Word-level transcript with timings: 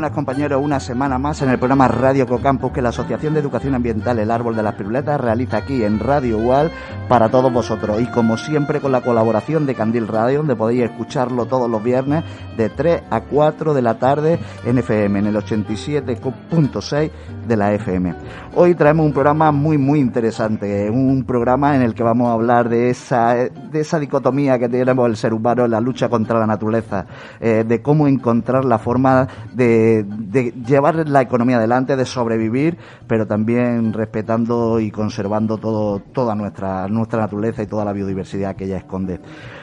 buenas 0.00 0.14
compañeros, 0.14 0.62
una 0.64 0.80
semana 0.80 1.18
más 1.18 1.42
en 1.42 1.50
el 1.50 1.58
programa 1.58 1.86
Radio 1.86 2.26
Cocampus 2.26 2.72
que 2.72 2.80
la 2.80 2.88
Asociación 2.88 3.34
de 3.34 3.40
Educación 3.40 3.74
Ambiental 3.74 4.18
El 4.18 4.30
Árbol 4.30 4.56
de 4.56 4.62
las 4.62 4.74
Piruletas 4.74 5.20
realiza 5.20 5.58
aquí 5.58 5.84
en 5.84 5.98
Radio 6.00 6.38
UAL 6.38 6.70
para 7.06 7.28
todos 7.28 7.52
vosotros 7.52 8.00
y 8.00 8.06
como 8.06 8.38
siempre 8.38 8.80
con 8.80 8.92
la 8.92 9.02
colaboración 9.02 9.66
de 9.66 9.74
Candil 9.74 10.08
Radio 10.08 10.38
donde 10.38 10.56
podéis 10.56 10.84
escucharlo 10.84 11.44
todos 11.44 11.68
los 11.68 11.82
viernes 11.82 12.24
de 12.56 12.70
3 12.70 13.02
a 13.10 13.20
4 13.20 13.74
de 13.74 13.82
la 13.82 13.98
tarde 13.98 14.38
en 14.64 14.78
FM, 14.78 15.18
en 15.18 15.26
el 15.26 15.36
87.6 15.36 17.10
de 17.46 17.56
la 17.58 17.74
FM. 17.74 18.14
Hoy 18.52 18.74
traemos 18.74 19.06
un 19.06 19.12
programa 19.12 19.52
muy 19.52 19.78
muy 19.78 20.00
interesante, 20.00 20.90
un 20.90 21.22
programa 21.24 21.76
en 21.76 21.82
el 21.82 21.94
que 21.94 22.02
vamos 22.02 22.28
a 22.28 22.32
hablar 22.32 22.68
de 22.68 22.90
esa, 22.90 23.34
de 23.34 23.80
esa 23.80 24.00
dicotomía 24.00 24.58
que 24.58 24.68
tenemos 24.68 25.08
el 25.08 25.16
ser 25.16 25.32
humano 25.32 25.66
en 25.66 25.70
la 25.70 25.80
lucha 25.80 26.08
contra 26.08 26.40
la 26.40 26.48
naturaleza, 26.48 27.06
eh, 27.38 27.64
de 27.66 27.80
cómo 27.80 28.08
encontrar 28.08 28.64
la 28.64 28.80
forma 28.80 29.28
de, 29.52 30.04
de 30.04 30.50
llevar 30.66 31.08
la 31.08 31.20
economía 31.22 31.58
adelante, 31.58 31.94
de 31.94 32.04
sobrevivir, 32.04 32.76
pero 33.06 33.24
también 33.24 33.92
respetando 33.92 34.80
y 34.80 34.90
conservando 34.90 35.56
todo, 35.58 36.00
toda 36.00 36.34
nuestra, 36.34 36.88
nuestra 36.88 37.20
naturaleza 37.20 37.62
y 37.62 37.68
toda 37.68 37.84
la 37.84 37.92
biodiversidad 37.92 38.56
que 38.56 38.64
ella 38.64 38.78
esconde. 38.78 39.20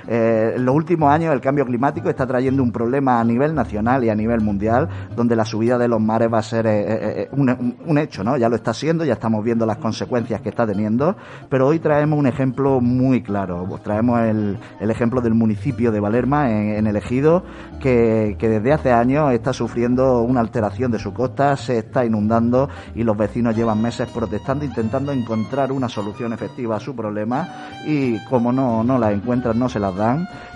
Eh, 0.07 0.53
en 0.55 0.65
los 0.65 0.75
últimos 0.75 1.11
años 1.11 1.33
el 1.33 1.41
cambio 1.41 1.65
climático 1.65 2.09
está 2.09 2.25
trayendo 2.25 2.63
un 2.63 2.71
problema 2.71 3.19
a 3.19 3.23
nivel 3.23 3.53
nacional 3.53 4.03
y 4.03 4.09
a 4.09 4.15
nivel 4.15 4.41
mundial, 4.41 4.87
donde 5.15 5.35
la 5.35 5.45
subida 5.45 5.77
de 5.77 5.87
los 5.87 5.99
mares 5.99 6.31
va 6.31 6.39
a 6.39 6.43
ser 6.43 6.65
eh, 6.67 7.23
eh, 7.23 7.29
un, 7.31 7.97
hecho, 7.97 8.23
¿no? 8.23 8.37
Ya 8.37 8.49
lo 8.49 8.55
está 8.55 8.73
siendo, 8.73 9.03
ya 9.03 9.13
estamos 9.13 9.43
viendo 9.43 9.65
las 9.65 9.77
consecuencias 9.77 10.41
que 10.41 10.49
está 10.49 10.65
teniendo, 10.65 11.15
pero 11.49 11.67
hoy 11.67 11.79
traemos 11.79 12.17
un 12.17 12.27
ejemplo 12.27 12.79
muy 12.79 13.21
claro. 13.21 13.65
Pues 13.67 13.83
traemos 13.83 14.21
el, 14.21 14.57
ejemplo 14.79 15.21
del 15.21 15.33
municipio 15.33 15.91
de 15.91 15.99
Valerma, 15.99 16.49
en, 16.49 16.75
en 16.75 16.87
el 16.87 16.95
Ejido, 16.95 17.43
que, 17.79 18.35
que 18.39 18.47
desde 18.49 18.73
hace 18.73 18.91
años 18.91 19.31
está 19.33 19.53
sufriendo 19.53 20.21
una 20.21 20.39
alteración 20.39 20.91
de 20.91 20.99
su 20.99 21.13
costa, 21.13 21.55
se 21.57 21.79
está 21.79 22.05
inundando 22.05 22.69
y 22.95 23.03
los 23.03 23.17
vecinos 23.17 23.55
llevan 23.55 23.81
meses 23.81 24.09
protestando, 24.09 24.63
intentando 24.63 25.11
encontrar 25.11 25.71
una 25.71 25.89
solución 25.89 26.33
efectiva 26.33 26.77
a 26.77 26.79
su 26.79 26.95
problema 26.95 27.47
y 27.85 28.23
como 28.25 28.51
no, 28.51 28.83
no 28.83 28.97
la 28.97 29.11
encuentran, 29.11 29.57
no 29.59 29.69
se 29.69 29.79
las 29.79 29.95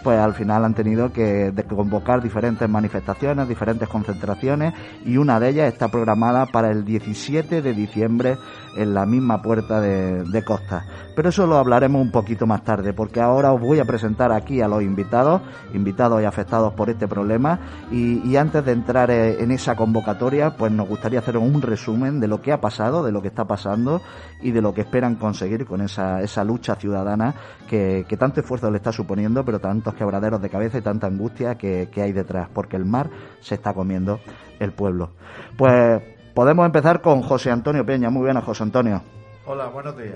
pues 0.04 0.20
al 0.20 0.34
final 0.34 0.66
han 0.66 0.74
tenido 0.74 1.12
que 1.12 1.54
convocar 1.68 2.22
diferentes 2.22 2.68
manifestaciones, 2.68 3.48
diferentes 3.48 3.88
concentraciones 3.88 4.74
y 5.06 5.18
una 5.18 5.40
de 5.40 5.50
ellas 5.50 5.74
está 5.74 5.90
programada 5.90 6.46
para 6.48 6.72
el 6.72 6.86
17 6.86 7.62
de 7.62 7.74
diciembre 7.74 8.38
en 8.76 8.94
la 8.94 9.06
misma 9.06 9.42
puerta 9.42 9.82
de, 9.82 10.42
Costa. 10.44 10.86
Pero 11.16 11.30
eso 11.30 11.46
lo 11.46 11.58
hablaremos 11.58 12.02
un 12.02 12.12
poquito 12.12 12.48
más 12.48 12.64
tarde, 12.64 12.94
porque 12.94 13.22
ahora 13.22 13.54
os 13.54 13.62
voy 13.62 13.80
a 13.80 13.86
presentar 13.86 14.32
aquí 14.32 14.60
a 14.62 14.68
los 14.68 14.82
invitados, 14.82 15.42
invitados 15.74 16.22
y 16.22 16.26
afectados 16.26 16.74
por 16.74 16.90
este 16.90 17.08
problema, 17.08 17.60
y, 17.92 18.36
antes 18.36 18.66
de 18.66 18.72
entrar 18.72 19.12
en 19.12 19.52
esa 19.52 19.76
convocatoria, 19.76 20.56
pues 20.58 20.72
nos 20.72 20.88
gustaría 20.88 21.20
hacer 21.20 21.38
un 21.38 21.62
resumen 21.62 22.20
de 22.20 22.28
lo 22.28 22.42
que 22.42 22.52
ha 22.52 22.60
pasado, 22.60 23.04
de 23.04 23.12
lo 23.12 23.22
que 23.22 23.28
está 23.28 23.46
pasando 23.46 24.02
y 24.42 24.52
de 24.52 24.62
lo 24.62 24.74
que 24.74 24.82
esperan 24.82 25.16
conseguir 25.16 25.66
con 25.66 25.82
esa, 25.82 26.22
esa 26.22 26.44
lucha 26.44 26.76
ciudadana 26.76 27.36
que, 27.70 28.06
que 28.08 28.18
tanto 28.18 28.40
esfuerzo 28.40 28.72
le 28.72 28.78
está 28.78 28.92
suponiendo, 28.92 29.31
pero 29.46 29.60
tantos 29.60 29.94
quebraderos 29.96 30.42
de 30.42 30.50
cabeza 30.50 30.78
y 30.78 30.82
tanta 30.82 31.08
angustia 31.08 31.56
que, 31.56 31.90
que 31.92 32.02
hay 32.02 32.12
detrás, 32.12 32.50
porque 32.54 32.76
el 32.76 32.86
mar 32.86 33.10
se 33.40 33.56
está 33.56 33.74
comiendo 33.74 34.20
el 34.60 34.72
pueblo. 34.74 35.12
Pues 35.58 36.02
podemos 36.34 36.66
empezar 36.66 37.02
con 37.02 37.22
José 37.22 37.52
Antonio 37.52 37.86
Peña. 37.86 38.10
Muy 38.10 38.24
buenas, 38.24 38.44
José 38.44 38.64
Antonio. 38.64 39.02
Hola, 39.44 39.68
buenos 39.68 39.98
días. 39.98 40.16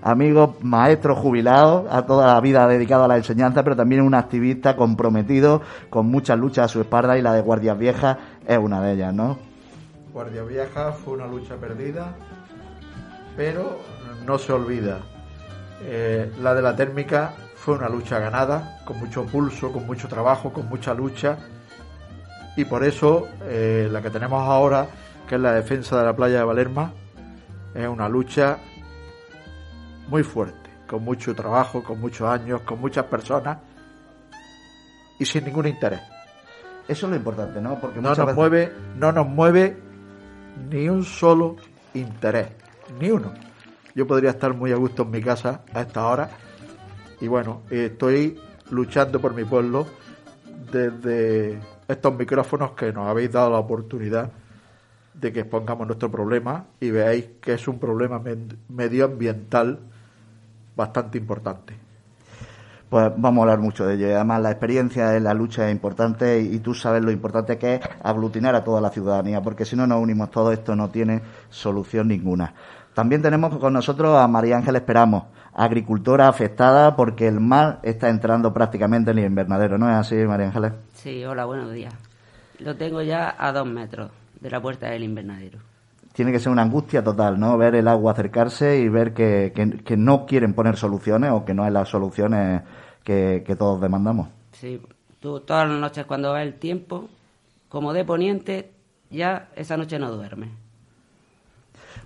Amigo, 0.00 0.56
maestro 0.62 1.16
jubilado, 1.16 1.88
a 1.90 2.06
toda 2.06 2.32
la 2.32 2.40
vida 2.40 2.68
dedicado 2.68 3.04
a 3.04 3.08
la 3.08 3.16
enseñanza, 3.16 3.64
pero 3.64 3.74
también 3.74 4.00
un 4.00 4.14
activista 4.14 4.76
comprometido 4.76 5.60
con 5.90 6.06
muchas 6.06 6.38
luchas 6.38 6.66
a 6.66 6.68
su 6.68 6.80
espalda 6.80 7.18
y 7.18 7.22
la 7.22 7.32
de 7.32 7.40
Guardias 7.40 7.76
Viejas 7.76 8.16
es 8.46 8.58
una 8.58 8.80
de 8.80 8.92
ellas, 8.92 9.12
¿no? 9.12 9.38
Guardias 10.12 10.46
Viejas 10.46 10.96
fue 10.96 11.14
una 11.14 11.26
lucha 11.26 11.56
perdida, 11.56 12.14
pero 13.36 13.78
no 14.24 14.38
se 14.38 14.52
olvida. 14.52 15.00
Eh, 15.82 16.32
la 16.40 16.54
de 16.54 16.62
la 16.62 16.76
térmica 16.76 17.32
fue 17.60 17.74
una 17.74 17.90
lucha 17.90 18.18
ganada, 18.18 18.80
con 18.86 18.98
mucho 18.98 19.26
pulso, 19.26 19.70
con 19.70 19.86
mucho 19.86 20.08
trabajo, 20.08 20.50
con 20.50 20.66
mucha 20.66 20.94
lucha, 20.94 21.36
y 22.56 22.64
por 22.64 22.82
eso 22.82 23.28
eh, 23.42 23.86
la 23.92 24.00
que 24.00 24.08
tenemos 24.08 24.42
ahora, 24.42 24.88
que 25.28 25.34
es 25.34 25.40
la 25.42 25.52
defensa 25.52 25.98
de 25.98 26.06
la 26.06 26.16
playa 26.16 26.38
de 26.38 26.44
Valerma, 26.44 26.94
es 27.74 27.86
una 27.86 28.08
lucha 28.08 28.56
muy 30.08 30.22
fuerte, 30.22 30.70
con 30.86 31.04
mucho 31.04 31.34
trabajo, 31.34 31.84
con 31.84 32.00
muchos 32.00 32.26
años, 32.26 32.62
con 32.62 32.80
muchas 32.80 33.04
personas 33.04 33.58
y 35.18 35.26
sin 35.26 35.44
ningún 35.44 35.66
interés. 35.66 36.00
Eso 36.88 37.06
es 37.06 37.10
lo 37.10 37.16
importante, 37.16 37.60
¿no? 37.60 37.78
Porque 37.78 38.00
no 38.00 38.08
nos 38.08 38.18
veces... 38.18 38.34
mueve, 38.34 38.72
no 38.96 39.12
nos 39.12 39.28
mueve 39.28 39.78
ni 40.70 40.88
un 40.88 41.04
solo 41.04 41.56
interés, 41.92 42.48
ni 42.98 43.10
uno. 43.10 43.34
Yo 43.94 44.06
podría 44.06 44.30
estar 44.30 44.54
muy 44.54 44.72
a 44.72 44.76
gusto 44.76 45.02
en 45.02 45.10
mi 45.10 45.20
casa 45.20 45.60
a 45.74 45.82
esta 45.82 46.06
hora 46.06 46.30
y 47.20 47.28
bueno, 47.28 47.62
estoy 47.70 48.38
luchando 48.70 49.20
por 49.20 49.34
mi 49.34 49.44
pueblo 49.44 49.86
desde 50.72 51.58
estos 51.88 52.14
micrófonos 52.14 52.72
que 52.72 52.92
nos 52.92 53.08
habéis 53.08 53.32
dado 53.32 53.50
la 53.50 53.58
oportunidad 53.58 54.30
de 55.14 55.32
que 55.32 55.40
expongamos 55.40 55.86
nuestro 55.86 56.10
problema 56.10 56.66
y 56.80 56.90
veáis 56.90 57.26
que 57.40 57.54
es 57.54 57.68
un 57.68 57.78
problema 57.78 58.22
medioambiental 58.68 59.80
bastante 60.76 61.18
importante. 61.18 61.74
Pues 62.88 63.12
vamos 63.16 63.38
a 63.38 63.42
hablar 63.42 63.60
mucho 63.60 63.86
de 63.86 63.94
ello. 63.94 64.06
Además, 64.16 64.40
la 64.40 64.50
experiencia 64.50 65.16
en 65.16 65.24
la 65.24 65.34
lucha 65.34 65.66
es 65.68 65.72
importante 65.72 66.40
y 66.40 66.58
tú 66.58 66.74
sabes 66.74 67.02
lo 67.02 67.12
importante 67.12 67.56
que 67.56 67.74
es 67.76 67.80
aglutinar 68.02 68.54
a 68.56 68.64
toda 68.64 68.80
la 68.80 68.90
ciudadanía, 68.90 69.42
porque 69.42 69.64
si 69.64 69.76
no 69.76 69.86
nos 69.86 70.02
unimos 70.02 70.30
todo 70.30 70.52
esto 70.52 70.74
no 70.74 70.88
tiene 70.88 71.22
solución 71.50 72.08
ninguna. 72.08 72.54
También 72.94 73.22
tenemos 73.22 73.56
con 73.58 73.72
nosotros 73.72 74.16
a 74.18 74.26
María 74.26 74.56
Ángel 74.56 74.74
Esperamos, 74.74 75.24
agricultora 75.54 76.28
afectada 76.28 76.96
porque 76.96 77.26
el 77.26 77.40
mar 77.40 77.80
está 77.82 78.08
entrando 78.08 78.52
prácticamente 78.52 79.10
en 79.10 79.18
el 79.18 79.26
invernadero. 79.26 79.78
¿No 79.78 79.90
es 79.90 79.96
así, 79.96 80.14
María 80.16 80.46
Ángeles? 80.46 80.72
Sí, 80.94 81.24
hola, 81.24 81.44
buenos 81.44 81.72
días. 81.72 81.94
Lo 82.58 82.76
tengo 82.76 83.02
ya 83.02 83.34
a 83.38 83.52
dos 83.52 83.66
metros 83.66 84.10
de 84.40 84.50
la 84.50 84.60
puerta 84.60 84.90
del 84.90 85.04
invernadero. 85.04 85.58
Tiene 86.12 86.32
que 86.32 86.40
ser 86.40 86.52
una 86.52 86.62
angustia 86.62 87.02
total, 87.02 87.38
¿no? 87.38 87.56
Ver 87.56 87.74
el 87.76 87.88
agua 87.88 88.12
acercarse 88.12 88.78
y 88.80 88.88
ver 88.88 89.14
que, 89.14 89.52
que, 89.54 89.82
que 89.82 89.96
no 89.96 90.26
quieren 90.26 90.54
poner 90.54 90.76
soluciones 90.76 91.30
o 91.30 91.44
que 91.44 91.54
no 91.54 91.64
hay 91.64 91.70
las 91.70 91.88
soluciones 91.88 92.62
que, 93.04 93.42
que 93.46 93.56
todos 93.56 93.80
demandamos. 93.80 94.28
Sí, 94.52 94.80
tú 95.20 95.40
todas 95.40 95.68
las 95.68 95.78
noches 95.78 96.04
cuando 96.06 96.32
va 96.32 96.42
el 96.42 96.54
tiempo, 96.54 97.08
como 97.68 97.92
de 97.92 98.04
poniente, 98.04 98.72
ya 99.10 99.48
esa 99.54 99.76
noche 99.76 99.98
no 99.98 100.10
duerme. 100.10 100.50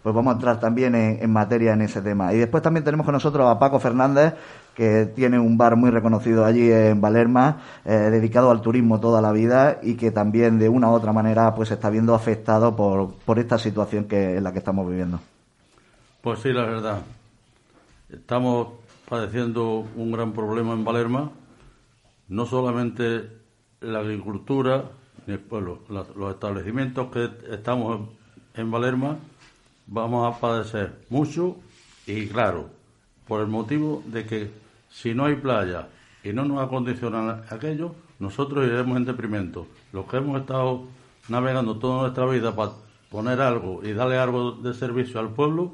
Pues 0.04 0.14
vamos 0.14 0.32
a 0.32 0.34
entrar 0.34 0.60
también 0.60 0.94
en, 0.94 1.32
materia 1.32 1.72
en 1.72 1.80
ese 1.80 2.02
tema. 2.02 2.34
Y 2.34 2.36
después 2.36 2.62
también 2.62 2.84
tenemos 2.84 3.06
con 3.06 3.14
nosotros 3.14 3.48
a 3.48 3.58
Paco 3.58 3.80
Fernández, 3.80 4.34
que 4.74 5.06
tiene 5.06 5.38
un 5.38 5.56
bar 5.56 5.76
muy 5.76 5.88
reconocido 5.88 6.44
allí 6.44 6.70
en 6.70 7.00
Valerma, 7.00 7.62
eh, 7.86 8.10
dedicado 8.10 8.50
al 8.50 8.60
turismo 8.60 9.00
toda 9.00 9.22
la 9.22 9.32
vida 9.32 9.78
y 9.82 9.94
que 9.94 10.10
también 10.10 10.58
de 10.58 10.68
una 10.68 10.90
u 10.90 10.92
otra 10.92 11.14
manera 11.14 11.54
pues 11.54 11.70
está 11.70 11.88
viendo 11.88 12.14
afectado 12.14 12.76
por, 12.76 13.14
por 13.24 13.38
esta 13.38 13.56
situación 13.56 14.04
que 14.04 14.36
en 14.36 14.44
la 14.44 14.52
que 14.52 14.58
estamos 14.58 14.86
viviendo. 14.86 15.20
Pues 16.20 16.40
sí, 16.40 16.52
la 16.52 16.66
verdad. 16.66 16.98
Estamos 18.10 18.74
padeciendo 19.08 19.86
un 19.96 20.12
gran 20.12 20.32
problema 20.32 20.74
en 20.74 20.84
Valerma, 20.84 21.30
no 22.28 22.44
solamente 22.44 23.30
la 23.80 24.00
agricultura 24.00 24.84
ni 25.26 25.32
el 25.32 25.40
pueblo, 25.40 25.78
los 25.88 26.34
establecimientos 26.34 27.10
que 27.10 27.30
estamos 27.50 28.10
en 28.54 28.70
Valerma 28.70 29.16
vamos 29.86 30.34
a 30.34 30.40
padecer 30.40 30.94
mucho 31.10 31.56
y 32.06 32.26
claro, 32.26 32.70
por 33.26 33.40
el 33.40 33.46
motivo 33.46 34.02
de 34.06 34.26
que 34.26 34.50
si 34.90 35.14
no 35.14 35.24
hay 35.26 35.36
playa 35.36 35.88
y 36.22 36.32
no 36.32 36.44
nos 36.44 36.62
acondicionan 36.62 37.42
aquello, 37.50 37.94
nosotros 38.18 38.66
iremos 38.66 38.96
en 38.96 39.04
deprimento. 39.04 39.66
Los 39.92 40.06
que 40.06 40.18
hemos 40.18 40.40
estado 40.40 40.84
navegando 41.28 41.76
toda 41.76 42.02
nuestra 42.02 42.26
vida 42.26 42.54
para 42.54 42.72
poner 43.10 43.40
algo 43.40 43.80
y 43.82 43.92
darle 43.92 44.18
algo 44.18 44.52
de 44.52 44.74
servicio 44.74 45.20
al 45.20 45.30
pueblo, 45.30 45.72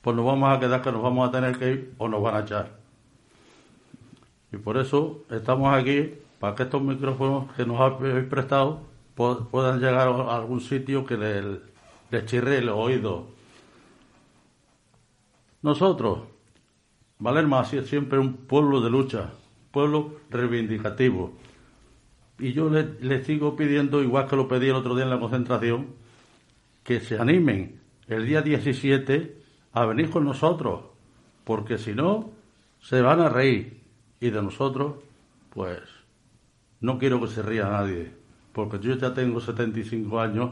pues 0.00 0.16
nos 0.16 0.24
vamos 0.24 0.54
a 0.54 0.60
quedar 0.60 0.82
que 0.82 0.92
nos 0.92 1.02
vamos 1.02 1.28
a 1.28 1.32
tener 1.32 1.58
que 1.58 1.70
ir 1.70 1.94
o 1.98 2.08
nos 2.08 2.22
van 2.22 2.36
a 2.36 2.40
echar. 2.40 2.70
Y 4.52 4.58
por 4.58 4.76
eso 4.76 5.24
estamos 5.30 5.72
aquí 5.74 6.12
para 6.38 6.54
que 6.54 6.64
estos 6.64 6.82
micrófonos 6.82 7.52
que 7.52 7.64
nos 7.64 7.80
habéis 7.80 8.26
prestado 8.26 8.80
puedan 9.14 9.78
llegar 9.80 10.08
a 10.08 10.36
algún 10.36 10.60
sitio 10.60 11.06
que 11.06 11.16
les, 11.16 11.44
les 12.10 12.26
chirre 12.26 12.58
el 12.58 12.68
oído. 12.68 13.26
Nosotros, 15.62 16.20
Valerma 17.18 17.60
ha 17.60 17.64
sido 17.64 17.84
siempre 17.84 18.18
un 18.18 18.34
pueblo 18.34 18.80
de 18.80 18.90
lucha, 18.90 19.32
pueblo 19.70 20.16
reivindicativo. 20.28 21.34
Y 22.38 22.52
yo 22.52 22.68
le, 22.68 22.98
le, 23.00 23.24
sigo 23.24 23.54
pidiendo, 23.54 24.02
igual 24.02 24.26
que 24.26 24.36
lo 24.36 24.48
pedí 24.48 24.68
el 24.68 24.74
otro 24.74 24.96
día 24.96 25.04
en 25.04 25.10
la 25.10 25.20
concentración, 25.20 25.94
que 26.82 27.00
se 27.00 27.18
animen 27.18 27.80
el 28.08 28.26
día 28.26 28.42
17 28.42 29.40
a 29.72 29.86
venir 29.86 30.10
con 30.10 30.24
nosotros, 30.24 30.82
porque 31.44 31.78
si 31.78 31.94
no, 31.94 32.30
se 32.80 33.00
van 33.00 33.20
a 33.20 33.28
reír. 33.28 33.80
Y 34.20 34.30
de 34.30 34.42
nosotros, 34.42 34.96
pues, 35.50 35.80
no 36.80 36.98
quiero 36.98 37.20
que 37.20 37.28
se 37.28 37.42
ría 37.42 37.68
nadie. 37.68 38.12
porque 38.52 38.78
yo 38.80 38.94
ya 38.96 39.14
tengo 39.14 39.40
75 39.40 40.20
años 40.20 40.50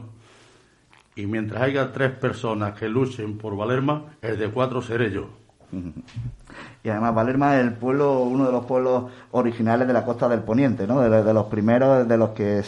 y 1.15 1.25
mientras 1.25 1.61
haya 1.61 1.91
tres 1.91 2.11
personas 2.11 2.77
que 2.79 2.87
luchen 2.87 3.37
por 3.37 3.55
Valerma, 3.55 4.05
el 4.21 4.37
de 4.37 4.49
cuatro 4.49 4.81
seré 4.81 5.11
yo. 5.11 5.29
Y 6.83 6.89
además 6.89 7.15
Valerma 7.15 7.55
es 7.57 7.61
el 7.61 7.73
pueblo, 7.73 8.21
uno 8.21 8.45
de 8.45 8.51
los 8.51 8.65
pueblos 8.65 9.05
originales 9.31 9.87
de 9.87 9.93
la 9.93 10.03
costa 10.03 10.27
del 10.27 10.41
Poniente, 10.41 10.87
¿no? 10.87 10.99
De, 11.01 11.33
los 11.33 11.45
primeros 11.45 12.07
de 12.07 12.17
los 12.17 12.31
que 12.31 12.63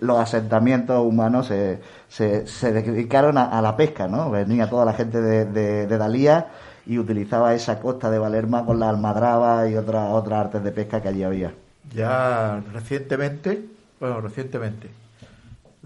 los 0.00 0.18
asentamientos 0.18 1.04
humanos 1.04 1.46
se, 1.46 1.80
se, 2.08 2.72
dedicaron 2.72 3.38
a, 3.38 3.62
la 3.62 3.76
pesca, 3.76 4.08
¿no? 4.08 4.30
Venía 4.30 4.68
toda 4.68 4.84
la 4.84 4.92
gente 4.92 5.20
de, 5.20 5.44
de, 5.86 5.98
Dalía 5.98 6.48
y 6.86 6.98
utilizaba 6.98 7.54
esa 7.54 7.80
costa 7.80 8.10
de 8.10 8.18
Valerma 8.18 8.66
con 8.66 8.80
la 8.80 8.90
almadraba 8.90 9.68
y 9.68 9.76
otras 9.76 10.12
otras 10.12 10.46
artes 10.46 10.62
de 10.62 10.72
pesca 10.72 11.00
que 11.00 11.08
allí 11.08 11.22
había. 11.22 11.52
Ya 11.94 12.60
recientemente, 12.72 13.64
bueno, 14.00 14.20
recientemente, 14.20 14.90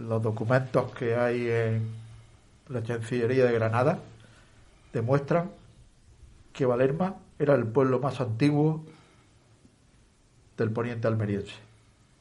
los 0.01 0.23
documentos 0.23 0.93
que 0.93 1.15
hay 1.15 1.49
en 1.49 1.91
la 2.69 2.83
Chancillería 2.83 3.45
de 3.45 3.53
Granada 3.53 3.99
demuestran 4.93 5.51
que 6.53 6.65
Valerma 6.65 7.17
era 7.39 7.55
el 7.55 7.67
pueblo 7.67 8.01
más 8.01 8.21
antiguo 8.21 8.85
del 10.57 10.71
poniente 10.71 11.07
almeriense, 11.07 11.55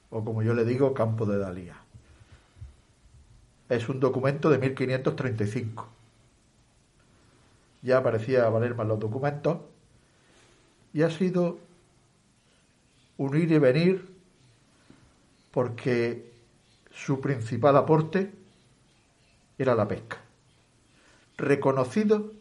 o 0.10 0.24
como 0.24 0.44
yo 0.44 0.54
le 0.54 0.66
digo, 0.66 0.94
Campo 0.94 1.26
de 1.26 1.38
Dalía. 1.38 1.76
Es 3.70 3.88
un 3.88 4.00
documento 4.00 4.50
de 4.50 4.58
1535. 4.58 5.88
Ya 7.82 7.98
aparecía 7.98 8.50
Valerma 8.50 8.84
en 8.84 8.90
los 8.90 9.00
documentos 9.00 9.60
y 10.94 11.04
ha 11.04 11.12
sido 11.12 11.60
un 13.18 13.38
ir 13.38 13.52
y 13.52 13.58
venir 13.58 14.10
porque 15.52 16.29
su 17.06 17.22
principal 17.22 17.78
aporte 17.78 18.32
era 19.58 19.74
la 19.74 19.88
pesca, 19.88 20.18
reconocido 21.38 22.34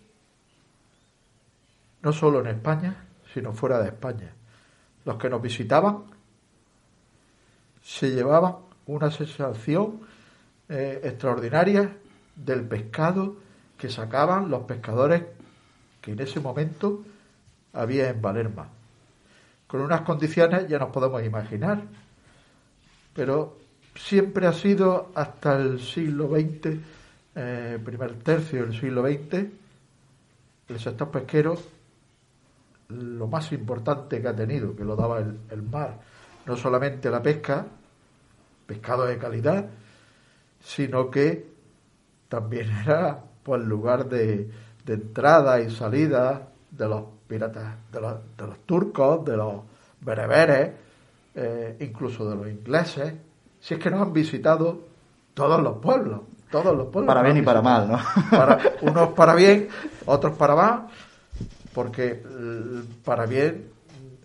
no 2.03 2.13
solo 2.13 2.41
en 2.41 2.49
España, 2.49 3.05
sino 3.33 3.53
fuera 3.53 3.81
de 3.81 3.89
España. 3.89 4.33
Los 5.05 5.17
que 5.17 5.31
nos 5.31 5.43
visitaban 5.43 6.05
se 7.83 8.11
llevaban 8.11 8.57
una 8.87 9.11
sensación 9.11 10.01
eh, 10.69 11.01
extraordinaria 11.05 11.97
del 12.35 12.63
pescado 12.63 13.37
que 13.77 13.89
sacaban 13.89 14.51
los 14.51 14.63
pescadores 14.65 15.23
que 16.01 16.13
en 16.13 16.21
ese 16.21 16.41
momento 16.41 17.05
había 17.73 18.11
en 18.11 18.21
Valerma. 18.21 18.69
Con 19.67 19.81
unas 19.83 20.01
condiciones 20.03 20.67
ya 20.69 20.79
nos 20.79 20.91
podemos 20.91 21.23
imaginar, 21.23 21.83
pero 23.15 23.68
siempre 23.99 24.47
ha 24.47 24.53
sido 24.53 25.11
hasta 25.15 25.57
el 25.57 25.81
siglo 25.81 26.29
XX, 26.29 26.79
eh, 27.35 27.79
primer 27.85 28.15
tercio 28.15 28.63
del 28.63 28.79
siglo 28.79 29.03
XX, 29.03 29.47
el 30.69 30.81
sector 30.81 31.11
pesquero 31.11 31.59
lo 32.89 33.27
más 33.27 33.53
importante 33.53 34.23
que 34.23 34.29
ha 34.29 34.35
tenido, 34.35 34.75
que 34.75 34.85
lo 34.85 34.97
daba 34.97 35.19
el, 35.19 35.63
mar, 35.63 35.99
no 36.47 36.57
solamente 36.57 37.11
la 37.11 37.23
pesca, 37.23 37.67
pescado 38.67 39.05
de 39.05 39.19
calidad, 39.19 39.67
sino 40.61 41.11
que 41.11 41.47
también 42.29 42.71
era 42.71 43.23
pues 43.43 43.63
lugar 43.63 44.09
de, 44.09 44.51
entrada 44.87 45.61
y 45.61 45.71
salida 45.71 46.49
de 46.71 46.89
los 46.89 47.05
piratas, 47.27 47.75
de 47.93 48.01
los, 48.01 48.15
de 48.39 48.47
los 48.47 48.59
turcos, 48.61 49.23
de 49.27 49.37
los 49.37 49.63
bereberes, 50.01 50.71
eh, 51.35 51.77
incluso 51.81 52.27
de 52.29 52.37
los 52.37 52.49
ingleses, 52.49 53.13
si 53.61 53.75
es 53.75 53.81
que 53.81 53.91
nos 53.91 54.03
han 54.03 54.13
visitado 54.13 54.81
todos 55.35 55.63
los 55.63 55.79
pueblos, 55.79 56.21
todos 56.51 56.77
los 56.77 56.89
pueblos. 56.89 57.15
Para 57.15 57.23
bien 57.23 57.37
y 57.37 57.43
para 57.43 57.63
mal, 57.63 57.89
¿no? 57.89 57.99
Para, 58.31 58.59
unos 58.83 59.11
para 59.11 59.35
bien, 59.35 59.69
otros 60.07 60.37
para 60.37 60.55
mal, 60.55 60.87
porque 61.75 62.23
para 63.05 63.27
bien 63.27 63.71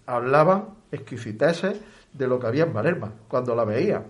hablaban 0.05 0.65
exquisiteces 0.91 1.77
de 2.13 2.27
lo 2.27 2.39
que 2.39 2.47
había 2.47 2.63
en 2.65 2.73
Valerma, 2.73 3.11
cuando 3.27 3.55
la 3.55 3.65
veía. 3.65 4.03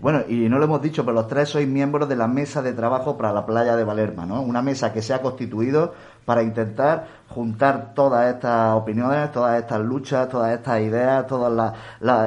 Bueno, 0.00 0.22
y 0.28 0.48
no 0.48 0.58
lo 0.58 0.64
hemos 0.64 0.80
dicho, 0.80 1.04
pero 1.04 1.14
los 1.14 1.26
tres 1.26 1.48
sois 1.48 1.68
miembros 1.68 2.08
de 2.08 2.16
la 2.16 2.28
mesa 2.28 2.62
de 2.62 2.72
trabajo 2.72 3.16
para 3.16 3.32
la 3.32 3.44
playa 3.44 3.76
de 3.76 3.84
Valerma, 3.84 4.24
¿no? 4.24 4.40
Una 4.40 4.62
mesa 4.62 4.92
que 4.92 5.02
se 5.02 5.12
ha 5.12 5.20
constituido 5.20 5.92
para 6.24 6.42
intentar 6.42 7.22
juntar 7.28 7.92
todas 7.94 8.32
estas 8.32 8.74
opiniones, 8.74 9.32
todas 9.32 9.60
estas 9.60 9.80
luchas, 9.80 10.28
todas 10.28 10.52
estas 10.52 10.80
ideas, 10.80 11.26
todo 11.26 11.74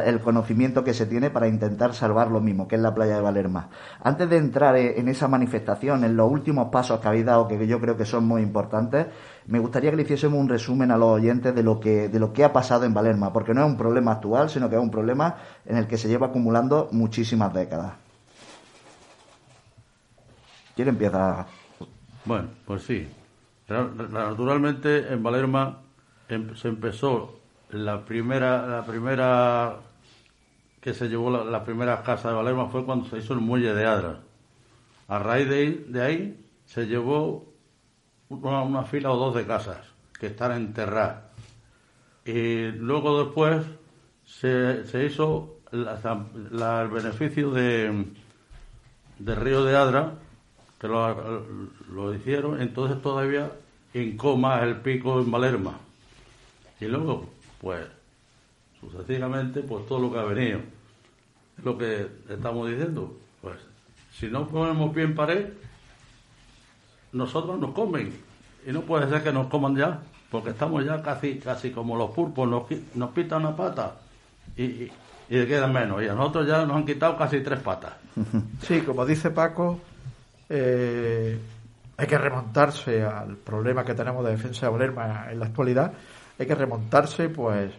el 0.06 0.19
conocimiento 0.19 0.83
que 0.83 0.94
se 0.94 1.06
tiene 1.06 1.30
para 1.30 1.48
intentar 1.48 1.94
salvar 1.94 2.30
lo 2.30 2.42
mismo, 2.42 2.68
que 2.68 2.75
es 2.75 2.81
la 2.81 2.94
playa 2.94 3.16
de 3.16 3.22
Valerma. 3.22 3.69
Antes 4.04 4.30
de 4.30 4.38
entrar 4.38 4.75
en 4.75 5.07
esa 5.07 5.30
manifestación, 5.30 6.04
en 6.04 6.18
los 6.18 6.30
últimos 6.30 6.68
pasos 6.69 7.00
que 7.00 7.07
habéis 7.07 7.25
dado, 7.25 7.48
que 7.48 7.66
yo 7.66 7.80
creo 7.80 7.95
que 7.95 8.06
son 8.06 8.27
muy 8.27 8.42
importantes, 8.42 9.07
me 9.47 9.59
gustaría 9.59 9.92
que 9.92 9.97
le 9.97 10.03
hiciésemos 10.03 10.39
un 10.39 10.50
resumen 10.50 10.92
a 10.92 10.97
los 10.97 11.09
oyentes 11.09 11.53
de 11.53 11.62
lo 11.62 11.80
que, 11.80 12.09
de 12.09 12.19
lo 12.19 12.33
que 12.33 12.44
ha 12.44 12.51
pasado 12.51 12.86
en 12.86 12.94
Valerma, 12.94 13.31
porque 13.31 13.53
no 13.53 13.62
es 13.62 13.68
un 13.68 13.77
problema 13.77 14.13
actual, 14.13 14.50
sino 14.50 14.69
que 14.69 14.75
es 14.75 14.81
un 14.81 14.89
problema 14.89 15.38
en 15.65 15.77
el 15.77 15.88
que 15.88 15.97
se 15.97 16.07
lleva 16.07 16.27
acumulando 16.27 16.89
muchísimas 16.92 17.53
décadas. 17.53 17.94
¿Quién 20.75 20.89
empieza? 20.89 21.45
Bueno, 22.25 22.50
pues 22.65 22.83
sí. 22.83 23.07
Naturalmente 23.68 25.12
en 25.13 25.24
Valerma 25.24 25.80
em, 26.27 26.56
se 26.56 26.68
empezó 26.68 27.39
la 27.69 28.03
primera, 28.03 28.65
la 28.68 28.86
primera 28.86 29.77
que 30.81 30.94
se 30.94 31.07
llevó 31.07 31.31
la, 31.31 31.63
primera 31.63 32.03
casa 32.03 32.30
de 32.30 32.36
Valerma 32.36 32.68
fue 32.68 32.86
cuando 32.86 33.09
se 33.09 33.18
hizo 33.18 33.33
el 33.33 33.39
muelle 33.39 33.74
de 33.74 33.86
Adra. 33.86 34.19
A 35.07 35.19
raíz 35.19 35.48
de 35.48 36.01
ahí 36.01 36.45
se 36.65 36.86
llevó 36.88 37.55
una, 38.30 38.83
fila 38.83 39.12
o 39.12 39.18
dos 39.18 39.36
de 39.36 39.45
casas 39.45 39.80
que 40.19 40.27
están 40.27 40.54
enterradas. 40.54 41.24
Y 42.25 42.72
luego 42.72 43.25
después 43.25 43.66
se, 44.25 44.86
se 44.88 45.06
hizo 45.06 45.60
el 45.72 46.89
beneficio 46.89 47.51
de, 47.51 48.05
Río 49.20 49.63
de 49.63 49.75
Adra, 49.75 50.13
que 50.79 50.88
lo, 50.88 51.46
lo 51.91 52.13
hicieron, 52.13 52.62
entonces 52.62 53.01
todavía 53.01 53.51
en 53.94 54.17
coma 54.17 54.62
el 54.63 54.77
pico 54.77 55.20
en 55.22 55.32
Valerma. 55.32 55.79
Y 56.79 56.86
luego, 56.86 57.29
pues, 57.62 57.86
sucesivamente, 58.82 59.62
pues 59.62 59.86
todo 59.88 60.00
lo 60.00 60.12
que 60.12 60.20
ha 60.20 60.24
venido. 60.24 60.60
Es 61.58 61.63
lo 61.63 61.77
que 61.77 62.08
estamos 62.29 62.70
diciendo. 62.70 63.15
Pues, 63.41 63.58
si 64.12 64.27
no 64.27 64.48
ponemos 64.48 64.94
bien 64.94 65.15
pared, 65.15 65.48
nosotros 67.15 67.57
nos 67.60 67.72
comen. 67.72 68.13
Y 68.67 68.72
no 68.72 68.81
puede 68.81 69.10
ser 69.10 69.24
que 69.24 69.31
nos 69.31 69.48
coman 69.48 69.75
ya, 69.75 70.01
porque 70.29 70.50
estamos 70.50 70.84
ya 70.86 71.01
casi 71.01 71.39
casi 71.39 71.72
como 71.72 71.95
los 71.95 72.12
pulpos, 72.12 72.48
nos, 72.48 72.63
nos 72.95 73.12
pitan 73.12 73.41
una 73.45 73.55
pata 73.55 73.95
y, 74.57 74.63
y, 74.63 74.91
y 75.29 75.45
quedan 75.45 75.72
menos. 75.72 76.03
Y 76.03 76.07
a 76.07 76.13
nosotros 76.13 76.48
ya 76.48 76.65
nos 76.65 76.75
han 76.75 76.86
quitado 76.86 77.17
casi 77.17 77.41
tres 77.41 77.60
patas. 77.60 77.93
Sí, 78.62 78.81
como 78.81 79.05
dice 79.05 79.29
Paco, 79.31 79.79
eh, 80.50 81.39
hay 81.98 82.07
que 82.07 82.17
remontarse 82.17 83.03
al 83.03 83.38
problema 83.38 83.86
que 83.86 83.93
tenemos 83.93 84.25
de 84.25 84.31
defensa 84.31 84.65
de 84.65 84.72
Valerma 84.72 85.27
en 85.31 85.39
la 85.39 85.45
actualidad. 85.45 85.93
Hay 86.38 86.45
que 86.45 86.55
remontarse, 86.55 87.29
pues, 87.29 87.72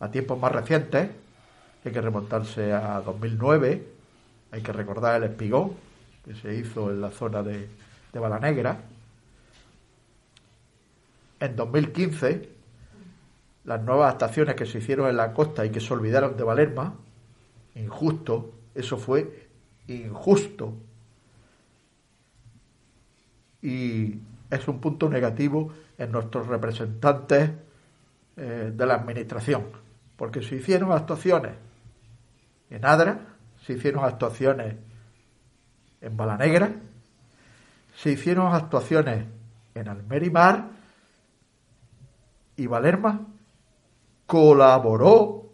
a 0.00 0.10
tiempos 0.10 0.38
más 0.38 0.50
recientes. 0.50 1.10
Hay 1.84 1.92
que 1.92 2.00
remontarse 2.00 2.72
a 2.72 3.00
2009. 3.00 3.86
Hay 4.50 4.60
que 4.60 4.72
recordar 4.72 5.22
el 5.22 5.30
espigón 5.30 5.72
que 6.24 6.34
se 6.34 6.54
hizo 6.54 6.90
en 6.90 7.00
la 7.00 7.10
zona 7.10 7.42
de, 7.42 7.68
de 8.12 8.20
Balanegra. 8.20 8.80
En 11.40 11.56
2015, 11.56 12.48
las 13.64 13.82
nuevas 13.82 14.12
estaciones 14.12 14.54
que 14.54 14.66
se 14.66 14.78
hicieron 14.78 15.08
en 15.08 15.16
la 15.16 15.32
costa 15.32 15.64
y 15.64 15.70
que 15.70 15.80
se 15.80 15.92
olvidaron 15.92 16.36
de 16.36 16.44
Valerma, 16.44 16.94
injusto, 17.74 18.52
eso 18.74 18.96
fue 18.96 19.48
injusto. 19.88 20.74
Y 23.62 24.18
es 24.50 24.68
un 24.68 24.80
punto 24.80 25.08
negativo 25.08 25.72
en 25.96 26.12
nuestros 26.12 26.46
representantes 26.46 27.50
eh, 28.36 28.72
de 28.74 28.86
la 28.86 28.94
administración, 28.94 29.64
porque 30.16 30.42
se 30.42 30.56
hicieron 30.56 30.92
actuaciones 30.92 31.52
en 32.70 32.84
Adra, 32.84 33.36
se 33.64 33.74
hicieron 33.74 34.04
actuaciones 34.04 34.74
en 36.00 36.16
Balanegra, 36.16 36.72
se 37.94 38.12
hicieron 38.12 38.54
actuaciones 38.54 39.26
en 39.74 39.88
Almerimar 39.88 40.70
y 42.56 42.66
Valerma 42.66 43.26
colaboró 44.26 45.46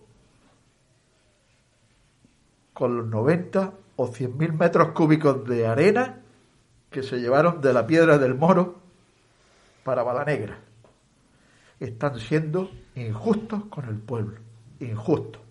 con 2.72 2.96
los 2.96 3.06
90 3.06 3.72
o 3.96 4.06
100 4.06 4.38
mil 4.38 4.52
metros 4.52 4.92
cúbicos 4.92 5.44
de 5.44 5.66
arena 5.66 6.20
que 6.90 7.02
se 7.02 7.18
llevaron 7.18 7.60
de 7.60 7.72
la 7.72 7.86
piedra 7.86 8.18
del 8.18 8.34
Moro 8.34 8.76
para 9.84 10.02
Balanegra. 10.02 10.58
Están 11.80 12.18
siendo 12.18 12.70
injustos 12.94 13.64
con 13.64 13.86
el 13.86 13.96
pueblo, 13.96 14.38
injustos. 14.80 15.47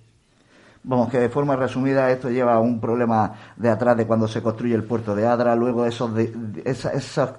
Vamos, 0.90 1.10
que 1.10 1.20
de 1.20 1.28
forma 1.28 1.58
resumida 1.58 2.10
esto 2.12 2.30
lleva 2.30 2.54
a 2.54 2.62
un 2.62 2.80
problema 2.80 3.34
de 3.58 3.70
atrás 3.70 3.98
de 3.98 4.08
cuando 4.08 4.26
se 4.26 4.42
construye 4.42 4.74
el 4.74 4.86
puerto 4.86 5.14
de 5.18 5.28
Adra, 5.28 5.54
luego 5.54 5.86
esos 5.86 6.16
de, 6.16 6.34
esas, 6.64 7.34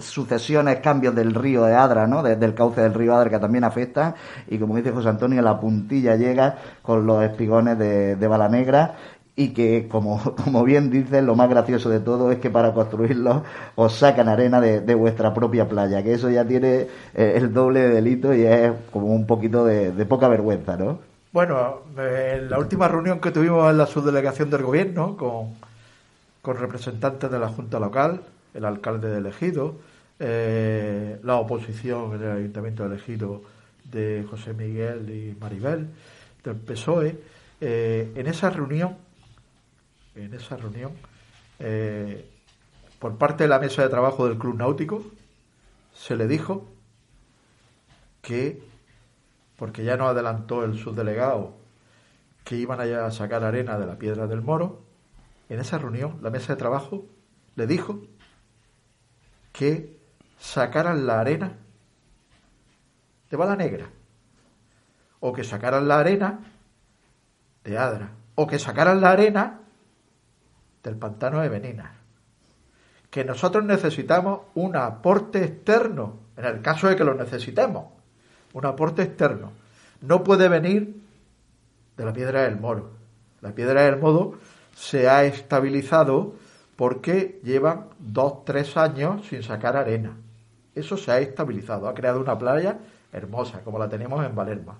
sucesiones, 0.00 0.80
cambios 0.80 1.14
del 1.14 1.34
río 1.34 1.64
de 1.64 1.74
Adra, 1.74 2.06
¿no? 2.06 2.22
del 2.22 2.52
cauce 2.52 2.82
del 2.82 2.92
río 2.92 3.14
Adra 3.14 3.30
que 3.30 3.38
también 3.38 3.64
afectan 3.64 4.14
y 4.48 4.58
como 4.58 4.76
dice 4.76 4.90
José 4.90 5.08
Antonio, 5.08 5.40
la 5.40 5.58
puntilla 5.58 6.16
llega 6.16 6.58
con 6.82 7.06
los 7.06 7.24
espigones 7.24 7.78
de, 7.78 8.16
de 8.16 8.26
bala 8.26 8.50
negra 8.50 8.96
y 9.34 9.54
que, 9.54 9.88
como, 9.88 10.20
como 10.44 10.62
bien 10.62 10.90
dice, 10.90 11.22
lo 11.22 11.34
más 11.34 11.48
gracioso 11.48 11.88
de 11.88 12.00
todo 12.00 12.30
es 12.32 12.38
que 12.38 12.50
para 12.50 12.74
construirlo 12.74 13.44
os 13.76 13.94
sacan 13.94 14.28
arena 14.28 14.60
de, 14.60 14.82
de 14.82 14.94
vuestra 14.94 15.32
propia 15.32 15.66
playa, 15.66 16.02
que 16.02 16.12
eso 16.12 16.28
ya 16.28 16.44
tiene 16.44 16.86
eh, 17.14 17.32
el 17.36 17.54
doble 17.54 17.80
de 17.80 17.88
delito 17.94 18.34
y 18.34 18.42
es 18.42 18.72
como 18.92 19.06
un 19.06 19.26
poquito 19.26 19.64
de, 19.64 19.92
de 19.92 20.04
poca 20.04 20.28
vergüenza, 20.28 20.76
¿no? 20.76 21.07
Bueno, 21.30 21.82
en 21.98 22.48
la 22.48 22.58
última 22.58 22.88
reunión 22.88 23.20
que 23.20 23.30
tuvimos 23.30 23.70
en 23.70 23.76
la 23.76 23.86
subdelegación 23.86 24.48
del 24.48 24.62
gobierno 24.62 25.14
con, 25.14 26.58
representantes 26.58 27.30
de 27.30 27.38
la 27.38 27.48
Junta 27.48 27.78
Local, 27.78 28.22
el 28.54 28.64
alcalde 28.64 29.10
de 29.10 29.18
Elegido, 29.18 29.76
eh, 30.18 31.20
la 31.22 31.36
oposición 31.36 32.14
en 32.14 32.22
el 32.22 32.36
Ayuntamiento 32.38 32.82
de 32.88 32.94
Elegido 32.94 33.42
de 33.84 34.24
José 34.30 34.54
Miguel 34.54 35.10
y 35.10 35.36
Maribel, 35.38 35.88
del 36.42 36.56
PSOE, 36.56 37.20
eh, 37.60 38.10
en 38.14 38.26
esa 38.26 38.48
reunión, 38.48 38.96
en 40.14 40.32
esa 40.32 40.56
reunión, 40.56 40.92
eh, 41.58 42.26
por 42.98 43.18
parte 43.18 43.44
de 43.44 43.48
la 43.48 43.58
mesa 43.58 43.82
de 43.82 43.90
trabajo 43.90 44.26
del 44.26 44.38
Club 44.38 44.56
Náutico, 44.56 45.04
se 45.92 46.16
le 46.16 46.26
dijo 46.26 46.66
que 48.22 48.62
porque 49.58 49.82
ya 49.82 49.96
nos 49.96 50.10
adelantó 50.10 50.64
el 50.64 50.78
subdelegado 50.78 51.56
que 52.44 52.56
iban 52.56 52.80
a 52.80 53.10
sacar 53.10 53.42
arena 53.42 53.76
de 53.76 53.86
la 53.86 53.98
piedra 53.98 54.28
del 54.28 54.40
moro, 54.40 54.84
en 55.48 55.58
esa 55.58 55.78
reunión 55.78 56.18
la 56.22 56.30
mesa 56.30 56.54
de 56.54 56.58
trabajo 56.58 57.06
le 57.56 57.66
dijo 57.66 58.00
que 59.52 59.98
sacaran 60.38 61.06
la 61.06 61.20
arena 61.20 61.56
de 63.28 63.36
bala 63.36 63.56
negra, 63.56 63.90
o 65.20 65.32
que 65.32 65.42
sacaran 65.42 65.88
la 65.88 65.98
arena 65.98 66.38
de 67.64 67.76
Adra, 67.76 68.12
o 68.36 68.46
que 68.46 68.60
sacaran 68.60 69.00
la 69.00 69.10
arena 69.10 69.60
del 70.84 70.96
pantano 70.96 71.40
de 71.40 71.48
Benina. 71.48 71.94
Que 73.10 73.24
nosotros 73.24 73.64
necesitamos 73.64 74.42
un 74.54 74.76
aporte 74.76 75.44
externo, 75.44 76.20
en 76.36 76.44
el 76.44 76.62
caso 76.62 76.88
de 76.88 76.94
que 76.94 77.04
lo 77.04 77.14
necesitemos 77.14 77.97
un 78.58 78.66
aporte 78.66 79.02
externo. 79.02 79.52
No 80.00 80.24
puede 80.24 80.48
venir 80.48 81.00
de 81.96 82.04
la 82.04 82.12
piedra 82.12 82.42
del 82.42 82.58
moro. 82.58 82.90
La 83.40 83.52
piedra 83.52 83.82
del 83.82 83.98
moro 83.98 84.34
se 84.74 85.08
ha 85.08 85.24
estabilizado 85.24 86.34
porque 86.76 87.40
llevan 87.44 87.86
dos, 87.98 88.44
tres 88.44 88.76
años 88.76 89.26
sin 89.26 89.42
sacar 89.42 89.76
arena. 89.76 90.16
Eso 90.74 90.96
se 90.96 91.10
ha 91.10 91.18
estabilizado, 91.18 91.88
ha 91.88 91.94
creado 91.94 92.20
una 92.20 92.36
playa 92.36 92.78
hermosa, 93.12 93.60
como 93.62 93.78
la 93.78 93.88
tenemos 93.88 94.24
en 94.24 94.34
Valerma. 94.34 94.76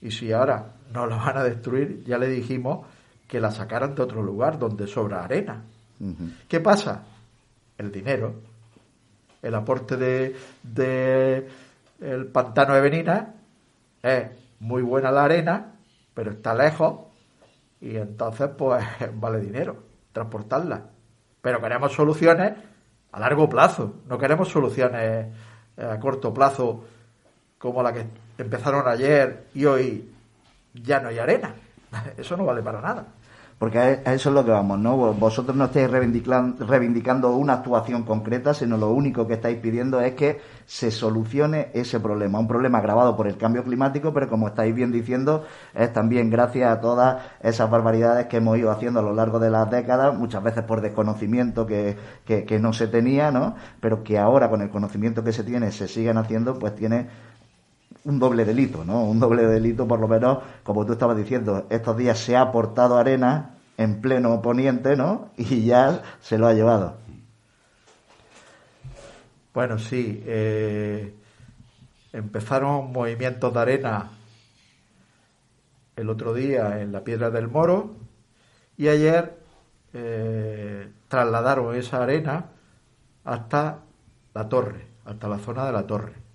Y 0.00 0.12
si 0.12 0.32
ahora 0.32 0.74
no 0.92 1.06
la 1.06 1.16
van 1.16 1.38
a 1.38 1.44
destruir, 1.44 2.04
ya 2.04 2.16
le 2.18 2.28
dijimos 2.28 2.86
que 3.26 3.40
la 3.40 3.50
sacaran 3.50 3.94
de 3.94 4.02
otro 4.02 4.22
lugar 4.22 4.58
donde 4.58 4.86
sobra 4.86 5.24
arena. 5.24 5.64
¿Qué 6.48 6.60
pasa? 6.60 7.02
El 7.76 7.90
dinero, 7.90 8.34
el 9.42 9.54
aporte 9.54 9.96
de, 9.96 10.36
de 10.62 11.48
el 12.00 12.26
pantano 12.26 12.74
de 12.74 12.80
Benina, 12.80 13.34
es 14.02 14.30
muy 14.60 14.82
buena 14.82 15.10
la 15.10 15.24
arena, 15.24 15.74
pero 16.14 16.32
está 16.32 16.54
lejos 16.54 17.06
y 17.80 17.96
entonces 17.96 18.50
pues 18.56 18.84
vale 19.14 19.40
dinero 19.40 19.82
transportarla. 20.12 20.82
Pero 21.40 21.60
queremos 21.60 21.92
soluciones 21.92 22.52
a 23.12 23.20
largo 23.20 23.48
plazo, 23.48 23.94
no 24.06 24.18
queremos 24.18 24.48
soluciones 24.48 25.26
eh, 25.76 25.84
a 25.84 25.98
corto 25.98 26.32
plazo 26.34 26.84
como 27.58 27.82
la 27.82 27.92
que 27.92 28.06
empezaron 28.38 28.86
ayer 28.86 29.46
y 29.54 29.64
hoy 29.64 30.12
ya 30.74 31.00
no 31.00 31.08
hay 31.08 31.18
arena. 31.18 31.54
Eso 32.16 32.36
no 32.36 32.44
vale 32.44 32.62
para 32.62 32.80
nada 32.80 33.06
porque 33.58 33.78
a 33.78 34.14
eso 34.14 34.28
es 34.28 34.34
lo 34.34 34.44
que 34.44 34.52
vamos, 34.52 34.78
¿no? 34.78 34.96
Vosotros 35.14 35.56
no 35.56 35.64
estáis 35.64 35.90
reivindicando 35.90 37.34
una 37.34 37.54
actuación 37.54 38.04
concreta, 38.04 38.54
sino 38.54 38.76
lo 38.76 38.90
único 38.90 39.26
que 39.26 39.34
estáis 39.34 39.58
pidiendo 39.58 40.00
es 40.00 40.14
que 40.14 40.40
se 40.64 40.92
solucione 40.92 41.70
ese 41.74 41.98
problema, 41.98 42.38
un 42.38 42.46
problema 42.46 42.78
agravado 42.78 43.16
por 43.16 43.26
el 43.26 43.36
cambio 43.36 43.64
climático, 43.64 44.12
pero 44.12 44.28
como 44.28 44.46
estáis 44.46 44.72
bien 44.72 44.92
diciendo, 44.92 45.44
es 45.74 45.92
también 45.92 46.30
gracias 46.30 46.70
a 46.70 46.80
todas 46.80 47.20
esas 47.42 47.68
barbaridades 47.68 48.26
que 48.26 48.36
hemos 48.36 48.56
ido 48.58 48.70
haciendo 48.70 49.00
a 49.00 49.02
lo 49.02 49.12
largo 49.12 49.40
de 49.40 49.50
las 49.50 49.68
décadas, 49.68 50.16
muchas 50.16 50.42
veces 50.44 50.62
por 50.62 50.80
desconocimiento 50.80 51.66
que, 51.66 51.96
que, 52.24 52.44
que 52.44 52.60
no 52.60 52.72
se 52.72 52.86
tenía, 52.86 53.32
¿no? 53.32 53.56
Pero 53.80 54.04
que 54.04 54.18
ahora 54.18 54.48
con 54.48 54.62
el 54.62 54.70
conocimiento 54.70 55.24
que 55.24 55.32
se 55.32 55.42
tiene 55.42 55.72
se 55.72 55.88
siguen 55.88 56.16
haciendo, 56.16 56.60
pues 56.60 56.76
tiene 56.76 57.08
un 58.08 58.18
doble 58.18 58.46
delito, 58.46 58.86
¿no? 58.86 59.04
Un 59.04 59.20
doble 59.20 59.46
delito, 59.46 59.86
por 59.86 60.00
lo 60.00 60.08
menos, 60.08 60.38
como 60.62 60.86
tú 60.86 60.94
estabas 60.94 61.14
diciendo, 61.14 61.66
estos 61.68 61.94
días 61.98 62.18
se 62.18 62.36
ha 62.36 62.40
aportado 62.40 62.96
arena 62.96 63.56
en 63.76 64.00
pleno 64.00 64.40
poniente, 64.40 64.96
¿no? 64.96 65.28
Y 65.36 65.66
ya 65.66 66.02
se 66.22 66.38
lo 66.38 66.46
ha 66.46 66.54
llevado. 66.54 66.96
Bueno, 69.52 69.78
sí. 69.78 70.22
Eh, 70.24 71.14
empezaron 72.14 72.92
movimientos 72.92 73.52
de 73.52 73.60
arena 73.60 74.10
el 75.94 76.08
otro 76.08 76.32
día 76.32 76.80
en 76.80 76.92
la 76.92 77.04
Piedra 77.04 77.28
del 77.28 77.48
Moro 77.48 77.94
y 78.78 78.88
ayer 78.88 79.36
eh, 79.92 80.90
trasladaron 81.08 81.74
esa 81.74 82.02
arena 82.02 82.46
hasta 83.24 83.80
la 84.32 84.48
torre, 84.48 84.86
hasta 85.04 85.28
la 85.28 85.38
zona 85.38 85.66
de 85.66 85.72
la 85.72 85.86
torre. 85.86 86.27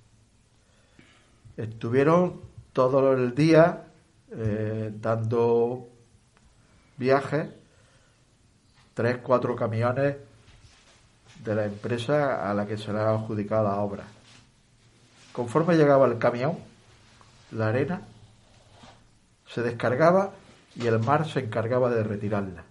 Estuvieron 1.58 2.42
todo 2.74 3.14
el 3.14 3.36
día 3.36 3.86
eh, 4.32 4.92
dando 5.00 5.88
viajes, 6.98 7.50
tres, 8.94 9.18
cuatro 9.18 9.56
camiones 9.56 10.16
de 11.44 11.56
la 11.56 11.66
empresa 11.66 12.50
a 12.50 12.54
la 12.54 12.66
que 12.66 12.78
se 12.78 12.92
le 12.92 13.00
ha 13.00 13.10
adjudicado 13.10 13.66
la 13.66 13.76
obra. 13.76 14.04
Conforme 15.32 15.76
llegaba 15.76 16.08
el 16.08 16.18
camión, 16.18 16.58
la 17.52 17.68
arena 17.68 18.02
se 19.48 19.62
descargaba 19.62 20.32
y 20.76 20.88
el 20.88 21.00
mar 21.00 21.30
se 21.30 21.42
encargaba 21.42 21.92
de 21.92 22.04
retirarla. 22.04 22.64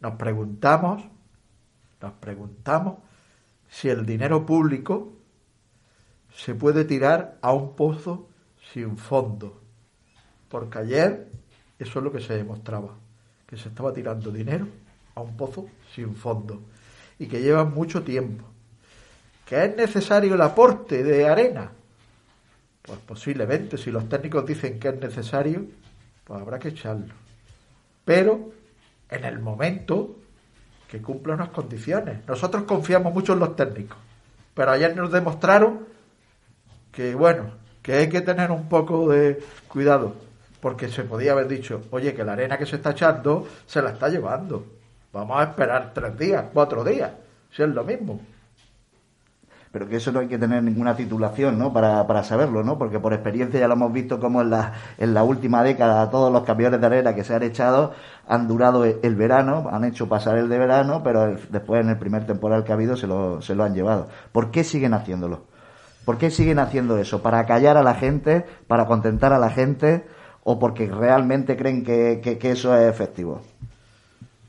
Nos 0.00 0.14
preguntamos, 0.16 1.02
nos 2.02 2.12
preguntamos 2.14 2.98
si 3.70 3.88
el 3.88 4.04
dinero 4.04 4.44
público 4.44 5.19
se 6.34 6.54
puede 6.54 6.84
tirar 6.84 7.38
a 7.40 7.52
un 7.52 7.74
pozo 7.74 8.28
sin 8.72 8.96
fondo. 8.96 9.60
Porque 10.48 10.78
ayer 10.78 11.28
eso 11.78 11.98
es 11.98 12.04
lo 12.04 12.12
que 12.12 12.20
se 12.20 12.36
demostraba, 12.36 12.94
que 13.46 13.56
se 13.56 13.68
estaba 13.68 13.92
tirando 13.92 14.30
dinero 14.30 14.66
a 15.14 15.20
un 15.20 15.36
pozo 15.36 15.68
sin 15.94 16.14
fondo 16.14 16.60
y 17.18 17.26
que 17.26 17.40
lleva 17.40 17.64
mucho 17.64 18.02
tiempo. 18.02 18.44
¿Que 19.46 19.64
es 19.64 19.76
necesario 19.76 20.34
el 20.34 20.40
aporte 20.42 21.02
de 21.02 21.28
arena? 21.28 21.72
Pues 22.82 22.98
posiblemente, 23.00 23.76
si 23.76 23.90
los 23.90 24.08
técnicos 24.08 24.46
dicen 24.46 24.78
que 24.78 24.88
es 24.88 25.00
necesario, 25.00 25.66
pues 26.24 26.40
habrá 26.40 26.58
que 26.58 26.68
echarlo. 26.68 27.14
Pero 28.04 28.52
en 29.08 29.24
el 29.24 29.40
momento 29.40 30.16
que 30.90 31.00
cumpla 31.00 31.34
unas 31.34 31.50
condiciones. 31.50 32.26
Nosotros 32.26 32.64
confiamos 32.64 33.14
mucho 33.14 33.34
en 33.34 33.38
los 33.38 33.54
técnicos, 33.54 33.96
pero 34.54 34.72
ayer 34.72 34.96
nos 34.96 35.12
demostraron 35.12 35.86
que 36.92 37.14
bueno, 37.14 37.50
que 37.82 37.94
hay 37.94 38.08
que 38.08 38.20
tener 38.20 38.50
un 38.50 38.68
poco 38.68 39.08
de 39.10 39.42
cuidado, 39.68 40.14
porque 40.60 40.88
se 40.88 41.04
podía 41.04 41.32
haber 41.32 41.48
dicho, 41.48 41.82
oye, 41.90 42.14
que 42.14 42.24
la 42.24 42.32
arena 42.32 42.58
que 42.58 42.66
se 42.66 42.76
está 42.76 42.90
echando 42.90 43.46
se 43.66 43.80
la 43.80 43.90
está 43.90 44.08
llevando. 44.08 44.64
Vamos 45.12 45.40
a 45.40 45.44
esperar 45.44 45.92
tres 45.94 46.16
días, 46.18 46.44
cuatro 46.52 46.84
días, 46.84 47.10
si 47.50 47.62
es 47.62 47.68
lo 47.68 47.84
mismo. 47.84 48.20
Pero 49.72 49.88
que 49.88 49.96
eso 49.96 50.10
no 50.10 50.18
hay 50.18 50.26
que 50.26 50.38
tener 50.38 50.62
ninguna 50.64 50.96
titulación, 50.96 51.56
¿no? 51.56 51.72
Para, 51.72 52.04
para 52.06 52.24
saberlo, 52.24 52.64
¿no? 52.64 52.76
Porque 52.76 52.98
por 52.98 53.12
experiencia 53.12 53.60
ya 53.60 53.68
lo 53.68 53.74
hemos 53.74 53.92
visto 53.92 54.18
como 54.18 54.42
en 54.42 54.50
la, 54.50 54.72
en 54.98 55.14
la 55.14 55.22
última 55.22 55.62
década 55.62 56.10
todos 56.10 56.32
los 56.32 56.42
camiones 56.42 56.80
de 56.80 56.86
arena 56.86 57.14
que 57.14 57.22
se 57.22 57.34
han 57.34 57.44
echado 57.44 57.94
han 58.26 58.48
durado 58.48 58.84
el, 58.84 59.14
verano, 59.14 59.68
han 59.72 59.84
hecho 59.84 60.08
pasar 60.08 60.38
el 60.38 60.48
de 60.48 60.58
verano, 60.58 61.02
pero 61.04 61.36
después 61.50 61.82
en 61.82 61.90
el 61.90 61.98
primer 61.98 62.26
temporal 62.26 62.64
que 62.64 62.72
ha 62.72 62.74
habido 62.74 62.96
se 62.96 63.06
lo, 63.06 63.40
se 63.42 63.54
lo 63.54 63.62
han 63.62 63.74
llevado. 63.74 64.08
¿Por 64.32 64.50
qué 64.50 64.64
siguen 64.64 64.92
haciéndolo? 64.92 65.49
¿Por 66.04 66.18
qué 66.18 66.30
siguen 66.30 66.58
haciendo 66.58 66.98
eso? 66.98 67.22
¿Para 67.22 67.44
callar 67.46 67.76
a 67.76 67.82
la 67.82 67.94
gente? 67.94 68.44
¿Para 68.66 68.86
contentar 68.86 69.32
a 69.32 69.38
la 69.38 69.50
gente? 69.50 70.06
¿O 70.42 70.58
porque 70.58 70.86
realmente 70.86 71.56
creen 71.56 71.84
que, 71.84 72.38
eso 72.42 72.76
es 72.76 72.88
efectivo? 72.88 73.42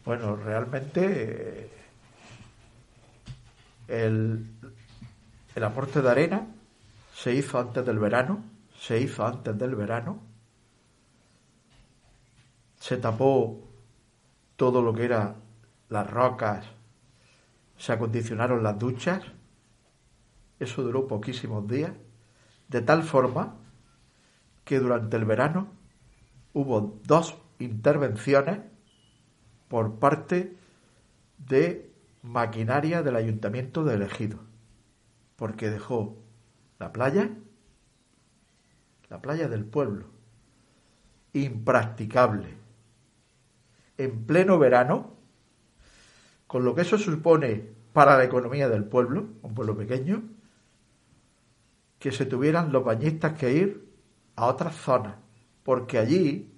Bueno, 0.06 0.36
realmente 0.36 1.70
el, 3.88 4.46
el 5.56 5.64
aporte 5.64 6.02
de 6.02 6.10
arena 6.10 6.48
se 7.14 7.34
hizo 7.34 7.60
antes 7.60 7.86
del 7.86 8.00
verano, 8.00 8.44
se 8.80 9.00
hizo 9.00 9.26
antes 9.26 9.58
del 9.58 9.76
verano 9.76 10.32
se 12.82 12.98
tapó 12.98 13.62
todo 14.56 14.82
lo 14.82 14.92
que 14.94 15.06
era 15.06 15.36
las 15.90 16.10
rocas, 16.10 16.66
se 17.78 17.94
acondicionaron 17.94 18.64
las 18.64 18.78
duchas, 18.80 19.22
eso 20.64 20.84
duró 20.84 21.08
poquísimos 21.08 21.68
días, 21.68 21.92
de 22.68 22.82
tal 22.82 23.04
forma 23.04 23.56
que 24.64 24.80
durante 24.80 25.18
el 25.18 25.26
verano 25.26 25.68
hubo 26.54 27.00
dos 27.06 27.38
intervenciones 27.60 28.60
por 29.68 30.00
parte 30.00 30.56
de 31.38 31.92
maquinaria 32.22 33.02
del 33.02 33.16
ayuntamiento 33.16 33.84
de 33.84 33.96
Elegido, 33.96 34.40
porque 35.36 35.70
dejó 35.70 36.18
la 36.78 36.94
playa, 36.94 37.32
la 39.10 39.22
playa 39.22 39.48
del 39.48 39.66
pueblo, 39.66 40.06
impracticable, 41.34 42.56
en 43.98 44.26
pleno 44.26 44.60
verano, 44.60 45.14
con 46.46 46.66
lo 46.66 46.76
que 46.76 46.82
eso 46.82 46.98
supone 46.98 47.70
para 47.94 48.18
la 48.18 48.24
economía 48.24 48.70
del 48.70 48.84
pueblo, 48.84 49.28
un 49.42 49.54
pueblo 49.54 49.76
pequeño, 49.76 50.24
que 52.02 52.12
se 52.12 52.26
tuvieran 52.26 52.72
los 52.72 52.84
bañistas 52.84 53.34
que 53.38 53.54
ir 53.54 53.88
a 54.36 54.48
otras 54.48 54.76
zonas, 54.76 55.18
porque 55.64 56.00
allí 56.00 56.52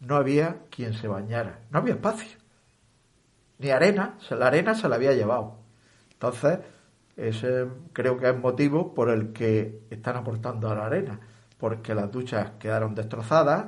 no 0.00 0.16
había 0.16 0.64
quien 0.70 0.92
se 0.92 1.06
bañara, 1.06 1.60
no 1.70 1.78
había 1.78 1.94
espacio, 1.94 2.36
ni 3.58 3.70
arena, 3.70 4.18
la 4.28 4.48
arena 4.48 4.74
se 4.74 4.88
la 4.88 4.96
había 4.96 5.12
llevado. 5.12 5.58
Entonces, 6.10 6.58
ese 7.16 7.68
creo 7.92 8.18
que 8.18 8.28
es 8.28 8.36
motivo 8.36 8.92
por 8.92 9.08
el 9.08 9.32
que 9.32 9.82
están 9.88 10.16
aportando 10.16 10.68
a 10.68 10.74
la 10.74 10.86
arena, 10.86 11.20
porque 11.56 11.94
las 11.94 12.10
duchas 12.10 12.50
quedaron 12.58 12.92
destrozadas, 12.92 13.66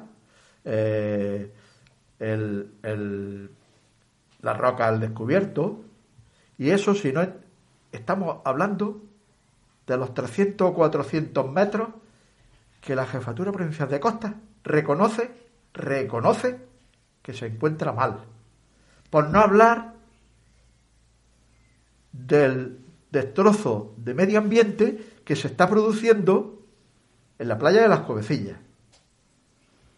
eh, 0.65 1.55
el, 2.19 3.51
la 4.43 4.53
roca 4.53 4.89
al 4.89 4.99
descubierto, 4.99 5.85
y 6.59 6.71
eso 6.71 6.93
si 6.93 7.13
no 7.13 7.25
estamos 7.93 8.39
hablando 8.45 9.05
de 9.89 9.97
los 9.97 10.13
300 10.13 10.71
o 10.71 10.75
400 10.75 11.51
metros 11.51 11.89
que 12.81 12.95
la 12.95 13.07
Jefatura 13.07 13.51
Provincial 13.51 13.89
de 13.89 13.99
Costa 13.99 14.35
reconoce, 14.63 15.31
reconoce 15.73 16.61
que 17.23 17.33
se 17.33 17.47
encuentra 17.47 17.93
mal. 17.93 18.21
Por 19.11 19.31
no 19.31 19.41
hablar 19.41 19.95
del 22.13 22.81
destrozo 23.11 23.95
de 23.97 24.13
medio 24.13 24.39
ambiente 24.39 25.21
que 25.25 25.35
se 25.35 25.49
está 25.49 25.69
produciendo 25.69 26.63
en 27.39 27.49
la 27.49 27.59
playa 27.59 27.83
de 27.83 27.89
las 27.89 28.01
Covecillas. 28.01 28.59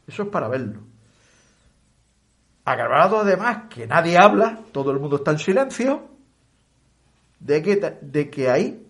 Eso 0.07 0.23
es 0.23 0.29
para 0.29 0.49
verlo. 0.49 0.81
Agravado 2.65 3.19
además 3.19 3.65
que 3.69 3.89
nadie 3.89 4.17
habla, 4.17 4.61
todo 4.71 4.93
el 4.93 5.01
mundo 5.01 5.17
está 5.17 5.33
en 5.33 5.39
silencio, 5.39 6.09
de 7.41 7.63
que, 7.63 7.99
de 8.01 8.31
que 8.31 8.51
ahí 8.51 8.87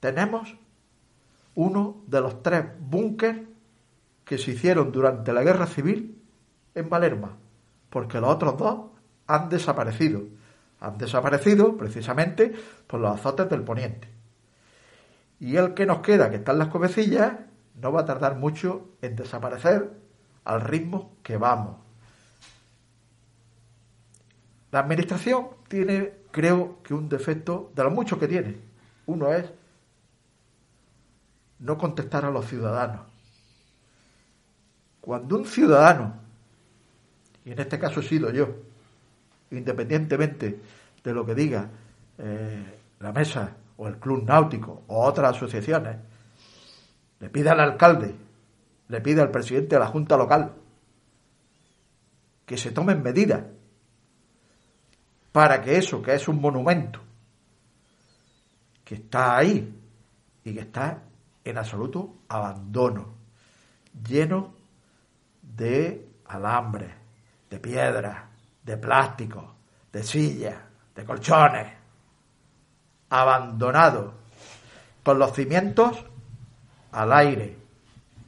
tenemos 0.00 0.56
uno 1.54 2.02
de 2.06 2.20
los 2.20 2.42
tres 2.42 2.64
búnkeres 2.78 3.42
que 4.24 4.38
se 4.38 4.52
hicieron 4.52 4.92
durante 4.92 5.32
la 5.32 5.42
guerra 5.42 5.66
civil 5.66 6.22
en 6.74 6.88
Valerma, 6.88 7.36
porque 7.90 8.20
los 8.20 8.30
otros 8.30 8.56
dos 8.56 8.80
han 9.26 9.48
desaparecido. 9.48 10.22
Han 10.80 10.98
desaparecido 10.98 11.76
precisamente 11.76 12.54
por 12.86 13.00
los 13.00 13.18
azotes 13.18 13.48
del 13.50 13.62
poniente. 13.62 14.08
Y 15.40 15.56
el 15.56 15.74
que 15.74 15.86
nos 15.86 16.00
queda, 16.00 16.30
que 16.30 16.36
está 16.36 16.52
en 16.52 16.58
las 16.58 16.68
cobecillas, 16.68 17.32
no 17.80 17.92
va 17.92 18.02
a 18.02 18.04
tardar 18.04 18.36
mucho 18.36 18.90
en 19.02 19.16
desaparecer 19.16 19.90
al 20.44 20.60
ritmo 20.60 21.16
que 21.22 21.36
vamos. 21.36 21.76
La 24.70 24.80
administración 24.80 25.48
tiene, 25.68 26.12
creo 26.30 26.82
que 26.82 26.94
un 26.94 27.08
defecto 27.08 27.72
de 27.74 27.84
los 27.84 27.92
muchos 27.92 28.18
que 28.18 28.28
tiene. 28.28 28.56
Uno 29.06 29.32
es 29.32 29.50
no 31.60 31.76
contestar 31.76 32.24
a 32.24 32.30
los 32.30 32.46
ciudadanos. 32.46 33.06
Cuando 35.00 35.38
un 35.38 35.46
ciudadano, 35.46 36.14
y 37.44 37.52
en 37.52 37.58
este 37.58 37.78
caso 37.78 38.00
he 38.00 38.02
sido 38.02 38.30
yo, 38.30 38.48
independientemente 39.50 40.60
de 41.02 41.12
lo 41.12 41.24
que 41.24 41.34
diga 41.34 41.68
eh, 42.18 42.80
la 43.00 43.12
mesa 43.12 43.56
o 43.76 43.88
el 43.88 43.96
club 43.98 44.24
náutico 44.24 44.82
o 44.88 45.04
otras 45.04 45.36
asociaciones, 45.36 45.96
le 47.20 47.30
pide 47.30 47.50
al 47.50 47.60
alcalde, 47.60 48.14
le 48.88 49.00
pide 49.00 49.20
al 49.20 49.30
presidente 49.30 49.76
de 49.76 49.80
la 49.80 49.86
Junta 49.86 50.16
Local 50.16 50.52
que 52.44 52.56
se 52.56 52.70
tomen 52.70 53.02
medidas 53.02 53.44
para 55.32 55.60
que 55.62 55.76
eso, 55.76 56.02
que 56.02 56.14
es 56.14 56.26
un 56.28 56.40
monumento, 56.40 57.00
que 58.84 58.96
está 58.96 59.36
ahí 59.36 59.74
y 60.44 60.54
que 60.54 60.60
está 60.60 61.02
en 61.50 61.58
absoluto 61.58 62.16
abandono, 62.28 63.14
lleno 64.06 64.54
de 65.42 66.08
alambre, 66.26 66.94
de 67.48 67.58
piedra, 67.58 68.28
de 68.62 68.76
plástico, 68.76 69.54
de 69.92 70.02
sillas, 70.02 70.56
de 70.94 71.04
colchones, 71.04 71.66
abandonado, 73.10 74.14
con 75.02 75.18
los 75.18 75.32
cimientos 75.32 76.04
al 76.92 77.12
aire, 77.12 77.56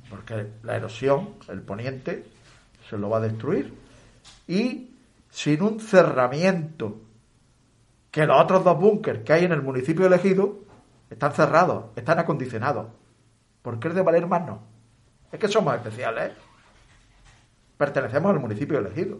porque 0.08 0.52
la 0.62 0.76
erosión, 0.76 1.34
el 1.48 1.60
poniente, 1.62 2.26
se 2.88 2.96
lo 2.96 3.10
va 3.10 3.18
a 3.18 3.20
destruir, 3.20 3.74
y 4.48 4.90
sin 5.30 5.62
un 5.62 5.80
cerramiento, 5.80 7.00
que 8.10 8.26
los 8.26 8.40
otros 8.40 8.64
dos 8.64 8.78
búnkers 8.78 9.22
que 9.24 9.32
hay 9.32 9.44
en 9.44 9.52
el 9.52 9.62
municipio 9.62 10.06
elegido 10.06 10.58
están 11.08 11.32
cerrados, 11.32 11.86
están 11.96 12.18
acondicionados. 12.18 12.86
¿Por 13.62 13.78
qué 13.78 13.88
el 13.88 13.94
de 13.94 14.02
Valer 14.02 14.26
más 14.26 14.46
no? 14.46 14.60
Es 15.32 15.38
que 15.38 15.48
somos 15.48 15.74
especiales. 15.74 16.32
Pertenecemos 17.76 18.30
al 18.30 18.40
municipio 18.40 18.78
elegido. 18.78 19.18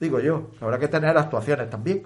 Digo 0.00 0.20
yo, 0.20 0.50
habrá 0.60 0.78
que 0.78 0.88
tener 0.88 1.16
actuaciones 1.16 1.70
también. 1.70 2.02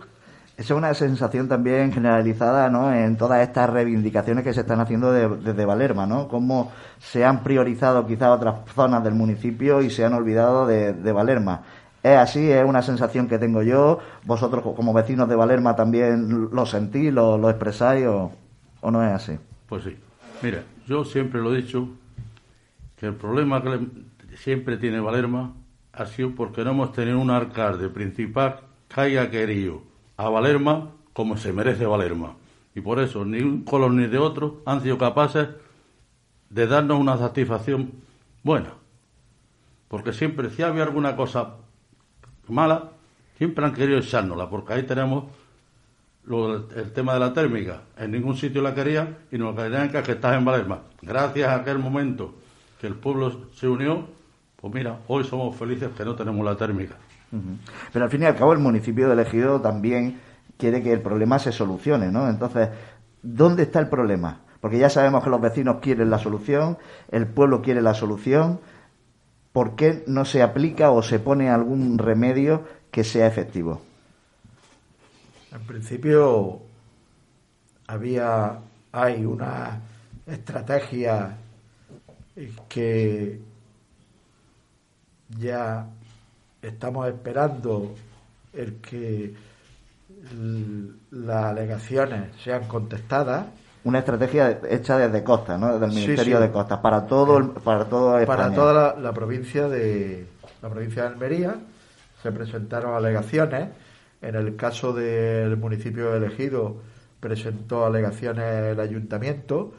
Esa 0.56 0.72
es 0.72 0.78
una 0.78 0.94
sensación 0.94 1.48
también 1.48 1.92
generalizada 1.92 2.70
¿no? 2.70 2.92
en 2.92 3.16
todas 3.16 3.46
estas 3.46 3.68
reivindicaciones 3.68 4.42
que 4.42 4.54
se 4.54 4.62
están 4.62 4.80
haciendo 4.80 5.12
desde 5.12 5.64
Valerma, 5.66 6.06
¿no? 6.06 6.28
Cómo 6.28 6.72
se 6.98 7.26
han 7.26 7.42
priorizado 7.42 8.06
quizás 8.06 8.30
otras 8.30 8.54
zonas 8.74 9.04
del 9.04 9.14
municipio 9.14 9.82
y 9.82 9.90
se 9.90 10.04
han 10.06 10.14
olvidado 10.14 10.66
de, 10.66 11.12
Valerma. 11.12 11.62
Es 12.02 12.16
así, 12.16 12.50
es 12.50 12.64
una 12.64 12.80
sensación 12.80 13.28
que 13.28 13.38
tengo 13.38 13.62
yo. 13.62 13.98
Vosotros 14.24 14.62
como 14.74 14.94
vecinos 14.94 15.28
de 15.28 15.36
Valerma 15.36 15.76
también 15.76 16.48
lo 16.50 16.64
sentís, 16.64 17.12
lo, 17.12 17.36
lo 17.36 17.50
expresáis 17.50 18.06
o, 18.06 18.32
o 18.80 18.90
no 18.90 19.04
es 19.04 19.12
así. 19.12 19.38
Pues 19.68 19.84
sí. 19.84 19.94
Mira, 20.42 20.62
yo 20.86 21.04
siempre 21.04 21.40
lo 21.40 21.54
he 21.54 21.62
dicho, 21.62 21.88
que 22.96 23.06
el 23.06 23.14
problema 23.14 23.62
que 23.62 24.36
siempre 24.36 24.76
tiene 24.76 25.00
Valerma 25.00 25.52
ha 25.92 26.06
sido 26.06 26.34
porque 26.34 26.64
no 26.64 26.70
hemos 26.70 26.92
tenido 26.92 27.18
un 27.18 27.30
alcalde 27.30 27.88
principal 27.88 28.60
que 28.88 29.00
haya 29.00 29.30
querido 29.30 29.82
a 30.16 30.28
Valerma 30.28 30.90
como 31.12 31.36
se 31.36 31.52
merece 31.52 31.86
Valerma. 31.86 32.34
Y 32.74 32.80
por 32.80 33.00
eso 33.00 33.24
ni 33.24 33.40
un 33.40 33.62
color 33.64 33.92
ni 33.92 34.06
de 34.06 34.18
otro 34.18 34.62
han 34.66 34.82
sido 34.82 34.98
capaces 34.98 35.48
de 36.50 36.66
darnos 36.66 37.00
una 37.00 37.16
satisfacción 37.16 37.92
buena. 38.42 38.74
Porque 39.88 40.12
siempre, 40.12 40.50
si 40.50 40.62
había 40.62 40.82
alguna 40.82 41.16
cosa 41.16 41.56
mala, 42.48 42.90
siempre 43.38 43.64
han 43.64 43.72
querido 43.72 43.98
echárnosla, 43.98 44.50
porque 44.50 44.74
ahí 44.74 44.82
tenemos 44.82 45.24
el 46.28 46.92
tema 46.92 47.14
de 47.14 47.20
la 47.20 47.32
térmica. 47.32 47.82
En 47.96 48.10
ningún 48.10 48.36
sitio 48.36 48.60
la 48.60 48.74
querían 48.74 49.16
y 49.30 49.38
nos 49.38 49.54
querían 49.54 49.90
que 49.90 50.12
estás 50.12 50.36
en 50.36 50.44
Valerma. 50.44 50.80
Gracias 51.02 51.48
a 51.48 51.56
aquel 51.56 51.78
momento 51.78 52.34
que 52.80 52.86
el 52.86 52.94
pueblo 52.94 53.48
se 53.54 53.68
unió, 53.68 54.06
pues 54.56 54.74
mira, 54.74 54.98
hoy 55.06 55.24
somos 55.24 55.54
felices 55.56 55.90
que 55.96 56.04
no 56.04 56.14
tenemos 56.14 56.44
la 56.44 56.56
térmica. 56.56 56.96
Pero 57.92 58.04
al 58.04 58.10
fin 58.10 58.22
y 58.22 58.24
al 58.24 58.36
cabo 58.36 58.52
el 58.52 58.58
municipio 58.58 59.06
de 59.06 59.12
Elegido 59.12 59.60
también 59.60 60.20
quiere 60.56 60.82
que 60.82 60.92
el 60.92 61.00
problema 61.00 61.38
se 61.38 61.52
solucione, 61.52 62.10
¿no? 62.10 62.28
Entonces, 62.28 62.70
¿dónde 63.22 63.64
está 63.64 63.78
el 63.78 63.88
problema? 63.88 64.40
Porque 64.60 64.78
ya 64.78 64.90
sabemos 64.90 65.22
que 65.22 65.30
los 65.30 65.40
vecinos 65.40 65.76
quieren 65.80 66.10
la 66.10 66.18
solución, 66.18 66.78
el 67.10 67.26
pueblo 67.26 67.62
quiere 67.62 67.82
la 67.82 67.94
solución. 67.94 68.60
¿Por 69.52 69.76
qué 69.76 70.02
no 70.06 70.24
se 70.24 70.42
aplica 70.42 70.90
o 70.90 71.02
se 71.02 71.18
pone 71.18 71.50
algún 71.50 71.98
remedio 71.98 72.64
que 72.90 73.04
sea 73.04 73.26
efectivo? 73.26 73.80
En 75.56 75.62
principio 75.66 76.60
había, 77.86 78.58
hay 78.92 79.24
una 79.24 79.80
estrategia 80.26 81.36
que 82.68 83.40
ya 85.38 85.86
estamos 86.60 87.08
esperando 87.08 87.94
el 88.52 88.74
que 88.76 89.34
las 91.10 91.44
alegaciones 91.44 92.30
sean 92.42 92.64
contestadas 92.68 93.46
una 93.84 94.00
estrategia 94.00 94.58
hecha 94.68 94.98
desde 94.98 95.22
Costa, 95.22 95.56
¿no? 95.56 95.74
Desde 95.74 95.86
el 95.86 95.92
Sí, 95.92 95.98
Ministerio 96.00 96.36
sí. 96.38 96.42
de 96.42 96.50
Costas, 96.50 96.80
para 96.80 97.06
todo, 97.06 97.38
el- 97.38 97.50
para 97.50 97.84
todo 97.84 98.18
España. 98.18 98.36
para 98.44 98.54
toda 98.54 98.72
la, 98.96 99.00
la 99.00 99.12
provincia 99.12 99.68
de 99.68 100.26
la 100.60 100.68
provincia 100.68 101.02
de 101.02 101.08
Almería 101.08 101.54
se 102.22 102.32
presentaron 102.32 102.94
alegaciones 102.94 103.68
en 104.28 104.34
el 104.34 104.56
caso 104.56 104.92
del 104.92 105.56
municipio 105.56 106.14
elegido 106.14 106.76
presentó 107.20 107.86
alegaciones 107.86 108.44
el 108.72 108.80
ayuntamiento 108.80 109.72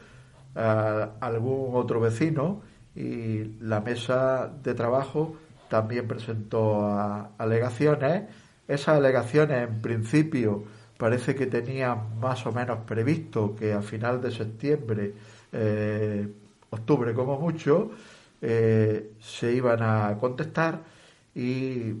a 0.54 1.10
algún 1.20 1.74
otro 1.76 2.00
vecino 2.00 2.62
y 2.96 3.44
la 3.60 3.80
mesa 3.80 4.50
de 4.62 4.74
trabajo 4.74 5.36
también 5.68 6.08
presentó 6.08 6.80
a- 6.86 7.30
alegaciones. 7.38 8.24
Esas 8.66 8.96
alegaciones 8.98 9.68
en 9.68 9.80
principio 9.80 10.64
parece 10.96 11.34
que 11.34 11.46
tenían 11.46 12.18
más 12.18 12.44
o 12.46 12.52
menos 12.52 12.78
previsto 12.86 13.54
que 13.54 13.72
a 13.72 13.82
final 13.82 14.20
de 14.20 14.30
septiembre 14.32 15.12
eh, 15.52 16.26
octubre 16.70 17.14
como 17.14 17.38
mucho 17.38 17.90
eh, 18.42 19.12
se 19.20 19.52
iban 19.52 19.82
a 19.82 20.16
contestar 20.18 20.80
y 21.34 21.92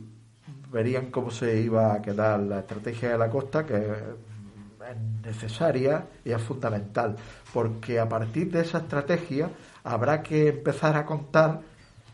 verían 0.70 1.10
cómo 1.10 1.30
se 1.30 1.60
iba 1.60 1.94
a 1.94 2.02
quedar 2.02 2.40
la 2.40 2.60
estrategia 2.60 3.10
de 3.10 3.18
la 3.18 3.30
costa, 3.30 3.64
que 3.64 3.76
es 3.76 4.96
necesaria 5.24 6.06
y 6.24 6.32
es 6.32 6.42
fundamental, 6.42 7.16
porque 7.52 7.98
a 7.98 8.08
partir 8.08 8.50
de 8.50 8.62
esa 8.62 8.78
estrategia 8.78 9.50
habrá 9.84 10.22
que 10.22 10.48
empezar 10.48 10.96
a 10.96 11.04
contar 11.04 11.60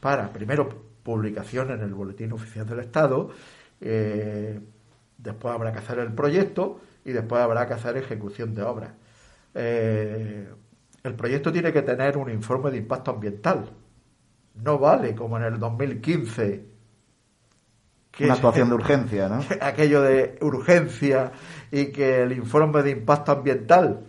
para, 0.00 0.32
primero, 0.32 0.68
publicación 1.02 1.70
en 1.70 1.80
el 1.80 1.94
Boletín 1.94 2.32
Oficial 2.32 2.66
del 2.66 2.80
Estado, 2.80 3.30
eh, 3.80 4.58
después 5.18 5.54
habrá 5.54 5.72
que 5.72 5.78
hacer 5.78 5.98
el 5.98 6.12
proyecto 6.12 6.80
y 7.04 7.12
después 7.12 7.40
habrá 7.42 7.66
que 7.66 7.74
hacer 7.74 7.96
ejecución 7.96 8.54
de 8.54 8.62
obras. 8.62 8.92
Eh, 9.54 10.48
el 11.02 11.14
proyecto 11.14 11.52
tiene 11.52 11.72
que 11.72 11.82
tener 11.82 12.16
un 12.16 12.30
informe 12.30 12.70
de 12.70 12.78
impacto 12.78 13.10
ambiental. 13.10 13.70
No 14.54 14.78
vale 14.78 15.14
como 15.14 15.36
en 15.36 15.44
el 15.44 15.58
2015 15.58 16.73
que 18.16 18.24
Una 18.24 18.34
actuación 18.34 18.68
de 18.68 18.74
urgencia, 18.74 19.28
¿no? 19.28 19.44
aquello 19.60 20.02
de 20.02 20.38
urgencia 20.40 21.32
y 21.70 21.86
que 21.86 22.22
el 22.22 22.32
informe 22.32 22.82
de 22.82 22.90
impacto 22.90 23.32
ambiental 23.32 24.00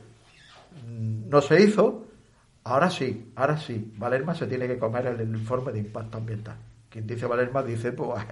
no 0.88 1.42
se 1.42 1.62
hizo, 1.62 2.06
ahora 2.64 2.90
sí, 2.90 3.32
ahora 3.36 3.58
sí, 3.58 3.94
Valerma 3.98 4.36
se 4.36 4.48
tiene 4.48 4.68
que 4.68 4.78
comer 4.78 5.08
el, 5.08 5.20
el 5.20 5.36
informe 5.36 5.72
de 5.72 5.80
impacto 5.80 6.18
ambiental. 6.18 6.58
Quien 6.90 7.08
dice 7.08 7.26
Valerma 7.26 7.62
dice, 7.62 7.92
pues, 7.92 8.24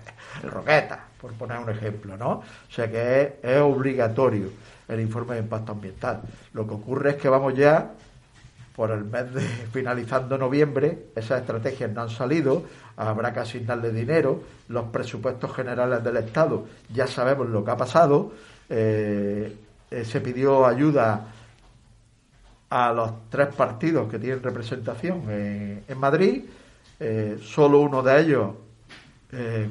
el 0.41 0.49
Roqueta, 0.51 1.07
por 1.19 1.33
poner 1.33 1.57
un 1.57 1.69
ejemplo, 1.69 2.15
¿no? 2.15 2.31
O 2.31 2.43
sea 2.69 2.89
que 2.89 3.21
es, 3.21 3.31
es 3.41 3.59
obligatorio 3.59 4.49
el 4.87 5.01
informe 5.01 5.35
de 5.35 5.41
impacto 5.41 5.73
ambiental. 5.73 6.21
Lo 6.53 6.65
que 6.65 6.73
ocurre 6.73 7.09
es 7.11 7.15
que 7.17 7.27
vamos 7.27 7.55
ya 7.55 7.91
por 8.75 8.91
el 8.91 9.05
mes 9.05 9.33
de 9.33 9.41
finalizando 9.71 10.37
noviembre, 10.37 11.07
esas 11.15 11.41
estrategias 11.41 11.91
no 11.91 12.01
han 12.01 12.09
salido, 12.09 12.63
habrá 12.97 13.31
que 13.33 13.39
asignarle 13.39 13.91
dinero, 13.91 14.43
los 14.69 14.85
presupuestos 14.85 15.53
generales 15.53 16.03
del 16.03 16.17
Estado, 16.17 16.65
ya 16.91 17.07
sabemos 17.07 17.49
lo 17.49 17.63
que 17.63 17.71
ha 17.71 17.77
pasado, 17.77 18.33
eh, 18.69 19.55
eh, 19.91 20.05
se 20.05 20.21
pidió 20.21 20.65
ayuda 20.65 21.27
a 22.69 22.91
los 22.91 23.29
tres 23.29 23.53
partidos 23.53 24.09
que 24.09 24.17
tienen 24.17 24.41
representación 24.41 25.23
en, 25.29 25.97
Madrid, 25.99 26.43
eh, 26.99 27.37
solo 27.41 27.81
uno 27.81 28.01
de 28.01 28.19
ellos 28.19 28.51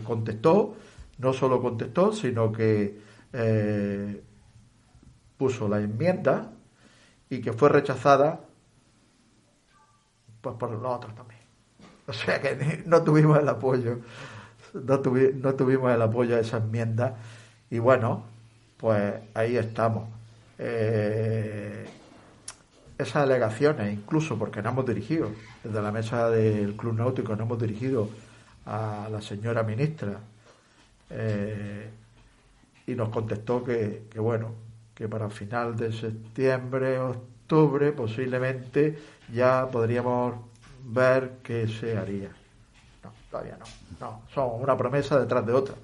contestó, 0.05 0.77
no 1.19 1.33
solo 1.33 1.61
contestó, 1.63 2.13
sino 2.13 2.51
que 2.53 3.01
puso 5.37 5.69
la 5.69 5.81
enmienda 5.81 6.51
y 7.31 7.41
que 7.41 7.53
fue 7.53 7.69
rechazada 7.69 8.41
pues 10.43 10.57
por 10.57 10.71
los 10.71 10.85
otros 10.85 11.15
también. 11.15 11.41
O 12.07 12.13
sea 12.13 12.41
que 12.43 12.83
no 12.87 13.03
tuvimos 13.03 13.39
el 13.39 13.49
apoyo, 13.49 13.99
no, 14.75 15.03
tuvi- 15.03 15.33
no 15.35 15.55
tuvimos 15.55 15.95
el 15.95 16.03
apoyo 16.03 16.37
a 16.37 16.41
esa 16.41 16.59
enmienda 16.59 17.17
y 17.71 17.79
bueno, 17.79 18.25
pues 18.77 19.15
ahí 19.35 19.57
estamos. 19.57 20.09
Eh, 20.59 21.87
esas 22.99 23.17
alegaciones, 23.17 23.93
incluso 23.95 24.39
porque 24.39 24.63
nos 24.63 24.73
hemos 24.73 24.87
dirigido, 24.87 25.31
desde 25.65 25.81
la 25.83 25.91
mesa 25.93 26.29
del 26.31 26.77
Club 26.77 26.95
Náutico 26.95 27.33
nos 27.33 27.47
hemos 27.47 27.61
dirigido 27.61 28.09
a 28.67 29.09
la 29.11 29.21
señora 29.23 29.63
ministra 29.63 30.19
eh, 31.11 31.89
y 32.87 32.95
nos 32.95 33.09
contestó 33.09 33.65
que, 33.65 34.05
que 34.11 34.21
bueno, 34.21 34.53
que 34.95 35.09
para 35.09 35.31
final 35.31 35.77
de 35.77 35.93
septiembre, 35.93 36.99
posiblemente 37.95 38.99
ya 39.33 39.69
podríamos 39.71 40.35
ver 40.85 41.39
qué 41.43 41.69
se 41.69 41.97
haría. 41.97 42.31
No, 43.05 43.13
todavía 43.31 43.59
no. 43.59 43.67
No, 44.01 44.23
son 44.35 44.63
una 44.63 44.77
promesa 44.77 45.21
detrás 45.21 45.45
de 45.47 45.53
otra. 45.53 45.75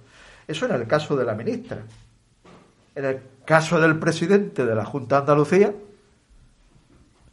Eso 0.47 0.67
en 0.67 0.73
el 0.73 0.87
caso 0.87 1.15
de 1.17 1.25
la 1.25 1.35
ministra. 1.35 1.83
En 2.95 3.05
el 3.05 3.21
caso 3.45 3.79
del 3.81 3.99
presidente 3.99 4.65
de 4.65 4.75
la 4.75 4.85
Junta 4.85 5.17
de 5.17 5.21
Andalucía, 5.21 5.75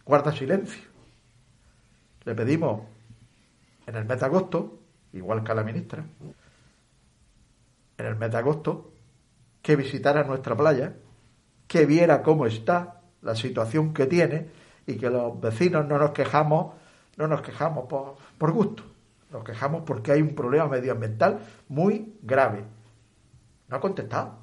guarda 0.06 0.32
silencio. 0.32 0.84
Le 2.26 2.36
pedimos 2.36 2.82
en 3.88 3.96
el 3.96 4.06
mes 4.06 4.20
de 4.20 4.26
agosto, 4.26 4.80
igual 5.14 5.44
que 5.44 5.52
a 5.52 5.56
la 5.56 5.64
ministra, 5.64 6.04
en 7.98 8.06
el 8.06 8.16
mes 8.16 8.32
de 8.32 8.38
agosto, 8.38 8.92
que 9.62 9.76
visitara 9.76 10.24
nuestra 10.24 10.56
playa, 10.56 10.94
que 11.68 11.86
viera 11.86 12.22
cómo 12.22 12.46
está, 12.46 12.95
la 13.26 13.36
situación 13.36 13.94
que 13.94 14.06
tiene 14.06 14.48
y 14.86 14.96
que 14.98 15.10
los 15.10 15.42
vecinos 15.42 15.86
no 15.88 15.98
nos 15.98 16.12
quejamos, 16.12 16.76
no 17.18 17.28
nos 17.28 17.42
quejamos 17.42 17.88
por, 17.88 18.16
por 18.38 18.52
gusto, 18.52 18.84
nos 19.32 19.44
quejamos 19.44 19.82
porque 19.84 20.12
hay 20.12 20.22
un 20.22 20.36
problema 20.36 20.68
medioambiental 20.68 21.40
muy 21.68 22.14
grave. 22.22 22.64
No 23.68 23.78
ha 23.78 23.82
contestado. 23.82 24.38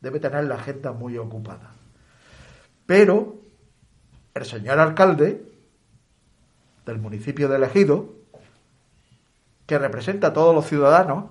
Debe 0.00 0.18
tener 0.18 0.44
la 0.44 0.56
agenda 0.56 0.92
muy 0.92 1.16
ocupada. 1.16 1.70
Pero 2.86 3.36
el 4.34 4.44
señor 4.44 4.80
alcalde 4.80 5.46
del 6.84 6.98
municipio 6.98 7.48
de 7.48 7.56
Elegido, 7.56 8.14
que 9.66 9.78
representa 9.78 10.28
a 10.28 10.32
todos 10.32 10.52
los 10.52 10.66
ciudadanos, 10.66 11.26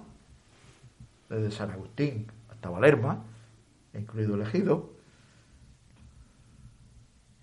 desde 1.27 1.51
San 1.51 1.71
Agustín 1.71 2.31
hasta 2.49 2.69
Valerma, 2.69 3.25
incluido 3.93 4.35
Elegido, 4.35 4.98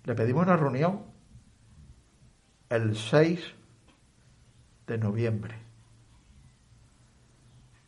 le 0.07 0.15
pedimos 0.15 0.43
una 0.43 0.55
reunión 0.55 1.01
el 2.69 2.95
6 2.95 3.41
de 4.87 4.97
noviembre. 4.97 5.55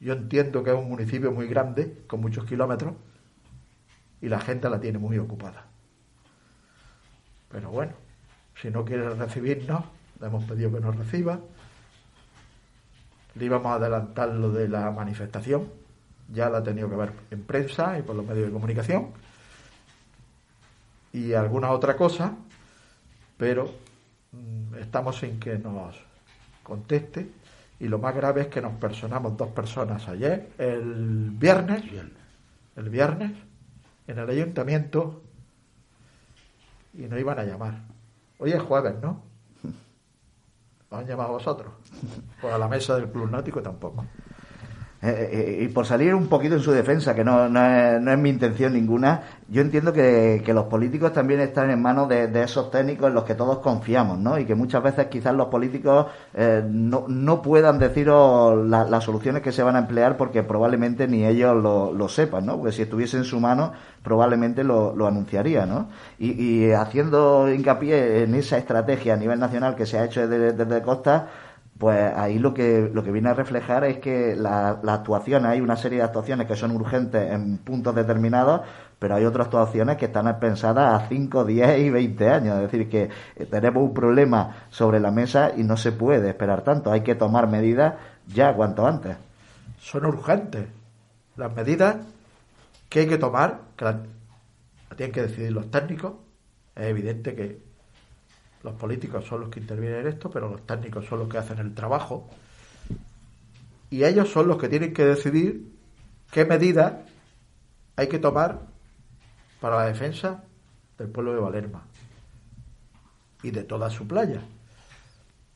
Yo 0.02 0.12
entiendo 0.12 0.62
que 0.62 0.72
es 0.72 0.76
un 0.76 0.90
municipio 0.90 1.32
muy 1.32 1.48
grande, 1.48 2.04
con 2.08 2.20
muchos 2.20 2.44
kilómetros, 2.44 2.94
y 4.20 4.28
la 4.28 4.42
gente 4.42 4.70
la 4.70 4.82
tiene 4.82 5.00
muy 5.00 5.18
ocupada. 5.18 5.68
Pero 7.48 7.70
bueno, 7.70 7.94
si 8.62 8.70
no 8.70 8.84
quiere 8.84 9.10
recibirnos, 9.12 9.86
le 10.20 10.28
hemos 10.28 10.44
pedido 10.44 10.74
que 10.74 10.82
nos 10.82 10.98
reciba. 10.98 11.40
Le 13.36 13.46
íbamos 13.46 13.68
a 13.68 13.76
adelantar 13.76 14.36
lo 14.36 14.52
de 14.52 14.68
la 14.68 14.92
manifestación, 14.92 15.70
ya 16.28 16.50
la 16.50 16.58
ha 16.58 16.64
tenido 16.64 16.90
que 16.90 16.98
ver 16.98 17.14
en 17.32 17.46
prensa 17.46 17.98
y 17.98 18.02
por 18.02 18.18
los 18.18 18.26
medios 18.26 18.48
de 18.48 18.52
comunicación. 18.52 19.29
Y 21.14 21.34
alguna 21.34 21.72
otra 21.72 21.96
cosa, 21.96 22.34
pero 23.38 23.72
mm, 24.32 24.76
estamos 24.76 25.18
sin 25.18 25.40
que 25.40 25.58
nos 25.58 25.96
conteste. 26.64 27.30
Y 27.80 27.88
lo 27.88 27.98
más 27.98 28.16
grave 28.16 28.42
es 28.42 28.48
que 28.48 28.62
nos 28.62 28.74
personamos 28.74 29.38
dos 29.38 29.50
personas 29.50 30.08
ayer, 30.10 30.50
el 30.58 31.32
viernes, 31.32 31.84
el 32.76 32.90
viernes, 32.90 33.32
en 34.08 34.20
el 34.20 34.30
ayuntamiento, 34.30 35.22
y 36.94 37.04
nos 37.04 37.20
iban 37.20 37.40
a 37.40 37.44
llamar. 37.44 37.76
Hoy 38.38 38.52
es 38.52 38.62
jueves, 38.62 38.96
¿no? 39.02 39.22
¿Os 40.90 41.00
han 41.00 41.08
llamado 41.08 41.30
a 41.30 41.34
vosotros? 41.34 41.72
Pues 42.42 42.54
a 42.54 42.58
la 42.58 42.68
mesa 42.68 42.96
del 42.98 43.10
Club 43.10 43.32
Náutico 43.32 43.62
tampoco. 43.62 44.06
Eh, 45.02 45.30
eh, 45.62 45.64
y 45.64 45.68
por 45.70 45.86
salir 45.86 46.14
un 46.14 46.28
poquito 46.28 46.56
en 46.56 46.60
su 46.62 46.72
defensa, 46.74 47.16
que 47.16 47.24
no, 47.24 47.48
no 47.48 48.12
es 48.12 48.18
mi 48.18 48.30
intención 48.30 48.74
ninguna, 48.74 49.22
yo 49.48 49.62
entiendo 49.62 49.94
que, 49.94 50.42
que 50.46 50.54
los 50.54 50.66
políticos 50.66 51.14
también 51.14 51.40
están 51.40 51.70
en 51.72 51.82
manos 51.82 52.10
de, 52.10 52.28
de 52.28 52.44
esos 52.44 52.70
técnicos 52.70 53.08
en 53.08 53.14
los 53.14 53.24
que 53.24 53.34
todos 53.34 53.60
confiamos, 53.60 54.20
¿no? 54.20 54.38
Y 54.38 54.44
que 54.46 54.56
muchas 54.56 54.84
veces 54.84 55.08
quizás 55.08 55.34
los 55.34 55.48
políticos 55.48 56.08
eh, 56.34 56.62
no, 56.70 57.06
no 57.08 57.42
puedan 57.42 57.80
deciros 57.80 58.68
la- 58.68 58.84
las 58.84 59.06
soluciones 59.06 59.42
que 59.42 59.54
se 59.54 59.64
van 59.64 59.78
a 59.78 59.80
emplear 59.80 60.18
porque 60.18 60.44
probablemente 60.44 61.08
ni 61.08 61.26
ellos 61.26 61.56
lo, 61.56 61.94
lo 61.94 62.10
sepan, 62.10 62.46
¿no? 62.46 62.58
Porque 62.58 62.74
si 62.74 62.82
estuviese 62.82 63.16
en 63.16 63.24
su 63.24 63.40
mano 63.40 63.72
probablemente 64.04 64.64
lo, 64.66 64.94
lo 64.96 65.08
anunciaría, 65.08 65.66
¿no? 65.66 65.88
Y, 66.18 66.32
y 66.68 66.72
haciendo 66.74 67.50
hincapié 67.52 68.24
en 68.24 68.36
esa 68.36 68.58
estrategia 68.58 69.14
a 69.14 69.18
nivel 69.18 69.40
nacional 69.40 69.76
que 69.76 69.86
se 69.86 69.98
ha 69.98 70.06
hecho 70.06 70.28
desde, 70.28 70.54
desde 70.54 70.82
Costa, 70.82 71.28
pues 71.80 72.14
ahí 72.14 72.40
lo 72.40 72.54
que, 72.54 72.92
lo 72.94 73.02
que 73.06 73.12
viene 73.12 73.30
a 73.30 73.34
reflejar 73.34 73.86
es 73.86 74.00
que 74.00 74.36
las 74.36 74.84
actuaciones, 74.86 75.50
hay 75.50 75.62
una 75.62 75.78
serie 75.78 76.00
de 76.00 76.04
actuaciones 76.04 76.46
que 76.46 76.58
son 76.58 76.72
urgentes 76.72 77.32
en 77.32 77.58
puntos 77.60 77.96
determinados, 77.96 78.62
pero 79.00 79.16
hay 79.16 79.24
otras 79.24 79.46
actuaciones 79.46 79.96
que 79.96 80.08
están 80.08 80.40
pensadas 80.42 81.02
a 81.02 81.08
5, 81.08 81.46
10 81.46 81.80
y 81.80 81.90
20 81.90 82.30
años. 82.30 82.56
Es 82.58 82.70
decir, 82.70 82.90
que 82.90 83.10
tenemos 83.46 83.82
un 83.82 83.94
problema 83.94 84.66
sobre 84.70 85.00
la 85.00 85.10
mesa 85.10 85.54
y 85.56 85.64
no 85.64 85.78
se 85.78 85.94
puede 85.94 86.28
esperar 86.28 86.64
tanto. 86.64 86.92
Hay 86.92 87.00
que 87.00 87.16
tomar 87.16 87.48
medidas 87.48 87.94
ya 88.28 88.54
cuanto 88.54 88.86
antes. 88.86 89.16
Son 89.80 90.06
urgentes. 90.06 90.68
Las 91.38 91.56
medidas 91.56 91.96
que 92.90 93.00
hay 93.00 93.08
que 93.08 93.18
tomar, 93.18 93.62
que 93.78 93.86
las, 93.86 93.96
tienen 94.98 95.14
que 95.14 95.22
decidir 95.22 95.54
los 95.54 95.72
técnicos. 95.72 96.16
Es 96.76 96.88
evidente 96.88 97.36
que 97.36 97.69
los 98.64 98.74
políticos 98.76 99.26
son 99.26 99.42
los 99.42 99.50
que 99.50 99.60
intervienen 99.60 100.02
en 100.02 100.08
esto, 100.08 100.30
pero 100.30 100.50
los 100.50 100.66
técnicos 100.66 101.06
son 101.06 101.20
los 101.20 101.30
que 101.30 101.38
hacen 101.38 101.60
el 101.60 101.74
trabajo. 101.74 102.30
Y 103.90 104.04
ellos 104.04 104.30
son 104.30 104.48
los 104.48 104.58
que 104.58 104.70
tienen 104.70 104.94
que 104.94 105.06
decidir 105.06 105.72
qué 106.32 106.46
medidas 106.46 106.94
hay 107.96 108.08
que 108.08 108.20
tomar 108.20 108.68
para 109.60 109.78
la 109.78 109.86
defensa 109.86 110.44
del 110.98 111.10
pueblo 111.10 111.34
de 111.34 111.40
Valerma 111.40 111.86
y 113.44 113.52
de 113.52 113.64
toda 113.64 113.90
su 113.90 114.08
playa. 114.08 114.42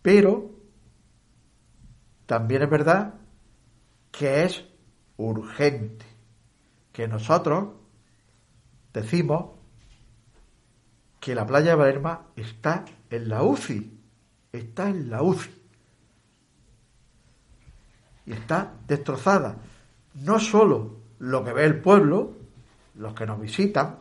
Pero 0.02 0.52
también 2.26 2.64
es 2.64 2.70
verdad 2.70 3.16
que 4.12 4.44
es 4.44 4.66
urgente 5.18 6.06
que 6.92 7.08
nosotros 7.08 7.70
decimos 8.94 9.52
que 11.24 11.34
la 11.34 11.48
playa 11.48 11.70
de 11.70 11.76
Valerma 11.76 12.20
está 12.36 12.84
en 13.10 13.30
la 13.30 13.44
UCI, 13.44 13.98
está 14.52 14.90
en 14.90 15.10
la 15.10 15.24
UCI 15.24 15.52
y 18.26 18.34
está 18.34 18.74
destrozada. 18.86 19.56
No 20.16 20.38
solo 20.38 20.98
lo 21.20 21.46
que 21.46 21.54
ve 21.54 21.64
el 21.64 21.80
pueblo, 21.80 22.34
los 22.96 23.14
que 23.14 23.26
nos 23.26 23.40
visitan, 23.40 24.00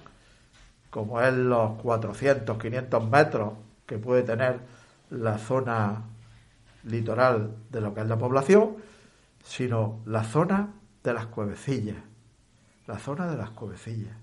como 0.91 1.21
es 1.21 1.33
los 1.33 1.81
400, 1.81 2.59
500 2.59 3.09
metros 3.09 3.53
que 3.87 3.99
puede 3.99 4.25
tener 4.25 4.59
la 5.11 5.39
zona 5.39 6.03
litoral 6.83 7.55
de 7.71 7.81
lo 7.81 7.95
que 7.95 8.01
es 8.01 8.09
la 8.09 8.19
población, 8.19 8.79
sino 9.45 10.01
la 10.07 10.25
zona 10.25 10.73
de 11.05 11.15
las 11.15 11.27
cuevecillas, 11.27 12.03
la 12.89 12.99
zona 12.99 13.29
de 13.29 13.37
las 13.37 13.51
cuevecillas. 13.51 14.17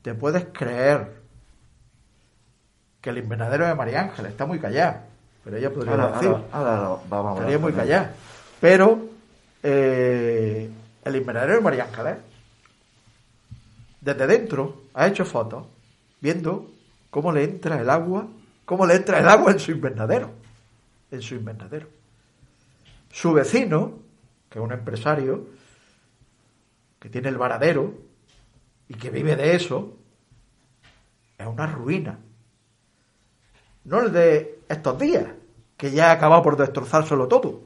Te 0.00 0.14
puedes 0.14 0.46
creer 0.46 1.23
que 3.04 3.10
el 3.10 3.18
invernadero 3.18 3.66
de 3.66 3.74
María 3.74 4.00
Ángela 4.00 4.30
está 4.30 4.46
muy 4.46 4.58
callado, 4.58 5.00
pero 5.44 5.58
ella 5.58 5.70
podría 5.70 5.94
decir, 5.94 6.30
estaría 7.36 7.58
muy 7.58 7.74
callado. 7.74 8.08
Pero 8.62 8.98
eh, 9.62 10.70
el 11.04 11.16
invernadero 11.16 11.52
de 11.56 11.60
María 11.60 11.84
Ángeles 11.84 12.16
desde 14.00 14.26
dentro 14.26 14.84
ha 14.94 15.06
hecho 15.06 15.26
fotos 15.26 15.66
viendo 16.22 16.70
cómo 17.10 17.30
le 17.30 17.44
entra 17.44 17.78
el 17.78 17.90
agua, 17.90 18.26
cómo 18.64 18.86
le 18.86 18.94
entra 18.94 19.18
el 19.18 19.28
agua 19.28 19.52
en 19.52 19.58
su 19.58 19.72
invernadero, 19.72 20.30
en 21.10 21.20
su 21.20 21.34
invernadero. 21.34 21.88
Su 23.12 23.34
vecino, 23.34 23.98
que 24.48 24.60
es 24.60 24.64
un 24.64 24.72
empresario, 24.72 25.46
que 26.98 27.10
tiene 27.10 27.28
el 27.28 27.36
varadero 27.36 27.92
y 28.88 28.94
que 28.94 29.10
vive 29.10 29.36
de 29.36 29.56
eso, 29.56 29.94
es 31.36 31.46
una 31.46 31.66
ruina. 31.66 32.18
No 33.84 34.00
el 34.00 34.12
de 34.12 34.60
estos 34.68 34.98
días, 34.98 35.26
que 35.76 35.90
ya 35.90 36.10
ha 36.10 36.12
acabado 36.12 36.42
por 36.42 36.56
destrozárselo 36.56 37.28
todo, 37.28 37.62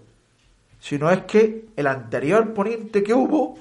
sino 0.81 1.11
es 1.11 1.23
que 1.23 1.69
el 1.77 1.87
anterior 1.87 2.53
poniente 2.55 3.03
que 3.03 3.15
hubo 3.15 3.59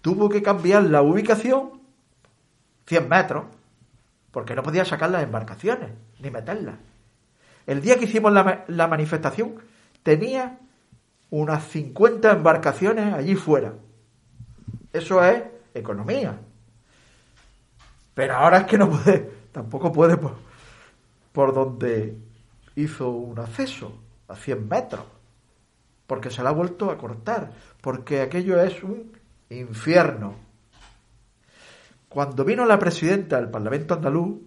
tuvo 0.00 0.28
que 0.28 0.42
cambiar 0.42 0.84
la 0.84 1.02
ubicación 1.02 1.80
100 2.86 3.08
metros, 3.08 3.44
porque 4.30 4.54
no 4.54 4.62
podía 4.62 4.84
sacar 4.84 5.10
las 5.10 5.22
embarcaciones 5.22 5.90
ni 6.20 6.30
meterlas. 6.30 6.76
El 7.66 7.80
día 7.80 7.98
que 7.98 8.04
hicimos 8.04 8.32
la, 8.32 8.64
la 8.68 8.86
manifestación 8.86 9.54
tenía 10.02 10.58
unas 11.30 11.64
50 11.68 12.30
embarcaciones 12.32 13.14
allí 13.14 13.34
fuera. 13.34 13.72
Eso 14.92 15.24
es 15.24 15.42
economía. 15.72 16.38
Pero 18.14 18.36
ahora 18.36 18.58
es 18.58 18.64
que 18.64 18.78
no 18.78 18.90
puede, 18.90 19.30
tampoco 19.52 19.90
puede 19.90 20.18
por, 21.34 21.52
donde 21.52 22.16
hizo 22.76 23.10
un 23.10 23.40
acceso, 23.40 23.98
a 24.28 24.36
100 24.36 24.68
metros, 24.68 25.04
porque 26.06 26.30
se 26.30 26.44
la 26.44 26.50
ha 26.50 26.52
vuelto 26.52 26.92
a 26.92 26.96
cortar, 26.96 27.50
porque 27.80 28.20
aquello 28.20 28.62
es 28.62 28.84
un 28.84 29.10
infierno. 29.50 30.36
Cuando 32.08 32.44
vino 32.44 32.64
la 32.64 32.78
presidenta 32.78 33.40
del 33.40 33.50
Parlamento 33.50 33.94
andaluz, 33.94 34.38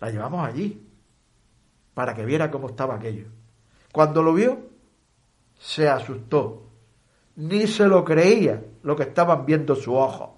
la 0.00 0.10
llevamos 0.10 0.46
allí 0.46 0.86
para 1.92 2.14
que 2.14 2.24
viera 2.24 2.52
cómo 2.52 2.68
estaba 2.68 2.94
aquello. 2.94 3.26
Cuando 3.90 4.22
lo 4.22 4.34
vio, 4.34 4.60
se 5.58 5.88
asustó. 5.88 6.62
Ni 7.34 7.66
se 7.66 7.88
lo 7.88 8.04
creía 8.04 8.62
lo 8.84 8.94
que 8.94 9.02
estaban 9.02 9.44
viendo 9.44 9.74
sus 9.74 9.88
ojos. 9.88 10.30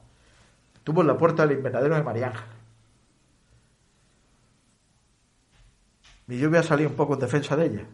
Estuvo 0.75 1.03
en 1.03 1.09
la 1.09 1.19
puerta 1.19 1.47
del 1.47 1.59
invernadero 1.59 1.97
de 1.97 2.03
María 2.03 2.33
Ángel. 6.27 6.37
Y 6.37 6.41
yo 6.41 6.51
voy 6.51 6.59
a 6.59 6.63
salir 6.63 6.87
un 6.87 6.95
poco 6.95 7.15
en 7.15 7.21
defensa 7.21 7.57
de 7.57 7.67
ella. 7.67 7.87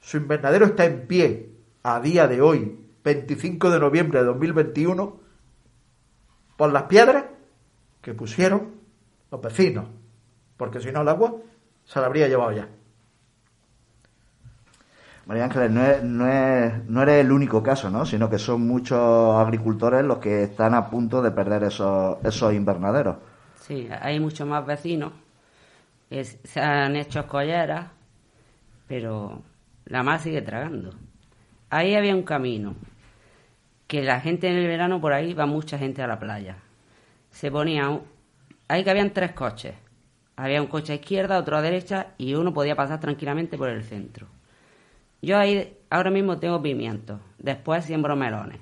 Su 0.00 0.18
invernadero 0.18 0.66
está 0.66 0.84
en 0.84 1.06
pie 1.06 1.50
a 1.82 2.00
día 2.00 2.26
de 2.28 2.40
hoy, 2.40 2.78
25 3.02 3.70
de 3.70 3.80
noviembre 3.80 4.20
de 4.20 4.26
2021 4.26 5.20
por 6.56 6.72
las 6.72 6.84
piedras 6.84 7.24
que 8.00 8.14
pusieron 8.14 8.76
los 9.30 9.40
vecinos, 9.40 9.86
porque 10.56 10.80
si 10.80 10.90
no 10.90 11.02
el 11.02 11.08
agua 11.08 11.34
se 11.84 12.00
la 12.00 12.06
habría 12.06 12.28
llevado 12.28 12.52
ya. 12.52 12.68
María 15.26 15.44
Ángeles, 15.44 15.72
no, 15.72 15.84
es, 15.84 16.02
no, 16.04 16.28
es, 16.28 16.84
no 16.86 17.02
eres 17.02 17.24
el 17.24 17.32
único 17.32 17.60
caso, 17.60 17.90
¿no? 17.90 18.06
Sino 18.06 18.30
que 18.30 18.38
son 18.38 18.64
muchos 18.64 19.34
agricultores 19.36 20.04
los 20.04 20.18
que 20.18 20.44
están 20.44 20.72
a 20.74 20.88
punto 20.88 21.20
de 21.20 21.32
perder 21.32 21.64
esos, 21.64 22.18
esos 22.24 22.54
invernaderos. 22.54 23.16
Sí, 23.60 23.88
hay 24.00 24.20
muchos 24.20 24.46
más 24.46 24.64
vecinos 24.64 25.12
se 26.10 26.60
han 26.60 26.96
hecho 26.96 27.20
escolleras, 27.20 27.86
pero 28.86 29.42
la 29.86 30.02
más 30.02 30.22
sigue 30.22 30.42
tragando. 30.42 30.90
Ahí 31.70 31.94
había 31.94 32.14
un 32.14 32.22
camino, 32.22 32.74
que 33.86 34.02
la 34.02 34.20
gente 34.20 34.48
en 34.48 34.56
el 34.56 34.66
verano 34.66 35.00
por 35.00 35.12
ahí 35.12 35.34
va 35.34 35.46
mucha 35.46 35.78
gente 35.78 36.02
a 36.02 36.06
la 36.06 36.18
playa. 36.18 36.56
Se 37.30 37.50
ponía, 37.50 38.00
ahí 38.68 38.84
que 38.84 38.90
habían 38.90 39.12
tres 39.12 39.32
coches. 39.32 39.74
Había 40.36 40.60
un 40.60 40.68
coche 40.68 40.92
a 40.92 40.96
izquierda, 40.96 41.38
otro 41.38 41.56
a 41.56 41.62
derecha 41.62 42.08
y 42.18 42.34
uno 42.34 42.52
podía 42.52 42.76
pasar 42.76 43.00
tranquilamente 43.00 43.56
por 43.56 43.68
el 43.68 43.82
centro. 43.84 44.26
Yo 45.22 45.38
ahí 45.38 45.76
ahora 45.88 46.10
mismo 46.10 46.38
tengo 46.38 46.62
pimientos, 46.62 47.20
después 47.38 47.84
siembro 47.84 48.16
melones. 48.16 48.60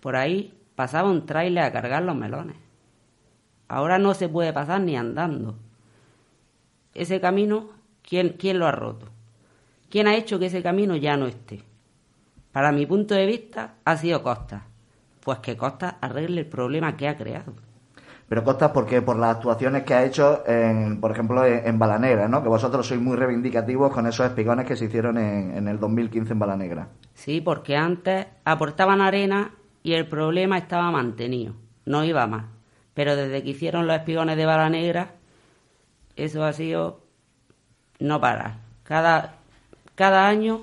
Por 0.00 0.16
ahí 0.16 0.52
pasaba 0.74 1.10
un 1.10 1.24
trailer 1.24 1.64
a 1.64 1.72
cargar 1.72 2.02
los 2.02 2.14
melones. 2.14 2.56
Ahora 3.68 3.98
no 3.98 4.12
se 4.12 4.28
puede 4.28 4.52
pasar 4.52 4.80
ni 4.82 4.96
andando. 4.96 5.56
Ese 6.94 7.20
camino, 7.20 7.70
¿quién, 8.02 8.36
quién 8.38 8.58
lo 8.58 8.66
ha 8.66 8.72
roto? 8.72 9.06
¿Quién 9.90 10.06
ha 10.06 10.14
hecho 10.14 10.38
que 10.38 10.46
ese 10.46 10.62
camino 10.62 10.96
ya 10.96 11.16
no 11.16 11.26
esté? 11.26 11.62
Para 12.52 12.70
mi 12.70 12.86
punto 12.86 13.14
de 13.14 13.26
vista, 13.26 13.74
ha 13.84 13.96
sido 13.96 14.22
Costa. 14.22 14.66
Pues 15.20 15.38
que 15.40 15.56
Costa 15.56 15.98
arregle 16.00 16.42
el 16.42 16.46
problema 16.46 16.96
que 16.96 17.08
ha 17.08 17.16
creado. 17.16 17.52
Pero 18.28 18.44
Costa, 18.44 18.72
porque 18.72 19.02
por 19.02 19.16
las 19.16 19.36
actuaciones 19.36 19.82
que 19.82 19.94
ha 19.94 20.04
hecho, 20.04 20.44
en, 20.46 21.00
por 21.00 21.10
ejemplo, 21.10 21.44
en, 21.44 21.78
Balanegra, 21.78 22.28
¿no? 22.28 22.42
Que 22.42 22.48
vosotros 22.48 22.86
sois 22.86 23.00
muy 23.00 23.16
reivindicativos 23.16 23.92
con 23.92 24.06
esos 24.06 24.26
espigones 24.26 24.66
que 24.66 24.76
se 24.76 24.86
hicieron 24.86 25.18
en, 25.18 25.56
en 25.56 25.68
el 25.68 25.78
2015 25.78 26.32
en 26.32 26.38
Balanegra. 26.38 26.88
Sí, 27.12 27.40
porque 27.40 27.76
antes 27.76 28.26
aportaban 28.44 29.00
arena 29.00 29.50
y 29.82 29.92
el 29.92 30.06
problema 30.06 30.58
estaba 30.58 30.90
mantenido, 30.90 31.54
no 31.84 32.04
iba 32.04 32.26
más. 32.26 32.46
Pero 32.94 33.16
desde 33.16 33.42
que 33.42 33.50
hicieron 33.50 33.86
los 33.86 33.96
espigones 33.96 34.36
de 34.36 34.46
Balanegra, 34.46 35.10
eso 36.16 36.44
ha 36.44 36.52
sido 36.52 37.00
no 37.98 38.20
parar. 38.20 38.56
Cada, 38.84 39.34
cada 39.94 40.28
año 40.28 40.62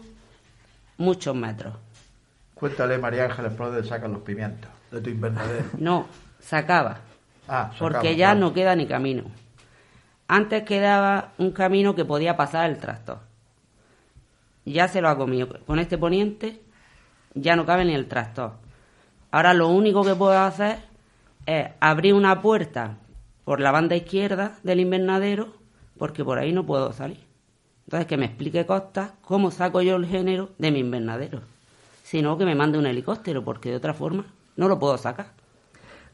muchos 0.97 1.35
metros. 1.35 1.73
Cuéntale, 2.53 2.97
María 2.97 3.25
Ángeles, 3.25 3.53
por 3.53 3.67
dónde 3.67 3.87
sacan 3.87 4.13
los 4.13 4.21
pimientos 4.21 4.69
de 4.91 5.01
tu 5.01 5.09
invernadero. 5.09 5.65
No, 5.77 6.07
sacaba. 6.39 6.99
Ah, 7.47 7.71
porque 7.79 8.15
ya 8.15 8.35
no 8.35 8.53
queda 8.53 8.75
ni 8.75 8.87
camino. 8.87 9.23
Antes 10.27 10.63
quedaba 10.63 11.33
un 11.37 11.51
camino 11.51 11.95
que 11.95 12.05
podía 12.05 12.37
pasar 12.37 12.69
el 12.69 12.77
tractor. 12.77 13.19
Ya 14.63 14.87
se 14.87 15.01
lo 15.01 15.09
ha 15.09 15.17
comido. 15.17 15.59
Con 15.65 15.79
este 15.79 15.97
poniente 15.97 16.61
ya 17.33 17.55
no 17.55 17.65
cabe 17.65 17.83
ni 17.83 17.95
el 17.95 18.07
tractor. 18.07 18.53
Ahora 19.31 19.53
lo 19.53 19.69
único 19.69 20.03
que 20.03 20.15
puedo 20.15 20.37
hacer 20.39 20.77
es 21.45 21.69
abrir 21.79 22.13
una 22.13 22.41
puerta 22.41 22.97
por 23.43 23.59
la 23.59 23.71
banda 23.71 23.95
izquierda 23.95 24.57
del 24.63 24.79
invernadero 24.79 25.61
porque 26.01 26.25
por 26.25 26.39
ahí 26.39 26.51
no 26.51 26.65
puedo 26.65 26.91
salir. 26.93 27.19
Entonces, 27.85 28.07
que 28.07 28.17
me 28.17 28.25
explique 28.25 28.65
Costa 28.65 29.13
cómo 29.21 29.51
saco 29.51 29.83
yo 29.83 29.97
el 29.97 30.07
género 30.07 30.49
de 30.57 30.71
mi 30.71 30.79
invernadero. 30.79 31.41
Sino 32.03 32.39
que 32.39 32.45
me 32.45 32.55
mande 32.55 32.79
un 32.79 32.87
helicóptero, 32.87 33.43
porque 33.43 33.69
de 33.69 33.75
otra 33.75 33.93
forma 33.93 34.25
no 34.55 34.67
lo 34.67 34.79
puedo 34.79 34.97
sacar. 34.97 35.27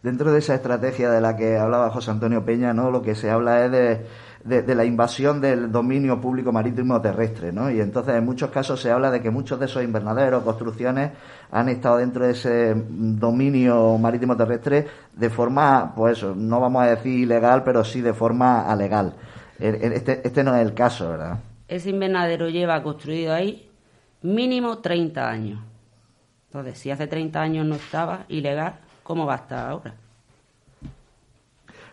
Dentro 0.03 0.33
de 0.33 0.39
esa 0.39 0.55
estrategia 0.55 1.09
de 1.09 1.21
la 1.21 1.37
que 1.37 1.57
hablaba 1.57 1.89
José 1.89 2.11
Antonio 2.11 2.43
Peña, 2.43 2.73
¿no? 2.73 2.91
Lo 2.91 3.01
que 3.01 3.15
se 3.15 3.29
habla 3.29 3.63
es 3.63 3.71
de, 3.71 4.05
de, 4.47 4.75
la 4.75 4.86
invasión 4.86 5.41
del 5.41 5.71
dominio 5.71 6.19
público 6.21 6.51
marítimo 6.51 7.01
terrestre, 7.01 7.51
¿no? 7.51 7.69
Y 7.69 7.81
entonces 7.81 8.15
en 8.15 8.25
muchos 8.25 8.49
casos 8.49 8.81
se 8.81 8.91
habla 8.91 9.12
de 9.12 9.21
que 9.21 9.29
muchos 9.29 9.60
de 9.60 9.65
esos 9.65 9.83
invernaderos, 9.83 10.43
construcciones, 10.43 11.12
han 11.51 11.69
estado 11.69 11.97
dentro 11.97 12.25
de 12.25 12.31
ese 12.31 12.73
dominio 12.75 13.97
marítimo 13.97 14.38
terrestre 14.38 14.88
de 15.13 15.29
forma, 15.29 15.93
pues 15.95 16.23
no 16.23 16.60
vamos 16.60 16.83
a 16.83 16.88
decir 16.88 17.19
ilegal, 17.19 17.63
pero 17.63 17.83
sí 17.83 18.01
de 18.01 18.13
forma 18.13 18.71
alegal. 18.71 19.13
Este, 19.60 20.21
este 20.25 20.43
no 20.43 20.55
es 20.55 20.65
el 20.65 20.73
caso, 20.73 21.10
¿verdad? 21.10 21.39
Ese 21.67 21.89
invernadero 21.89 22.47
lleva 22.47 22.81
construido 22.81 23.33
ahí 23.33 23.69
mínimo 24.21 24.77
30 24.77 25.29
años. 25.29 25.60
Entonces, 26.47 26.79
si 26.79 26.91
hace 26.91 27.07
30 27.07 27.41
años 27.41 27.65
no 27.65 27.75
estaba 27.75 28.25
ilegal, 28.29 28.75
¿cómo 29.03 29.25
va 29.25 29.33
a 29.33 29.38
estar 29.38 29.69
ahora? 29.69 29.93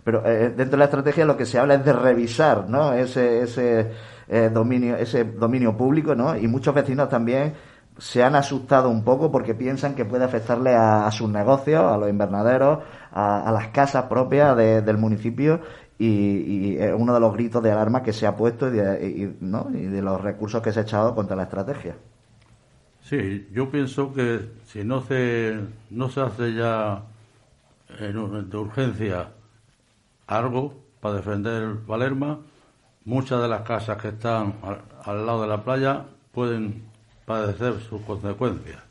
Pero 0.05 0.25
eh, 0.27 0.51
dentro 0.51 0.73
de 0.73 0.77
la 0.77 0.85
estrategia 0.85 1.25
lo 1.25 1.37
que 1.37 1.47
se 1.47 1.59
habla 1.59 1.75
es 1.75 1.85
de 1.85 1.93
revisar 1.93 2.69
¿no? 2.69 2.93
ese, 2.93 3.43
ese, 3.43 3.91
eh, 4.29 4.51
dominio, 4.53 4.97
ese 4.97 5.25
dominio 5.25 5.77
público 5.77 6.15
¿no? 6.15 6.37
y 6.37 6.47
muchos 6.47 6.75
vecinos 6.75 7.09
también 7.09 7.55
se 7.97 8.23
han 8.23 8.35
asustado 8.35 8.91
un 8.91 9.03
poco 9.03 9.33
porque 9.33 9.55
piensan 9.55 9.95
que 9.95 10.05
puede 10.05 10.25
afectarle 10.25 10.75
a, 10.75 11.11
sus 11.11 11.31
negocios, 11.31 11.83
a 11.83 11.97
los 11.97 12.11
invernaderos, 12.11 12.81
a, 13.13 13.51
las 13.53 13.69
casas 13.69 14.05
propias 14.05 14.57
del 14.57 14.99
municipio 14.99 15.61
y, 15.97 16.77
es 16.77 16.93
uno 16.93 17.15
de 17.15 17.21
los 17.21 17.33
gritos 17.33 17.63
de 17.63 17.71
alarma 17.71 18.03
que 18.03 18.13
se 18.13 18.27
ha 18.27 18.37
puesto 18.37 18.67
y 18.69 18.73
de, 18.73 19.37
¿no? 19.41 19.69
y 19.73 19.87
de 19.87 20.03
los 20.03 20.21
recursos 20.21 20.61
que 20.61 20.73
se 20.73 20.81
ha 20.81 20.83
echado 20.83 21.15
contra 21.15 21.37
la 21.37 21.45
estrategia. 21.45 21.95
Sí, 23.01 23.49
yo 23.53 23.71
pienso 23.71 24.13
que 24.13 24.41
si 24.65 24.83
no 24.83 25.03
se, 25.03 25.61
no 25.91 26.09
se 26.09 26.21
hace 26.21 26.55
ya 26.55 27.03
en, 28.01 28.51
de 28.51 28.57
urgencia 28.57 29.29
algo 30.27 30.75
para 31.01 31.17
defender 31.17 31.75
Valerma, 31.87 32.41
muchas 33.05 33.43
de 33.43 33.49
las 33.49 33.63
casas 33.63 34.01
que 34.01 34.09
están 34.09 34.55
al, 35.05 35.27
lado 35.27 35.43
de 35.43 35.49
la 35.49 35.63
playa 35.63 36.07
pueden 36.33 36.85
padecer 37.27 37.81
sus 37.81 38.01
consecuencias. 38.03 38.83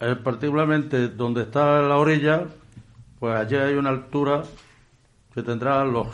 Eh, 0.00 0.16
particularmente 0.16 1.08
donde 1.08 1.42
está 1.42 1.82
la 1.82 1.98
orilla, 1.98 2.46
pues 3.18 3.36
allí 3.36 3.56
hay 3.56 3.74
una 3.74 3.90
altura 3.90 4.42
que 5.34 5.42
tendrá 5.42 5.84
los 5.84 6.08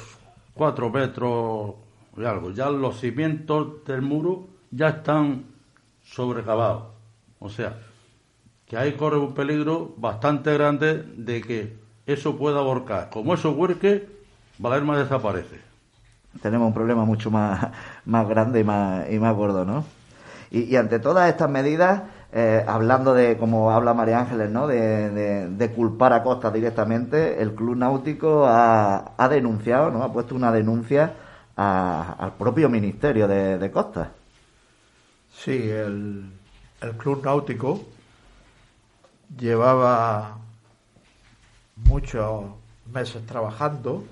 cuatro 0.55 0.91
metros 0.91 1.75
y 2.17 2.25
algo. 2.25 2.51
Ya 2.51 2.69
los 2.71 2.99
cimientos 2.99 3.85
del 3.85 4.03
muro 4.03 4.49
ya 4.71 4.89
están 4.89 5.45
sobrecavados. 6.03 6.85
O 7.39 7.49
sea, 7.49 7.79
que 8.67 8.77
ahí 8.77 8.93
corre 8.93 9.19
un 9.19 9.35
peligro 9.35 9.95
bastante 9.97 10.53
grande 10.53 11.05
de 11.17 11.41
que 11.41 11.77
eso 12.07 12.37
pueda 12.37 12.59
aborcar. 12.59 13.11
Como 13.11 13.35
eso 13.35 13.53
huerque, 13.53 14.09
Valerma 14.59 14.99
desaparece. 14.99 15.61
Tenemos 16.43 16.67
un 16.69 16.75
problema 16.75 17.05
mucho 17.05 17.31
más, 17.31 17.69
más 18.05 18.29
grande 18.29 18.61
y 18.61 18.65
más, 18.65 19.11
y 19.11 19.19
más 19.19 19.35
gordo, 19.35 19.65
¿no? 19.65 19.85
Y, 20.51 20.63
y 20.65 20.77
ante 20.77 20.99
todas 20.99 21.29
estas 21.29 21.51
medidas, 21.51 22.03
eh, 22.33 22.65
hablando 22.67 23.15
de, 23.15 23.37
como 23.37 23.71
habla 23.71 23.95
María 23.95 24.21
Ángeles, 24.21 24.51
¿no? 24.51 24.67
De, 24.67 25.73
culpar 25.75 26.13
a 26.13 26.23
Costa 26.23 26.51
directamente, 26.51 27.41
el 27.41 27.55
Club 27.55 27.77
Náutico 27.77 28.45
ha, 28.47 29.29
denunciado, 29.31 29.91
¿no? 29.91 30.03
Ha 30.03 30.13
puesto 30.13 30.35
una 30.35 30.53
denuncia 30.53 31.15
al 31.57 32.33
propio 32.39 32.69
Ministerio 32.69 33.27
de, 33.27 33.71
Costa. 33.71 34.11
Sí, 35.33 35.69
el, 35.71 36.31
el 36.83 36.93
Club 36.93 37.25
Náutico 37.25 37.96
llevaba 39.35 40.39
muchos 41.77 42.45
meses 42.93 43.25
trabajando, 43.27 44.05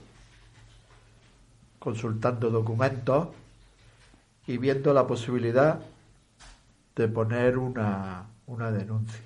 consultando 1.79 2.51
documentos 2.51 3.29
y 4.47 4.59
viendo 4.59 4.93
la 4.93 5.07
posibilidad 5.07 5.81
de 6.97 7.09
poner 7.09 7.59
una, 7.59 8.27
una 8.47 8.71
denuncia. 8.71 9.21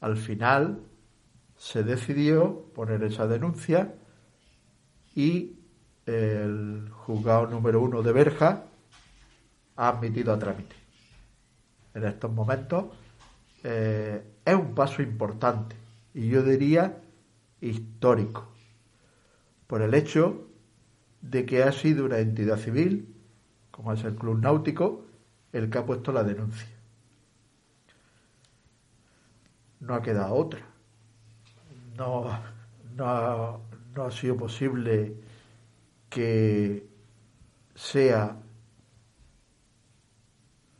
Al 0.00 0.16
final 0.16 0.80
se 1.56 1.82
decidió 1.82 2.64
poner 2.74 3.02
esa 3.02 3.26
denuncia 3.26 3.94
y 5.14 5.56
el 6.06 6.88
juzgado 6.90 7.48
número 7.48 7.80
uno 7.82 8.02
de 8.02 8.12
Berja 8.12 8.64
ha 9.76 9.88
admitido 9.88 10.32
a 10.32 10.38
trámite. 10.38 10.76
En 11.94 12.04
estos 12.04 12.32
momentos 12.32 12.86
eh, 13.64 14.22
es 14.44 14.54
un 14.54 14.74
paso 14.74 15.02
importante 15.02 15.76
y 16.14 16.28
yo 16.28 16.42
diría 16.42 17.00
histórico 17.60 18.48
por 19.66 19.82
el 19.82 19.94
hecho 19.94 20.48
de 21.20 21.44
que 21.44 21.62
ha 21.62 21.72
sido 21.72 22.06
una 22.06 22.18
entidad 22.18 22.58
civil, 22.58 23.14
como 23.70 23.92
es 23.92 24.02
el 24.04 24.14
Club 24.14 24.40
Náutico, 24.40 25.04
el 25.52 25.68
que 25.70 25.78
ha 25.78 25.86
puesto 25.86 26.12
la 26.12 26.24
denuncia. 26.24 26.68
No 29.80 29.94
ha 29.94 30.02
quedado 30.02 30.34
otra. 30.34 30.60
No, 31.96 32.30
no, 32.96 33.60
no 33.94 34.04
ha 34.04 34.10
sido 34.10 34.36
posible 34.36 35.14
que 36.08 36.86
sea 37.74 38.36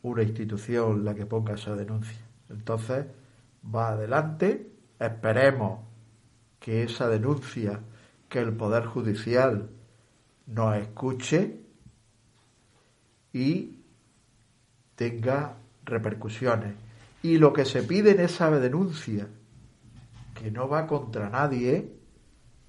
una 0.01 0.23
institución 0.23 1.05
la 1.05 1.13
que 1.13 1.25
ponga 1.25 1.53
esa 1.53 1.75
denuncia. 1.75 2.28
Entonces, 2.49 3.05
va 3.63 3.89
adelante, 3.89 4.71
esperemos 4.99 5.81
que 6.59 6.83
esa 6.83 7.07
denuncia, 7.07 7.79
que 8.27 8.39
el 8.39 8.53
Poder 8.53 8.85
Judicial 8.85 9.69
nos 10.47 10.77
escuche 10.77 11.59
y 13.33 13.77
tenga 14.95 15.55
repercusiones. 15.85 16.75
Y 17.21 17.37
lo 17.37 17.53
que 17.53 17.65
se 17.65 17.83
pide 17.83 18.11
en 18.11 18.21
esa 18.21 18.49
denuncia, 18.51 19.27
que 20.33 20.51
no 20.51 20.67
va 20.67 20.87
contra 20.87 21.29
nadie, 21.29 21.93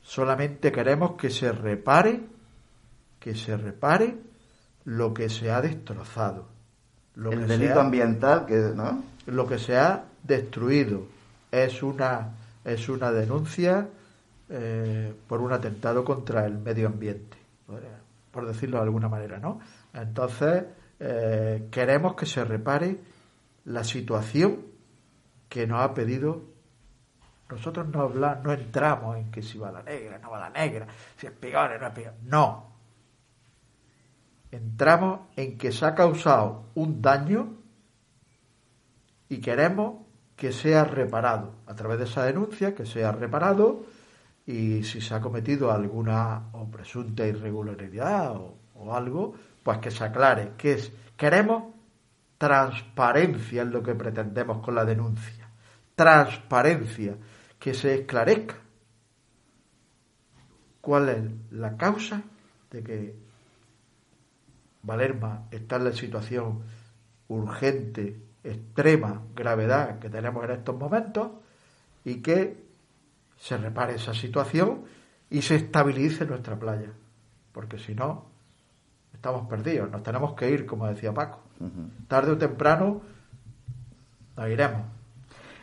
solamente 0.03 0.73
queremos 0.73 1.13
que 1.13 1.31
se 1.31 1.53
repare, 1.53 2.21
que 3.19 3.35
se 3.35 3.57
repare 3.57 4.17
lo 4.85 5.15
que 5.15 5.29
se 5.29 5.51
ha 5.51 5.61
destrozado. 5.61 6.49
Lo 7.21 7.33
El 7.33 7.47
delito 7.47 7.79
ambiental, 7.79 8.47
que, 8.47 8.57
¿no? 8.75 9.05
Lo 9.27 9.47
que 9.47 9.59
se 9.59 9.77
ha 9.77 10.05
destruido 10.23 11.03
es 11.53 11.83
una, 11.83 12.31
es 12.65 12.89
una 12.89 13.13
denuncia 13.13 13.87
eh, 14.49 15.13
por 15.29 15.43
un 15.43 15.53
atentado 15.53 16.03
contra 16.03 16.47
el 16.47 16.57
medio 16.57 16.87
ambiente, 16.87 17.37
por 18.31 18.47
decirlo 18.47 18.79
de 18.79 18.85
alguna 18.85 19.11
manera, 19.11 19.39
¿no? 19.39 19.61
Entonces, 19.93 20.65
eh, 20.99 21.69
queremos 21.71 22.15
que 22.15 22.25
se 22.25 22.43
repare 22.43 22.97
la 23.67 23.85
situación 23.85 24.63
que 25.47 25.67
nos 25.67 25.83
ha 25.83 25.93
pedido. 25.93 26.43
Nosotros 27.51 27.87
no, 27.89 28.01
hablamos, 28.01 28.45
no 28.45 28.53
entramos 28.55 29.19
en 29.19 29.31
que 29.31 29.43
si 29.43 29.59
va 29.59 29.71
la 29.71 29.83
negra, 29.83 30.19
no 30.19 30.31
va 30.31 30.41
la 30.41 30.51
negra, 30.51 30.87
si 31.19 31.27
es 31.27 31.33
peor, 31.33 31.79
no 31.79 31.87
es 31.87 31.93
peor. 31.93 32.15
No. 32.23 32.70
Entramos 34.51 35.21
en 35.37 35.57
que 35.57 35.71
se 35.73 35.85
ha 35.85 35.95
causado 35.95 36.71
un 36.75 37.01
daño 37.01 37.57
y 39.29 39.41
queremos 39.41 40.07
que 40.35 40.53
sea 40.53 40.85
reparado 40.85 41.55
a 41.67 41.75
través 41.75 41.99
de 41.99 42.05
esa 42.05 42.25
denuncia, 42.25 42.75
que 42.75 42.87
sea 42.87 43.13
reparado 43.13 43.85
y 44.47 44.83
si 44.83 45.01
se 45.01 45.15
ha 45.15 45.21
cometido 45.21 45.71
alguna 45.71 46.49
o 46.53 46.69
presunta 46.71 47.27
irregularidad 47.27 48.35
o, 48.37 48.95
algo, 48.95 49.35
pues 49.63 49.79
que 49.79 49.91
se 49.91 50.03
aclare 50.03 50.53
que 50.57 50.73
es 50.73 50.93
queremos 51.17 51.75
transparencia 52.39 53.63
en 53.63 53.71
lo 53.71 53.83
que 53.83 53.95
pretendemos 53.95 54.65
con 54.65 54.75
la 54.75 54.87
denuncia. 54.87 55.51
Transparencia, 55.95 57.19
que 57.59 57.75
se 57.75 57.97
esclarezca 57.97 58.57
cuál 60.81 61.09
es 61.11 61.53
la 61.53 61.77
causa 61.77 62.23
de 62.71 62.83
que 62.83 63.30
Valerma 64.83 65.47
está 65.51 65.77
en 65.77 65.85
la 65.85 65.93
situación 65.93 66.63
urgente, 67.29 68.21
extrema 68.43 69.23
gravedad 69.35 69.99
que 69.99 70.09
tenemos 70.09 70.45
en 70.45 70.51
estos 70.53 70.77
momentos 70.77 71.31
y 72.05 72.17
que 72.17 72.65
se 73.39 73.57
repare 73.57 73.95
esa 73.95 74.15
situación 74.15 74.85
y 75.29 75.43
se 75.43 75.57
estabilice 75.57 76.27
nuestra 76.27 76.59
playa. 76.59 76.91
Porque 77.53 77.79
si 77.79 77.95
no, 77.95 78.27
estamos 79.13 79.49
perdidos, 79.49 79.91
nos 79.91 80.03
tenemos 80.03 80.35
que 80.35 80.51
ir, 80.51 80.67
como 80.67 80.87
decía 80.87 81.13
Paco. 81.13 81.41
Tarde 82.09 82.33
o 82.33 82.39
temprano 82.39 83.03
nos 84.37 84.49
iremos. 84.49 85.00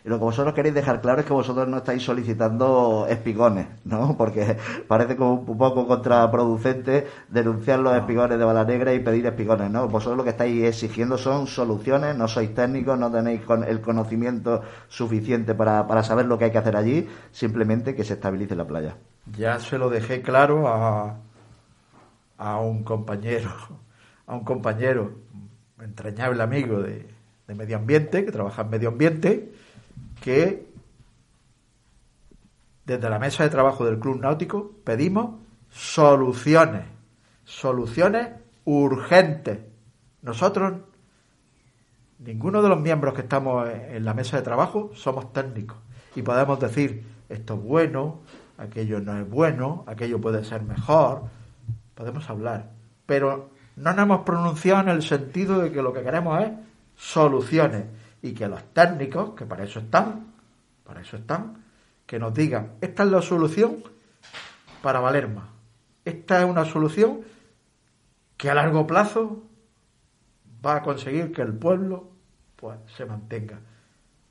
Y 0.07 0.09
lo 0.09 0.19
que 0.19 0.23
vosotros 0.23 0.53
queréis 0.53 0.73
dejar 0.73 1.01
claro 1.01 1.19
es 1.19 1.25
que 1.25 1.33
vosotros 1.33 1.67
no 1.67 1.79
estáis 1.79 2.01
solicitando 2.01 3.05
espigones, 3.09 3.67
¿no? 3.83 4.15
Porque 4.17 4.55
parece 4.87 5.17
como 5.17 5.33
un 5.33 5.57
poco 5.57 5.85
contraproducente 5.85 7.05
denunciar 7.27 7.79
los 7.79 7.93
espigones 7.93 8.39
de 8.39 8.45
bala 8.45 8.63
negra 8.63 8.93
y 8.93 9.01
pedir 9.01 9.25
espigones, 9.25 9.69
¿no? 9.69 9.89
Vosotros 9.89 10.15
lo 10.15 10.23
que 10.23 10.29
estáis 10.29 10.63
exigiendo 10.63 11.17
son 11.17 11.45
soluciones, 11.45 12.15
no 12.15 12.29
sois 12.29 12.55
técnicos, 12.55 12.97
no 12.97 13.11
tenéis 13.11 13.41
el 13.67 13.81
conocimiento 13.81 14.61
suficiente 14.87 15.53
para, 15.53 15.85
para 15.87 16.03
saber 16.03 16.25
lo 16.25 16.37
que 16.37 16.45
hay 16.45 16.51
que 16.51 16.59
hacer 16.59 16.77
allí, 16.77 17.05
simplemente 17.33 17.93
que 17.93 18.05
se 18.05 18.13
estabilice 18.13 18.55
la 18.55 18.65
playa. 18.65 18.95
Ya 19.37 19.59
se 19.59 19.77
lo 19.77 19.89
dejé 19.89 20.21
claro 20.21 20.69
a, 20.69 21.17
a 22.37 22.59
un 22.61 22.85
compañero, 22.85 23.49
a 24.25 24.35
un 24.35 24.45
compañero, 24.45 25.15
entrañable 25.81 26.43
amigo 26.43 26.79
de, 26.81 27.09
de 27.45 27.55
medio 27.55 27.75
ambiente, 27.75 28.23
que 28.23 28.31
trabaja 28.31 28.61
en 28.61 28.69
medio 28.69 28.87
ambiente, 28.87 29.51
que 30.27 30.67
desde 32.85 33.09
la 33.09 33.17
mesa 33.17 33.43
de 33.43 33.49
trabajo 33.49 33.85
del 33.85 33.97
Club 33.97 34.19
Náutico 34.19 34.73
pedimos 34.83 35.39
soluciones, 35.69 36.83
soluciones 37.45 38.31
urgentes. 38.65 39.59
Nosotros, 40.21 40.81
ninguno 42.19 42.61
de 42.61 42.67
los 42.67 42.77
miembros 42.77 43.13
que 43.13 43.21
estamos 43.21 43.69
en 43.69 44.03
la 44.03 44.13
mesa 44.13 44.35
de 44.35 44.43
trabajo 44.43 44.91
somos 44.95 45.31
técnicos 45.31 45.77
y 46.13 46.23
podemos 46.23 46.59
decir 46.59 47.05
esto 47.29 47.53
es 47.53 47.63
bueno, 47.63 48.19
aquello 48.57 48.99
no 48.99 49.17
es 49.17 49.29
bueno, 49.29 49.85
aquello 49.87 50.19
puede 50.19 50.43
ser 50.43 50.61
mejor, 50.61 51.21
podemos 51.95 52.29
hablar, 52.29 52.71
pero 53.05 53.51
no 53.77 53.93
nos 53.93 54.03
hemos 54.03 54.21
pronunciado 54.25 54.81
en 54.81 54.89
el 54.89 55.03
sentido 55.03 55.59
de 55.59 55.71
que 55.71 55.81
lo 55.81 55.93
que 55.93 56.03
queremos 56.03 56.43
es 56.43 56.51
soluciones 56.97 57.85
y 58.21 58.33
que 58.33 58.47
los 58.47 58.63
técnicos, 58.73 59.35
que 59.35 59.45
para 59.45 59.63
eso 59.63 59.79
están, 59.79 60.33
para 60.83 61.01
eso 61.01 61.17
están, 61.17 61.63
que 62.05 62.19
nos 62.19 62.33
digan, 62.33 62.73
esta 62.81 63.03
es 63.03 63.11
la 63.11 63.21
solución 63.21 63.83
para 64.81 64.99
Valerma. 64.99 65.49
Esta 66.05 66.39
es 66.39 66.45
una 66.45 66.65
solución 66.65 67.21
que 68.37 68.49
a 68.49 68.55
largo 68.55 68.87
plazo 68.87 69.43
va 70.65 70.77
a 70.77 70.81
conseguir 70.83 71.31
que 71.31 71.41
el 71.41 71.53
pueblo 71.53 72.09
pues 72.55 72.79
se 72.95 73.05
mantenga. 73.05 73.59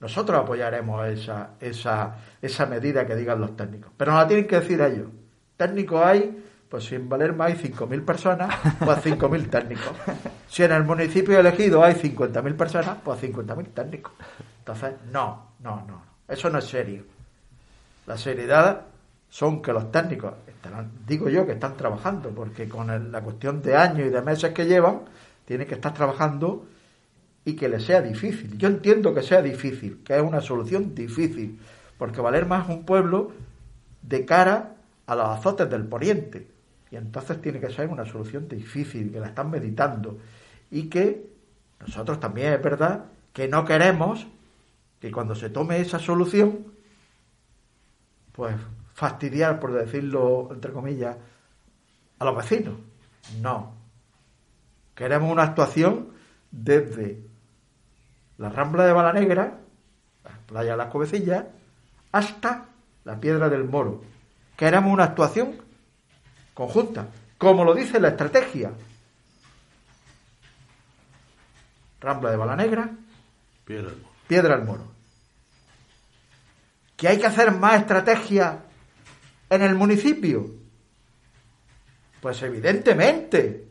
Nosotros 0.00 0.40
apoyaremos 0.40 1.06
esa, 1.06 1.50
esa, 1.60 2.16
esa 2.40 2.66
medida 2.66 3.06
que 3.06 3.14
digan 3.14 3.40
los 3.40 3.56
técnicos, 3.56 3.92
pero 3.96 4.12
no 4.12 4.18
la 4.18 4.26
tienen 4.26 4.46
que 4.46 4.60
decir 4.60 4.80
ellos. 4.80 5.08
Técnicos 5.56 6.04
hay 6.04 6.44
pues 6.68 6.84
si 6.84 6.94
en 6.96 7.08
Valerma 7.08 7.46
hay 7.46 7.54
5.000 7.54 8.04
personas, 8.04 8.54
pues 8.84 8.98
5.000 8.98 9.50
técnicos. 9.50 9.92
Si 10.48 10.62
en 10.62 10.72
el 10.72 10.84
municipio 10.84 11.38
elegido 11.38 11.84
hay 11.84 11.94
50.000 11.94 12.56
personas, 12.56 12.98
pues 13.04 13.20
50.000 13.22 13.66
técnicos. 13.74 14.12
Entonces, 14.60 14.94
no, 15.12 15.52
no, 15.60 15.84
no. 15.86 16.02
Eso 16.28 16.50
no 16.50 16.58
es 16.58 16.64
serio. 16.64 17.04
La 18.06 18.16
seriedad 18.16 18.82
son 19.28 19.60
que 19.62 19.72
los 19.72 19.90
técnicos, 19.92 20.34
digo 21.06 21.28
yo 21.28 21.46
que 21.46 21.52
están 21.52 21.76
trabajando, 21.76 22.30
porque 22.30 22.68
con 22.68 23.12
la 23.12 23.20
cuestión 23.20 23.62
de 23.62 23.76
años 23.76 24.06
y 24.06 24.10
de 24.10 24.22
meses 24.22 24.52
que 24.52 24.66
llevan, 24.66 25.02
tienen 25.44 25.66
que 25.66 25.74
estar 25.74 25.92
trabajando 25.94 26.66
y 27.44 27.54
que 27.54 27.68
les 27.68 27.84
sea 27.84 28.02
difícil. 28.02 28.58
Yo 28.58 28.68
entiendo 28.68 29.14
que 29.14 29.22
sea 29.22 29.40
difícil, 29.42 30.02
que 30.04 30.16
es 30.16 30.22
una 30.22 30.40
solución 30.40 30.94
difícil, 30.94 31.60
porque 31.96 32.20
Valerma 32.20 32.62
es 32.62 32.68
un 32.68 32.84
pueblo 32.84 33.32
de 34.02 34.24
cara 34.24 34.74
a 35.06 35.14
los 35.14 35.26
azotes 35.28 35.70
del 35.70 35.86
poniente. 35.86 36.55
Y 36.96 36.98
entonces 36.98 37.42
tiene 37.42 37.60
que 37.60 37.68
ser 37.68 37.88
una 37.88 38.06
solución 38.06 38.48
difícil, 38.48 39.12
que 39.12 39.20
la 39.20 39.26
están 39.26 39.50
meditando. 39.50 40.18
Y 40.70 40.88
que 40.88 41.30
nosotros 41.80 42.18
también 42.18 42.54
es 42.54 42.62
verdad 42.62 43.04
que 43.34 43.48
no 43.48 43.66
queremos 43.66 44.26
que 44.98 45.12
cuando 45.12 45.34
se 45.34 45.50
tome 45.50 45.78
esa 45.78 45.98
solución, 45.98 46.72
pues 48.32 48.56
fastidiar, 48.94 49.60
por 49.60 49.74
decirlo 49.74 50.48
entre 50.50 50.72
comillas, 50.72 51.18
a 52.18 52.24
los 52.24 52.34
vecinos. 52.34 52.76
No. 53.42 53.74
Queremos 54.94 55.30
una 55.30 55.42
actuación 55.42 56.12
desde 56.50 57.20
la 58.38 58.48
Rambla 58.48 58.86
de 58.86 58.92
Bala 58.94 59.12
Negra, 59.12 59.58
la 60.24 60.30
playa 60.46 60.70
de 60.70 60.76
las 60.78 60.88
Covecillas, 60.88 61.44
hasta 62.10 62.68
la 63.04 63.20
Piedra 63.20 63.50
del 63.50 63.64
Moro. 63.64 64.02
Queremos 64.56 64.90
una 64.90 65.04
actuación 65.04 65.65
conjunta, 66.56 67.06
como 67.36 67.64
lo 67.64 67.74
dice 67.74 68.00
la 68.00 68.08
estrategia. 68.08 68.72
Rambla 72.00 72.30
de 72.30 72.36
Bala 72.36 72.56
Negra, 72.56 72.90
Piedra, 73.66 73.92
Piedra 74.26 74.56
del 74.56 74.64
Moro. 74.64 74.90
¿Que 76.96 77.08
hay 77.08 77.18
que 77.18 77.26
hacer 77.26 77.52
más 77.52 77.80
estrategia 77.80 78.64
en 79.50 79.62
el 79.62 79.74
municipio? 79.74 80.50
Pues 82.22 82.40
evidentemente. 82.40 83.68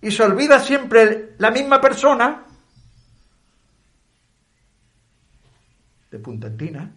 Y 0.00 0.12
se 0.12 0.22
olvida 0.22 0.60
siempre 0.60 1.34
la 1.38 1.50
misma 1.50 1.80
persona 1.80 2.44
de 6.12 6.18
Puntantina. 6.20 6.92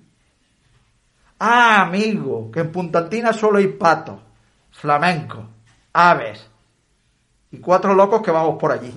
Ah, 1.39 1.81
amigo, 1.81 2.51
que 2.51 2.59
en 2.59 2.71
Puntantina 2.71 3.33
solo 3.33 3.57
hay 3.57 3.69
patos 3.69 4.25
flamenco, 4.75 5.47
aves 5.93 6.45
y 7.51 7.59
cuatro 7.59 7.93
locos 7.95 8.21
que 8.21 8.31
vamos 8.31 8.57
por 8.59 8.71
allí. 8.71 8.93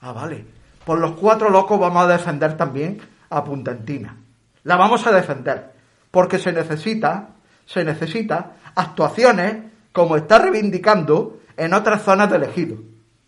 Ah, 0.00 0.12
vale. 0.12 0.44
Por 0.84 0.98
los 0.98 1.12
cuatro 1.12 1.50
locos 1.50 1.78
vamos 1.78 2.04
a 2.04 2.08
defender 2.08 2.56
también 2.56 3.00
a 3.30 3.44
Puntantina. 3.44 4.16
La 4.64 4.76
vamos 4.76 5.06
a 5.06 5.12
defender 5.12 5.72
porque 6.10 6.38
se 6.38 6.52
necesita, 6.52 7.30
se 7.66 7.84
necesita 7.84 8.52
actuaciones 8.74 9.64
como 9.92 10.16
está 10.16 10.38
reivindicando 10.38 11.40
en 11.56 11.74
otras 11.74 12.02
zonas 12.02 12.30
de 12.30 12.36
elegido, 12.36 12.76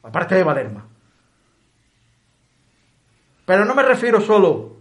aparte 0.03 0.37
de 0.37 0.45
Valerma. 0.45 0.87
Pero 3.45 3.65
no 3.65 3.75
me 3.75 3.83
refiero 3.83 4.21
solo 4.21 4.77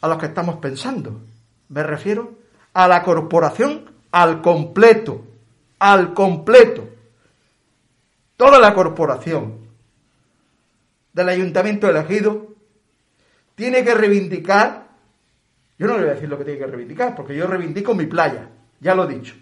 a 0.00 0.08
los 0.08 0.18
que 0.18 0.26
estamos 0.26 0.56
pensando, 0.56 1.20
me 1.68 1.82
refiero 1.82 2.32
a 2.72 2.88
la 2.88 3.02
corporación 3.02 3.91
al 4.12 4.40
completo, 4.40 5.24
al 5.78 6.14
completo. 6.14 6.88
Toda 8.36 8.60
la 8.60 8.74
corporación 8.74 9.58
del 11.12 11.28
ayuntamiento 11.28 11.88
elegido 11.88 12.54
tiene 13.54 13.84
que 13.84 13.94
reivindicar, 13.94 14.88
yo 15.78 15.86
no 15.86 15.94
le 15.94 16.02
voy 16.02 16.10
a 16.10 16.14
decir 16.14 16.28
lo 16.28 16.38
que 16.38 16.44
tiene 16.44 16.60
que 16.60 16.66
reivindicar, 16.66 17.14
porque 17.14 17.36
yo 17.36 17.46
reivindico 17.46 17.94
mi 17.94 18.06
playa, 18.06 18.48
ya 18.80 18.94
lo 18.94 19.04
he 19.04 19.14
dicho. 19.14 19.34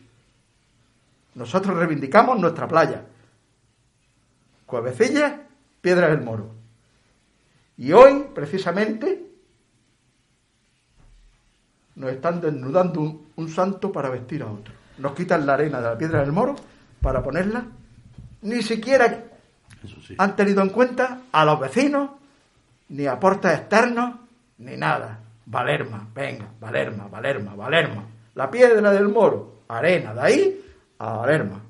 Nosotros 1.35 1.77
reivindicamos 1.77 2.39
nuestra 2.39 2.67
playa. 2.67 3.05
Cuevecilla, 4.67 5.43
Piedra 5.81 6.09
del 6.09 6.23
Moro. 6.23 6.51
Y 7.77 7.93
hoy, 7.93 8.27
precisamente, 8.35 9.27
nos 11.95 12.13
están 12.13 12.41
desnudando 12.41 13.23
un, 13.41 13.49
santo 13.49 13.91
para 13.91 14.11
vestir 14.11 14.43
a 14.43 14.47
otro. 14.47 14.75
Nos 14.99 15.13
quitan 15.13 15.47
la 15.47 15.55
arena 15.55 15.81
de 15.81 15.89
la 15.89 15.99
piedra 15.99 16.21
del 16.21 16.33
moro 16.33 16.57
para 17.01 17.23
ponerla. 17.23 17.65
Ni 18.43 18.63
siquiera 18.63 19.25
han 20.19 20.37
tenido 20.37 20.63
en 20.63 20.71
cuenta 20.71 21.21
a 21.33 21.45
los 21.45 21.59
vecinos, 21.61 22.11
ni 22.89 23.07
aportes 23.07 23.53
externos, 23.53 24.17
ni 24.59 24.77
nada. 24.77 25.19
Valerma, 25.47 26.07
venga, 26.15 26.47
Valerma, 26.61 27.09
Valerma, 27.09 27.55
Valerma. 27.55 28.05
La 28.35 28.51
piedra 28.51 28.93
del 28.93 29.09
moro, 29.09 29.63
arena, 29.69 30.15
de 30.15 30.21
ahí 30.21 30.65
a 30.99 31.13
Valerma. 31.15 31.61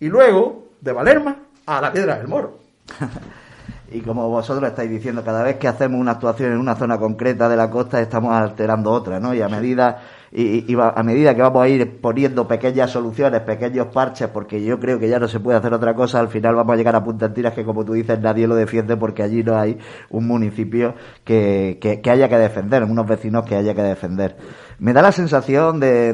Y 0.00 0.08
luego, 0.08 0.68
de 0.80 0.92
Valerma 0.92 1.36
a 1.66 1.80
la 1.80 1.92
piedra 1.92 2.18
del 2.18 2.28
moro. 2.28 2.58
y 3.90 4.00
como 4.00 4.28
vosotros 4.28 4.68
estáis 4.68 4.90
diciendo, 4.90 5.24
cada 5.24 5.42
vez 5.42 5.56
que 5.56 5.68
hacemos 5.68 6.00
una 6.00 6.12
actuación 6.12 6.52
en 6.52 6.58
una 6.58 6.74
zona 6.74 6.98
concreta 6.98 7.48
de 7.48 7.56
la 7.56 7.70
costa 7.70 8.00
estamos 8.00 8.34
alterando 8.34 8.90
otra, 8.90 9.18
¿no? 9.18 9.32
Y 9.32 9.40
a 9.40 9.48
medida 9.48 10.02
y, 10.36 10.76
a 10.76 11.02
medida 11.04 11.32
que 11.32 11.42
vamos 11.42 11.62
a 11.62 11.68
ir 11.68 12.00
poniendo 12.00 12.48
pequeñas 12.48 12.90
soluciones, 12.90 13.40
pequeños 13.42 13.86
parches, 13.94 14.26
porque 14.28 14.64
yo 14.64 14.80
creo 14.80 14.98
que 14.98 15.08
ya 15.08 15.20
no 15.20 15.28
se 15.28 15.38
puede 15.38 15.58
hacer 15.58 15.72
otra 15.72 15.94
cosa, 15.94 16.18
al 16.18 16.26
final 16.26 16.56
vamos 16.56 16.74
a 16.74 16.76
llegar 16.76 16.96
a 16.96 17.04
Punta 17.04 17.32
Tiras 17.32 17.54
que 17.54 17.64
como 17.64 17.84
tú 17.84 17.92
dices 17.92 18.18
nadie 18.18 18.48
lo 18.48 18.56
defiende 18.56 18.96
porque 18.96 19.22
allí 19.22 19.44
no 19.44 19.56
hay 19.56 19.78
un 20.10 20.26
municipio 20.26 20.96
que, 21.22 21.78
que, 21.80 22.10
haya 22.10 22.28
que 22.28 22.36
defender, 22.36 22.82
unos 22.82 23.06
vecinos 23.06 23.44
que 23.44 23.54
haya 23.54 23.74
que 23.76 23.82
defender. 23.82 24.36
Me 24.80 24.92
da 24.92 25.02
la 25.02 25.12
sensación 25.12 25.78
de, 25.78 26.12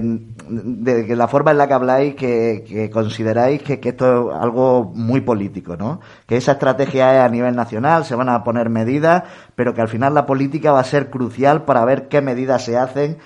de 0.50 1.06
que 1.06 1.16
la 1.16 1.26
forma 1.26 1.52
en 1.52 1.56
la 1.56 1.66
que 1.66 1.72
habláis 1.72 2.14
que, 2.14 2.62
que 2.68 2.90
consideráis 2.90 3.62
que, 3.62 3.80
que, 3.80 3.88
esto 3.88 4.32
es 4.32 4.36
algo 4.38 4.92
muy 4.94 5.22
político, 5.22 5.78
¿no? 5.78 6.00
Que 6.26 6.36
esa 6.36 6.52
estrategia 6.52 7.14
es 7.16 7.20
a 7.24 7.28
nivel 7.30 7.56
nacional, 7.56 8.04
se 8.04 8.14
van 8.16 8.28
a 8.28 8.44
poner 8.44 8.68
medidas, 8.68 9.22
pero 9.54 9.72
que 9.72 9.80
al 9.80 9.88
final 9.88 10.12
la 10.12 10.26
política 10.26 10.72
va 10.72 10.80
a 10.80 10.84
ser 10.84 11.08
crucial 11.08 11.64
para 11.64 11.86
ver 11.86 12.08
qué 12.08 12.20
medidas 12.20 12.62
se 12.62 12.76
hacen 12.76 13.16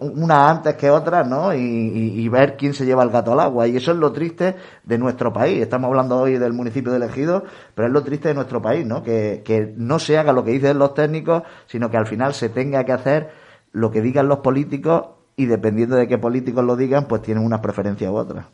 una 0.00 0.50
antes 0.50 0.74
que 0.76 0.90
otra, 0.90 1.24
¿no? 1.24 1.54
Y, 1.54 2.28
ver 2.28 2.56
quién 2.56 2.72
se 2.72 2.86
lleva 2.86 3.02
el 3.02 3.10
gato 3.10 3.32
al 3.32 3.40
agua. 3.40 3.68
Y 3.68 3.76
eso 3.76 3.92
es 3.92 3.98
lo 3.98 4.12
triste 4.12 4.56
de 4.84 4.98
nuestro 4.98 5.32
país. 5.32 5.60
Estamos 5.60 5.88
hablando 5.88 6.18
hoy 6.18 6.38
del 6.38 6.52
municipio 6.52 6.92
de 6.92 7.04
Ejido, 7.04 7.44
pero 7.74 7.88
es 7.88 7.92
lo 7.92 8.02
triste 8.02 8.28
de 8.28 8.34
nuestro 8.34 8.62
país, 8.62 8.86
¿no? 8.86 9.02
Que, 9.02 9.42
que 9.44 9.74
no 9.76 9.98
se 9.98 10.16
haga 10.16 10.32
lo 10.32 10.44
que 10.44 10.52
dicen 10.52 10.78
los 10.78 10.94
técnicos, 10.94 11.42
sino 11.66 11.90
que 11.90 11.96
al 11.96 12.06
final 12.06 12.32
se 12.32 12.48
tenga 12.48 12.84
que 12.84 12.92
hacer 12.92 13.30
lo 13.72 13.90
que 13.90 14.00
digan 14.00 14.28
los 14.28 14.38
políticos 14.38 15.06
y 15.36 15.46
dependiendo 15.46 15.96
de 15.96 16.08
qué 16.08 16.18
políticos 16.18 16.64
lo 16.64 16.76
digan, 16.76 17.06
pues 17.06 17.22
tienen 17.22 17.44
unas 17.44 17.60
preferencias 17.60 18.10
u 18.10 18.14
otras. 18.14 18.46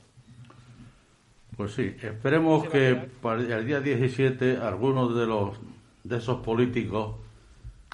Pues 1.57 1.75
sí, 1.75 1.95
esperemos 2.03 2.69
que 2.69 2.95
para 3.21 3.41
el 3.41 3.67
día 3.67 3.81
17 3.81 4.59
algunos 4.59 5.17
de 5.17 5.27
los 5.27 5.59
de 6.05 6.17
esos 6.17 6.41
políticos 6.41 7.17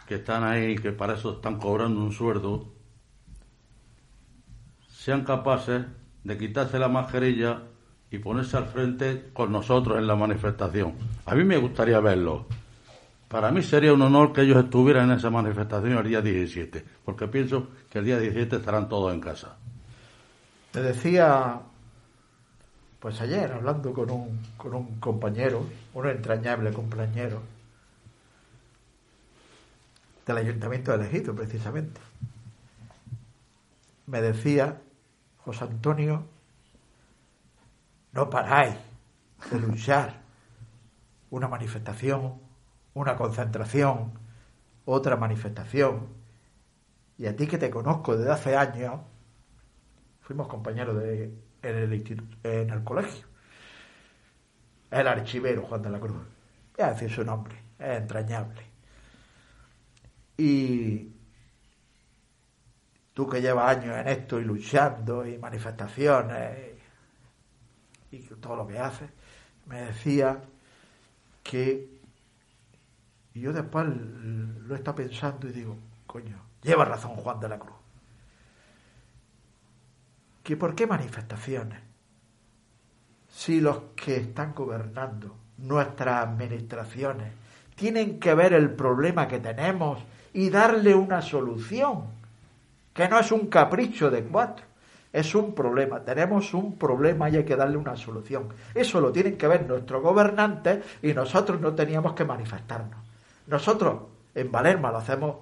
que 0.06 0.16
están 0.16 0.44
ahí, 0.44 0.76
que 0.76 0.92
para 0.92 1.14
eso 1.14 1.36
están 1.36 1.58
cobrando 1.58 2.00
un 2.00 2.12
sueldo, 2.12 2.66
sean 5.04 5.22
capaces 5.22 5.84
de 6.22 6.38
quitarse 6.38 6.78
la 6.78 6.88
mascarilla 6.88 7.60
y 8.10 8.16
ponerse 8.16 8.56
al 8.56 8.64
frente 8.64 9.28
con 9.34 9.52
nosotros 9.52 9.98
en 9.98 10.06
la 10.06 10.16
manifestación. 10.16 10.94
A 11.26 11.34
mí 11.34 11.44
me 11.44 11.58
gustaría 11.58 12.00
verlo. 12.00 12.46
Para 13.28 13.50
mí 13.50 13.62
sería 13.62 13.92
un 13.92 14.00
honor 14.00 14.32
que 14.32 14.40
ellos 14.40 14.64
estuvieran 14.64 15.10
en 15.10 15.18
esa 15.18 15.28
manifestación 15.28 15.98
el 15.98 16.08
día 16.08 16.22
17, 16.22 16.82
porque 17.04 17.28
pienso 17.28 17.68
que 17.90 17.98
el 17.98 18.06
día 18.06 18.18
17 18.18 18.56
estarán 18.56 18.88
todos 18.88 19.12
en 19.12 19.20
casa. 19.20 19.58
Te 20.72 20.80
decía 20.80 21.60
pues 22.98 23.20
ayer, 23.20 23.52
hablando 23.52 23.92
con 23.92 24.10
un, 24.10 24.40
con 24.56 24.74
un 24.74 24.98
compañero, 25.00 25.66
un 25.92 26.08
entrañable 26.08 26.72
compañero, 26.72 27.42
del 30.24 30.38
Ayuntamiento 30.38 30.96
de 30.96 31.06
Egipto, 31.06 31.34
precisamente, 31.34 32.00
me 34.06 34.22
decía, 34.22 34.80
José 35.44 35.64
Antonio, 35.64 36.24
no 38.12 38.30
paráis 38.30 38.76
de 39.50 39.58
luchar. 39.58 40.22
Una 41.30 41.48
manifestación, 41.48 42.40
una 42.94 43.16
concentración, 43.16 44.12
otra 44.84 45.16
manifestación. 45.16 46.08
Y 47.18 47.26
a 47.26 47.36
ti 47.36 47.46
que 47.46 47.58
te 47.58 47.70
conozco 47.70 48.16
desde 48.16 48.32
hace 48.32 48.56
años, 48.56 49.00
fuimos 50.20 50.48
compañeros 50.48 50.96
de, 50.96 51.34
en 51.62 51.76
el, 51.76 52.38
en 52.42 52.70
el 52.70 52.84
colegio. 52.84 53.26
El 54.90 55.08
archivero 55.08 55.62
Juan 55.62 55.82
de 55.82 55.90
la 55.90 56.00
Cruz. 56.00 56.16
Voy 56.76 56.86
a 56.86 56.92
decir 56.92 57.10
su 57.10 57.24
nombre, 57.24 57.56
es 57.78 57.98
entrañable. 58.00 58.62
Y 60.38 61.13
tú 63.14 63.28
que 63.28 63.40
llevas 63.40 63.76
años 63.76 63.96
en 63.96 64.08
esto 64.08 64.38
y 64.38 64.44
luchando 64.44 65.26
y 65.26 65.38
manifestaciones 65.38 66.74
y 68.10 68.18
todo 68.18 68.56
lo 68.56 68.66
que 68.66 68.78
haces, 68.78 69.08
me 69.66 69.80
decía 69.82 70.42
que 71.42 71.94
y 73.34 73.40
yo 73.40 73.52
después 73.52 73.86
lo 73.86 74.74
estado 74.76 74.94
pensando 74.96 75.48
y 75.48 75.52
digo, 75.52 75.76
coño, 76.06 76.38
lleva 76.62 76.84
razón 76.84 77.16
Juan 77.16 77.40
de 77.40 77.48
la 77.48 77.58
Cruz. 77.58 77.74
Que 80.44 80.56
por 80.56 80.74
qué 80.76 80.86
manifestaciones 80.86 81.80
si 83.28 83.60
los 83.60 83.78
que 83.96 84.16
están 84.16 84.54
gobernando 84.54 85.36
nuestras 85.58 86.22
administraciones 86.22 87.32
tienen 87.74 88.20
que 88.20 88.34
ver 88.34 88.52
el 88.52 88.70
problema 88.70 89.26
que 89.26 89.40
tenemos 89.40 89.98
y 90.32 90.50
darle 90.50 90.94
una 90.94 91.20
solución, 91.20 92.06
que 92.94 93.08
no 93.08 93.18
es 93.18 93.32
un 93.32 93.48
capricho 93.48 94.10
de 94.10 94.22
cuatro, 94.24 94.64
es 95.12 95.34
un 95.34 95.54
problema, 95.54 96.00
tenemos 96.00 96.54
un 96.54 96.76
problema 96.78 97.28
y 97.28 97.36
hay 97.36 97.44
que 97.44 97.56
darle 97.56 97.76
una 97.76 97.96
solución. 97.96 98.48
Eso 98.74 99.00
lo 99.00 99.12
tienen 99.12 99.36
que 99.36 99.46
ver 99.46 99.66
nuestros 99.66 100.02
gobernantes 100.02 100.84
y 101.02 101.12
nosotros 101.12 101.60
no 101.60 101.74
teníamos 101.74 102.14
que 102.14 102.24
manifestarnos. 102.24 102.98
Nosotros 103.46 104.02
en 104.34 104.50
Valerma 104.50 104.90
lo 104.90 104.98
hacemos 104.98 105.36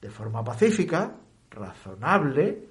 de 0.00 0.10
forma 0.10 0.44
pacífica, 0.44 1.10
razonable, 1.50 2.62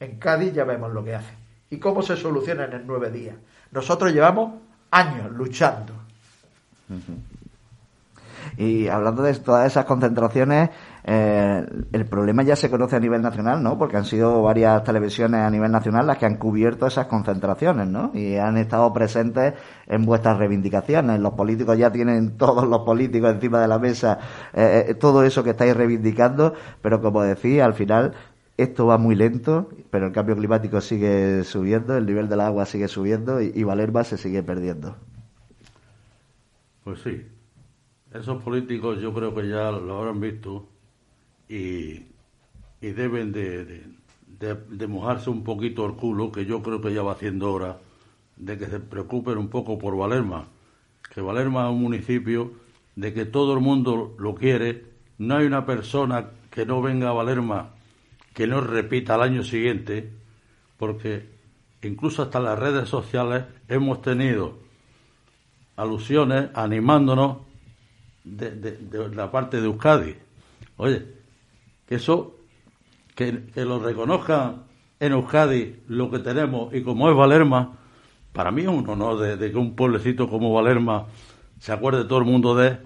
en 0.00 0.18
Cádiz 0.18 0.52
ya 0.52 0.64
vemos 0.64 0.92
lo 0.92 1.04
que 1.04 1.14
hace. 1.14 1.34
¿Y 1.70 1.78
cómo 1.78 2.02
se 2.02 2.16
soluciona 2.16 2.64
en 2.64 2.86
nueve 2.86 3.10
días? 3.10 3.36
Nosotros 3.70 4.12
llevamos 4.12 4.60
años 4.90 5.30
luchando. 5.32 5.94
Y 8.56 8.88
hablando 8.88 9.22
de 9.22 9.34
todas 9.34 9.66
esas 9.66 9.84
concentraciones, 9.84 10.70
eh, 11.10 11.66
el 11.92 12.04
problema 12.04 12.42
ya 12.42 12.54
se 12.54 12.68
conoce 12.68 12.96
a 12.96 13.00
nivel 13.00 13.22
nacional, 13.22 13.62
¿no? 13.62 13.78
Porque 13.78 13.96
han 13.96 14.04
sido 14.04 14.42
varias 14.42 14.84
televisiones 14.84 15.40
a 15.40 15.48
nivel 15.48 15.72
nacional 15.72 16.06
las 16.06 16.18
que 16.18 16.26
han 16.26 16.36
cubierto 16.36 16.86
esas 16.86 17.06
concentraciones, 17.06 17.88
¿no? 17.88 18.10
Y 18.12 18.36
han 18.36 18.58
estado 18.58 18.92
presentes 18.92 19.54
en 19.86 20.04
vuestras 20.04 20.36
reivindicaciones. 20.36 21.18
Los 21.18 21.32
políticos 21.32 21.78
ya 21.78 21.90
tienen, 21.90 22.36
todos 22.36 22.68
los 22.68 22.80
políticos 22.80 23.32
encima 23.32 23.58
de 23.58 23.68
la 23.68 23.78
mesa, 23.78 24.18
eh, 24.52 24.84
eh, 24.88 24.94
todo 24.94 25.22
eso 25.22 25.42
que 25.42 25.50
estáis 25.50 25.74
reivindicando, 25.74 26.52
pero 26.82 27.00
como 27.00 27.22
decía, 27.22 27.64
al 27.64 27.72
final 27.72 28.12
esto 28.58 28.84
va 28.84 28.98
muy 28.98 29.14
lento, 29.14 29.70
pero 29.88 30.08
el 30.08 30.12
cambio 30.12 30.36
climático 30.36 30.78
sigue 30.82 31.42
subiendo, 31.42 31.96
el 31.96 32.04
nivel 32.04 32.28
del 32.28 32.42
agua 32.42 32.66
sigue 32.66 32.86
subiendo 32.86 33.40
y, 33.40 33.64
Valerma 33.64 34.04
se 34.04 34.18
sigue 34.18 34.42
perdiendo. 34.42 34.94
Pues 36.84 37.00
sí, 37.00 37.26
esos 38.12 38.42
políticos 38.42 39.00
yo 39.00 39.14
creo 39.14 39.34
que 39.34 39.48
ya 39.48 39.70
lo 39.70 40.00
habrán 40.00 40.20
visto 40.20 40.68
y, 41.48 42.04
deben 42.80 43.32
de, 43.32 43.84
de, 44.38 44.86
mojarse 44.86 45.30
un 45.30 45.42
poquito 45.42 45.86
el 45.86 45.94
culo, 45.94 46.30
que 46.30 46.44
yo 46.44 46.62
creo 46.62 46.80
que 46.80 46.92
ya 46.92 47.02
va 47.02 47.12
haciendo 47.12 47.52
hora 47.52 47.78
de 48.36 48.56
que 48.56 48.66
se 48.66 48.80
preocupen 48.80 49.38
un 49.38 49.48
poco 49.48 49.78
por 49.78 49.96
Valerma, 49.96 50.46
que 51.12 51.20
Valerma 51.20 51.66
es 51.66 51.72
un 51.72 51.82
municipio 51.82 52.52
de 52.94 53.12
que 53.12 53.24
todo 53.24 53.54
el 53.54 53.60
mundo 53.60 54.14
lo 54.18 54.34
quiere, 54.34 54.84
no 55.18 55.36
hay 55.36 55.46
una 55.46 55.66
persona 55.66 56.30
que 56.50 56.66
no 56.66 56.80
venga 56.82 57.08
a 57.08 57.12
Valerma 57.12 57.70
que 58.38 58.46
no 58.46 58.60
repita 58.60 59.16
al 59.16 59.22
año 59.22 59.42
siguiente, 59.42 60.12
porque 60.76 61.28
incluso 61.82 62.22
hasta 62.22 62.38
las 62.38 62.56
redes 62.56 62.88
sociales 62.88 63.46
hemos 63.66 64.00
tenido 64.00 64.58
alusiones 65.74 66.48
animándonos 66.54 67.38
de, 68.22 68.78
la 69.12 69.32
parte 69.32 69.60
de 69.60 69.66
Euskadi. 69.66 70.14
Oye, 70.76 71.17
que 71.88 71.94
eso, 71.94 72.36
que, 73.14 73.44
lo 73.56 73.78
reconozcan 73.78 74.64
en 75.00 75.12
Euskadi 75.12 75.76
lo 75.88 76.10
que 76.10 76.18
tenemos 76.18 76.74
y 76.74 76.82
como 76.82 77.08
es 77.08 77.16
Valerma, 77.16 77.78
para 78.32 78.50
mí 78.50 78.62
es 78.62 78.68
un 78.68 78.88
honor 78.88 79.38
de, 79.38 79.50
que 79.50 79.56
un 79.56 79.74
pueblecito 79.74 80.28
como 80.28 80.52
Valerma 80.52 81.06
se 81.58 81.72
acuerde 81.72 82.04
todo 82.04 82.18
el 82.18 82.26
mundo 82.26 82.54
de 82.54 82.78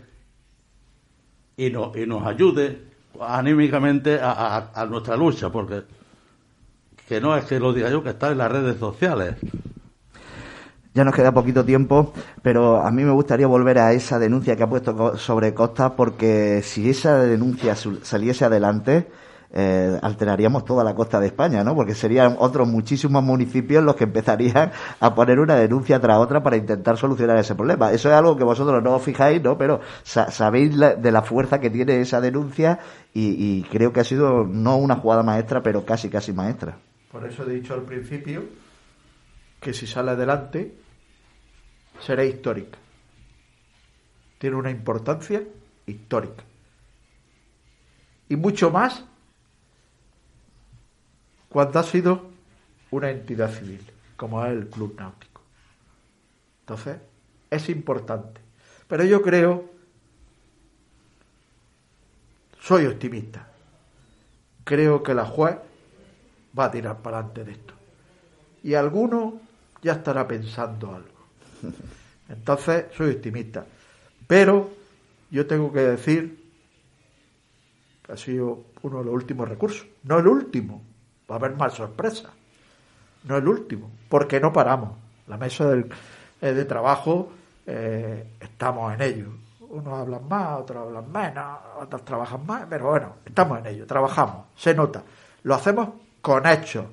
y, 1.56 1.70
no, 1.70 1.92
y 1.94 2.06
nos 2.06 2.24
ayude 2.24 2.92
anímicamente 3.20 4.18
a, 4.22 4.86
nuestra 4.88 5.16
lucha, 5.16 5.50
porque 5.50 5.82
que 7.08 7.20
no 7.20 7.36
es 7.36 7.44
que 7.44 7.60
lo 7.60 7.72
diga 7.72 7.90
yo, 7.90 8.02
que 8.02 8.10
está 8.10 8.30
en 8.30 8.38
las 8.38 8.50
redes 8.50 8.78
sociales. 8.78 9.36
Ya 10.94 11.04
nos 11.04 11.14
queda 11.14 11.32
poquito 11.32 11.64
tiempo, 11.64 12.12
pero 12.42 12.82
a 12.82 12.90
mí 12.90 13.02
me 13.02 13.12
gustaría 13.12 13.46
volver 13.46 13.78
a 13.78 13.92
esa 13.92 14.18
denuncia 14.18 14.56
que 14.56 14.62
ha 14.62 14.68
puesto 14.68 15.16
sobre 15.16 15.54
Costa, 15.54 15.96
porque 15.96 16.60
si 16.62 16.90
esa 16.90 17.18
denuncia 17.20 17.74
saliese 17.74 18.44
adelante, 18.44 19.08
eh, 19.54 19.98
alteraríamos 20.02 20.66
toda 20.66 20.84
la 20.84 20.94
costa 20.94 21.18
de 21.18 21.28
España, 21.28 21.64
¿no? 21.64 21.74
Porque 21.74 21.94
serían 21.94 22.36
otros 22.38 22.68
muchísimos 22.68 23.22
municipios 23.22 23.82
los 23.82 23.96
que 23.96 24.04
empezarían 24.04 24.70
a 25.00 25.14
poner 25.14 25.40
una 25.40 25.56
denuncia 25.56 25.98
tras 25.98 26.18
otra 26.18 26.42
para 26.42 26.56
intentar 26.56 26.98
solucionar 26.98 27.38
ese 27.38 27.54
problema. 27.54 27.90
Eso 27.92 28.10
es 28.10 28.14
algo 28.14 28.36
que 28.36 28.44
vosotros 28.44 28.82
no 28.82 28.94
os 28.94 29.02
fijáis, 29.02 29.42
¿no? 29.42 29.56
Pero 29.56 29.80
sabéis 30.04 30.78
de 30.78 31.12
la 31.12 31.22
fuerza 31.22 31.58
que 31.58 31.70
tiene 31.70 32.02
esa 32.02 32.20
denuncia 32.20 32.80
y 33.14 33.62
creo 33.64 33.94
que 33.94 34.00
ha 34.00 34.04
sido 34.04 34.44
no 34.44 34.76
una 34.76 34.96
jugada 34.96 35.22
maestra, 35.22 35.62
pero 35.62 35.86
casi, 35.86 36.10
casi 36.10 36.34
maestra. 36.34 36.76
Por 37.10 37.26
eso 37.26 37.44
he 37.44 37.54
dicho 37.54 37.74
al 37.74 37.82
principio 37.82 38.44
que 39.60 39.72
si 39.72 39.86
sale 39.86 40.10
adelante 40.10 40.81
será 42.04 42.24
histórica. 42.24 42.78
Tiene 44.38 44.56
una 44.56 44.70
importancia 44.70 45.42
histórica. 45.86 46.42
Y 48.28 48.36
mucho 48.36 48.70
más 48.70 49.04
cuando 51.48 51.78
ha 51.78 51.82
sido 51.82 52.30
una 52.90 53.10
entidad 53.10 53.52
civil, 53.52 53.80
como 54.16 54.44
es 54.44 54.52
el 54.52 54.68
Club 54.68 54.96
Náutico. 54.98 55.42
Entonces, 56.60 56.98
es 57.50 57.68
importante. 57.68 58.40
Pero 58.88 59.04
yo 59.04 59.22
creo, 59.22 59.70
soy 62.58 62.86
optimista, 62.86 63.48
creo 64.64 65.02
que 65.02 65.14
la 65.14 65.26
juez 65.26 65.56
va 66.58 66.64
a 66.66 66.70
tirar 66.70 66.98
para 66.98 67.18
adelante 67.18 67.44
de 67.44 67.52
esto. 67.52 67.74
Y 68.62 68.74
alguno 68.74 69.40
ya 69.82 69.92
estará 69.92 70.26
pensando 70.26 70.94
algo. 70.94 71.11
Entonces, 72.28 72.86
soy 72.96 73.10
optimista. 73.10 73.64
Pero 74.26 74.70
yo 75.30 75.46
tengo 75.46 75.72
que 75.72 75.80
decir 75.80 76.42
que 78.02 78.12
ha 78.12 78.16
sido 78.16 78.64
uno 78.82 78.98
de 78.98 79.04
los 79.04 79.14
últimos 79.14 79.48
recursos. 79.48 79.86
No 80.04 80.18
el 80.18 80.26
último, 80.26 80.82
va 81.30 81.36
a 81.36 81.38
haber 81.38 81.56
más 81.56 81.74
sorpresas. 81.74 82.30
No 83.24 83.36
el 83.36 83.46
último, 83.46 83.90
porque 84.08 84.40
no 84.40 84.52
paramos. 84.52 84.92
La 85.28 85.36
mesa 85.36 85.68
del, 85.68 85.86
eh, 86.40 86.52
de 86.52 86.64
trabajo 86.64 87.30
eh, 87.66 88.26
estamos 88.40 88.92
en 88.94 89.02
ello. 89.02 89.32
Unos 89.70 90.00
hablan 90.00 90.28
más, 90.28 90.60
otros 90.60 90.86
hablan 90.86 91.10
menos, 91.10 91.58
otros 91.80 92.04
trabajan 92.04 92.44
más, 92.44 92.66
pero 92.68 92.90
bueno, 92.90 93.14
estamos 93.24 93.58
en 93.60 93.66
ello, 93.66 93.86
trabajamos, 93.86 94.46
se 94.56 94.74
nota. 94.74 95.02
Lo 95.44 95.54
hacemos 95.54 95.88
con 96.20 96.46
hechos. 96.46 96.84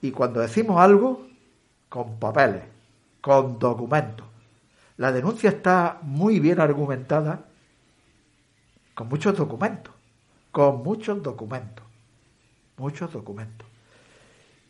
Y 0.00 0.10
cuando 0.12 0.40
decimos 0.40 0.80
algo, 0.80 1.26
con 1.88 2.18
papeles, 2.18 2.62
con 3.20 3.58
documentos. 3.58 4.26
La 4.96 5.12
denuncia 5.12 5.50
está 5.50 5.98
muy 6.02 6.40
bien 6.40 6.60
argumentada 6.60 7.46
con 8.94 9.08
muchos 9.08 9.36
documentos, 9.36 9.94
con 10.50 10.82
muchos 10.82 11.22
documentos, 11.22 11.84
muchos 12.76 13.12
documentos. 13.12 13.66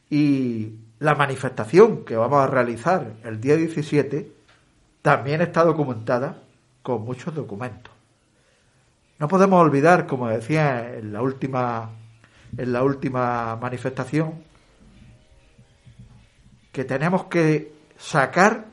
Y 0.09 0.74
la 1.01 1.14
manifestación 1.14 2.05
que 2.05 2.16
vamos 2.16 2.42
a 2.42 2.46
realizar 2.46 3.14
el 3.24 3.40
día 3.40 3.57
17 3.57 4.32
también 5.03 5.40
está 5.40 5.64
documentada 5.64 6.42
con 6.82 7.05
muchos 7.05 7.34
documentos. 7.34 7.92
No 9.18 9.28
podemos 9.28 9.61
olvidar, 9.61 10.07
como 10.07 10.28
decía 10.28 10.94
en 10.94 11.12
la 11.12 11.22
última, 11.22 11.90
en 12.57 12.72
la 12.72 12.82
última 12.82 13.57
manifestación, 13.57 14.42
que 16.72 16.84
tenemos 16.84 17.24
que 17.24 17.80
sacar 18.01 18.66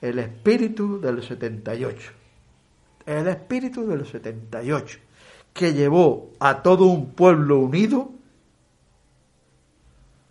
el 0.00 0.18
espíritu 0.18 1.00
del 1.00 1.22
78. 1.22 2.12
El 3.06 3.26
espíritu 3.26 3.86
del 3.86 4.06
78, 4.06 4.98
que 5.52 5.72
llevó 5.72 6.32
a 6.38 6.62
todo 6.62 6.84
un 6.86 7.12
pueblo 7.12 7.58
unido 7.58 8.12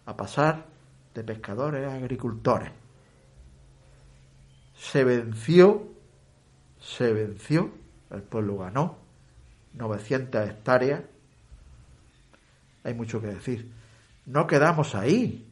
a 0.06 0.16
pasar 0.16 0.66
de 1.14 1.24
pescadores 1.24 1.88
a 1.88 1.96
agricultores. 1.96 2.72
Se 4.76 5.04
venció, 5.04 5.88
se 6.80 7.12
venció, 7.12 7.72
el 8.12 8.22
pueblo 8.22 8.60
ganó 8.60 8.98
900 9.74 10.50
hectáreas. 10.50 11.02
Hay 12.84 12.94
mucho 12.94 13.20
que 13.20 13.28
decir. 13.28 13.72
No 14.26 14.48
quedamos 14.48 14.96
ahí. 14.96 15.49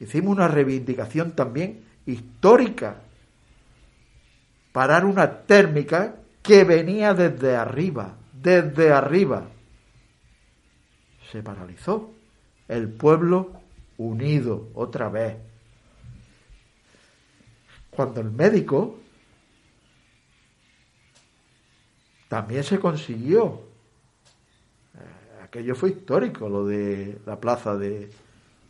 Hicimos 0.00 0.36
una 0.36 0.48
reivindicación 0.48 1.32
también 1.32 1.84
histórica. 2.06 3.02
Parar 4.72 5.04
una 5.04 5.42
térmica 5.42 6.16
que 6.42 6.64
venía 6.64 7.14
desde 7.14 7.56
arriba, 7.56 8.16
desde 8.32 8.92
arriba. 8.92 9.48
Se 11.30 11.42
paralizó. 11.42 12.14
El 12.68 12.88
pueblo 12.88 13.52
unido 13.96 14.68
otra 14.74 15.08
vez. 15.08 15.36
Cuando 17.90 18.20
el 18.20 18.30
médico 18.30 18.98
también 22.28 22.62
se 22.62 22.78
consiguió. 22.78 23.62
Eh, 24.94 25.42
aquello 25.42 25.74
fue 25.74 25.90
histórico, 25.90 26.48
lo 26.48 26.66
de 26.66 27.18
la 27.26 27.40
plaza 27.40 27.76
de, 27.76 28.10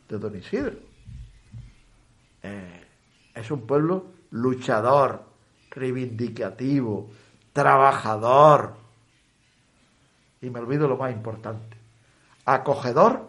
de 0.08 0.18
Don 0.18 0.34
Isidro. 0.36 0.87
Eh, 2.48 2.86
es 3.34 3.50
un 3.50 3.66
pueblo 3.66 4.06
luchador, 4.30 5.22
reivindicativo, 5.70 7.10
trabajador. 7.52 8.74
Y 10.40 10.50
me 10.50 10.60
olvido 10.60 10.88
lo 10.88 10.96
más 10.96 11.12
importante. 11.12 11.76
Acogedor 12.44 13.28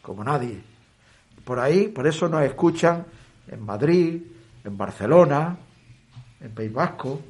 como 0.00 0.24
nadie. 0.24 0.62
Por 1.44 1.58
ahí, 1.58 1.88
por 1.88 2.06
eso 2.06 2.28
nos 2.28 2.42
escuchan 2.42 3.04
en 3.48 3.64
Madrid, 3.64 4.22
en 4.64 4.76
Barcelona, 4.76 5.56
en 6.40 6.54
País 6.54 6.72
Vasco. 6.72 7.20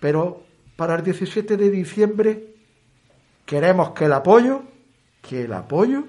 Pero 0.00 0.42
para 0.76 0.96
el 0.96 1.04
17 1.04 1.56
de 1.56 1.70
diciembre 1.70 2.54
queremos 3.46 3.90
que 3.90 4.06
el 4.06 4.12
apoyo, 4.12 4.62
que 5.22 5.44
el 5.44 5.52
apoyo 5.52 6.04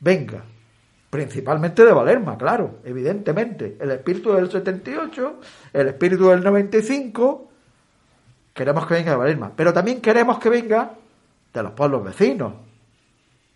venga 0.00 0.44
principalmente 1.10 1.84
de 1.84 1.92
Valerma, 1.92 2.36
claro, 2.36 2.80
evidentemente. 2.84 3.76
El 3.80 3.90
espíritu 3.92 4.32
del 4.32 4.50
78, 4.50 5.40
el 5.72 5.88
espíritu 5.88 6.28
del 6.28 6.42
95, 6.42 7.50
queremos 8.52 8.86
que 8.86 8.94
venga 8.94 9.12
de 9.12 9.16
Valerma, 9.16 9.52
pero 9.54 9.72
también 9.72 10.00
queremos 10.00 10.38
que 10.38 10.48
venga 10.48 10.92
de 11.52 11.62
los 11.62 11.72
pueblos 11.72 12.04
vecinos, 12.04 12.52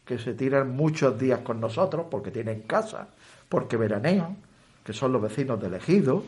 que 0.05 0.19
se 0.19 0.35
tiran 0.35 0.75
muchos 0.75 1.19
días 1.19 1.41
con 1.41 1.61
nosotros 1.61 2.07
porque 2.11 2.31
tienen 2.31 2.63
casa, 2.63 3.09
porque 3.49 3.77
veranean, 3.77 4.37
que 4.85 4.93
son 4.93 5.13
los 5.13 5.23
vecinos 5.23 5.61
de 5.61 5.77
Ejido, 5.77 6.25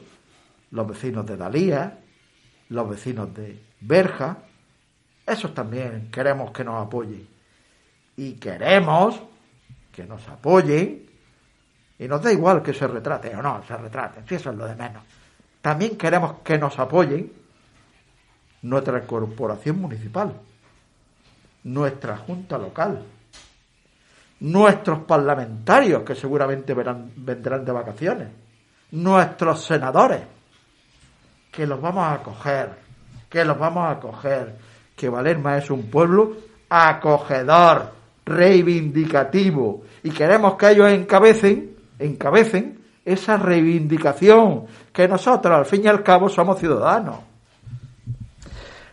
los 0.70 0.87
vecinos 0.87 1.27
de 1.27 1.37
Dalía, 1.37 1.99
los 2.68 2.89
vecinos 2.89 3.33
de 3.35 3.61
Berja. 3.81 4.39
Esos 5.27 5.55
también 5.55 6.11
queremos 6.11 6.51
que 6.51 6.64
nos 6.64 6.85
apoyen. 6.85 7.27
Y 8.16 8.35
queremos 8.35 9.20
que 9.93 10.05
nos 10.05 10.27
apoyen 10.29 11.12
y 12.03 12.09
nos 12.09 12.20
da 12.20 12.32
igual 12.32 12.62
que 12.62 12.74
se 12.74 12.88
retrate 12.88 13.34
o 13.36 13.40
no 13.40 13.62
se 13.64 13.76
retrate, 13.76 14.22
si 14.26 14.34
eso 14.34 14.50
es 14.50 14.57
lo 14.57 14.66
de 14.66 14.74
menos. 14.74 15.05
También 15.61 15.96
queremos 15.96 16.40
que 16.42 16.59
nos 16.59 16.76
apoyen 16.80 17.32
nuestra 18.62 19.03
corporación 19.03 19.80
municipal, 19.80 20.32
nuestra 21.62 22.16
junta 22.16 22.59
local, 22.59 23.05
nuestros 24.40 25.05
parlamentarios 25.05 26.03
que 26.03 26.16
seguramente 26.16 26.74
vendrán 26.74 27.64
de 27.64 27.70
vacaciones, 27.70 28.28
nuestros 28.90 29.64
senadores, 29.64 30.22
que 31.53 31.68
los 31.68 31.80
vamos 31.80 32.05
a 32.05 32.14
acoger, 32.14 32.70
que 33.30 33.44
los 33.44 33.57
vamos 33.57 33.84
a 33.84 33.90
acoger, 33.92 34.57
que 34.96 35.09
Valerma 35.09 35.57
es 35.57 35.70
un 35.70 35.88
pueblo 35.88 36.36
acogedor, 36.68 37.92
reivindicativo, 38.24 39.84
y 40.03 40.11
queremos 40.11 40.57
que 40.57 40.70
ellos 40.70 40.90
encabecen 40.90 41.72
encabecen 41.99 42.78
esa 43.05 43.36
reivindicación 43.36 44.64
que 44.93 45.09
nosotros, 45.09 45.59
al 45.59 45.66
fin 45.66 45.84
y 45.84 45.88
al 45.88 46.03
cabo, 46.03 46.28
somos 46.28 46.59
ciudadanos. 46.59 47.16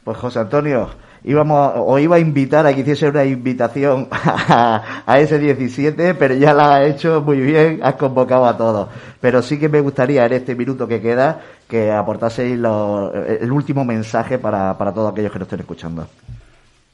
Pues 0.04 0.18
José 0.18 0.40
Antonio, 0.40 0.90
íbamos 1.24 1.74
o 1.76 2.00
iba 2.00 2.16
a 2.16 2.20
invitar 2.20 2.66
a 2.66 2.74
que 2.74 2.82
hiciese 2.82 3.10
una 3.10 3.26
invitación 3.26 4.08
a, 4.12 5.20
ese 5.20 5.38
17, 5.38 6.16
pero 6.16 6.34
ya 6.36 6.54
la 6.54 6.78
has 6.78 6.90
hecho 6.90 7.22
muy 7.22 7.40
bien, 7.40 7.80
has 7.84 7.96
convocado 7.96 8.46
a 8.46 8.58
todos. 8.58 8.90
Pero 9.22 9.42
sí 9.42 9.60
que 9.60 9.70
me 9.70 9.82
gustaría 9.82 10.26
en 10.26 10.34
este 10.34 10.56
minuto 10.56 10.88
que 10.88 11.02
queda 11.02 11.42
que 11.68 11.92
aportaseis 11.92 12.54
el 12.54 13.52
último 13.52 13.86
mensaje 13.86 14.40
para, 14.40 14.76
para 14.78 14.94
todos 14.94 15.12
aquellos 15.12 15.32
que 15.32 15.40
nos 15.40 15.46
estén 15.46 15.60
escuchando. 15.60 16.08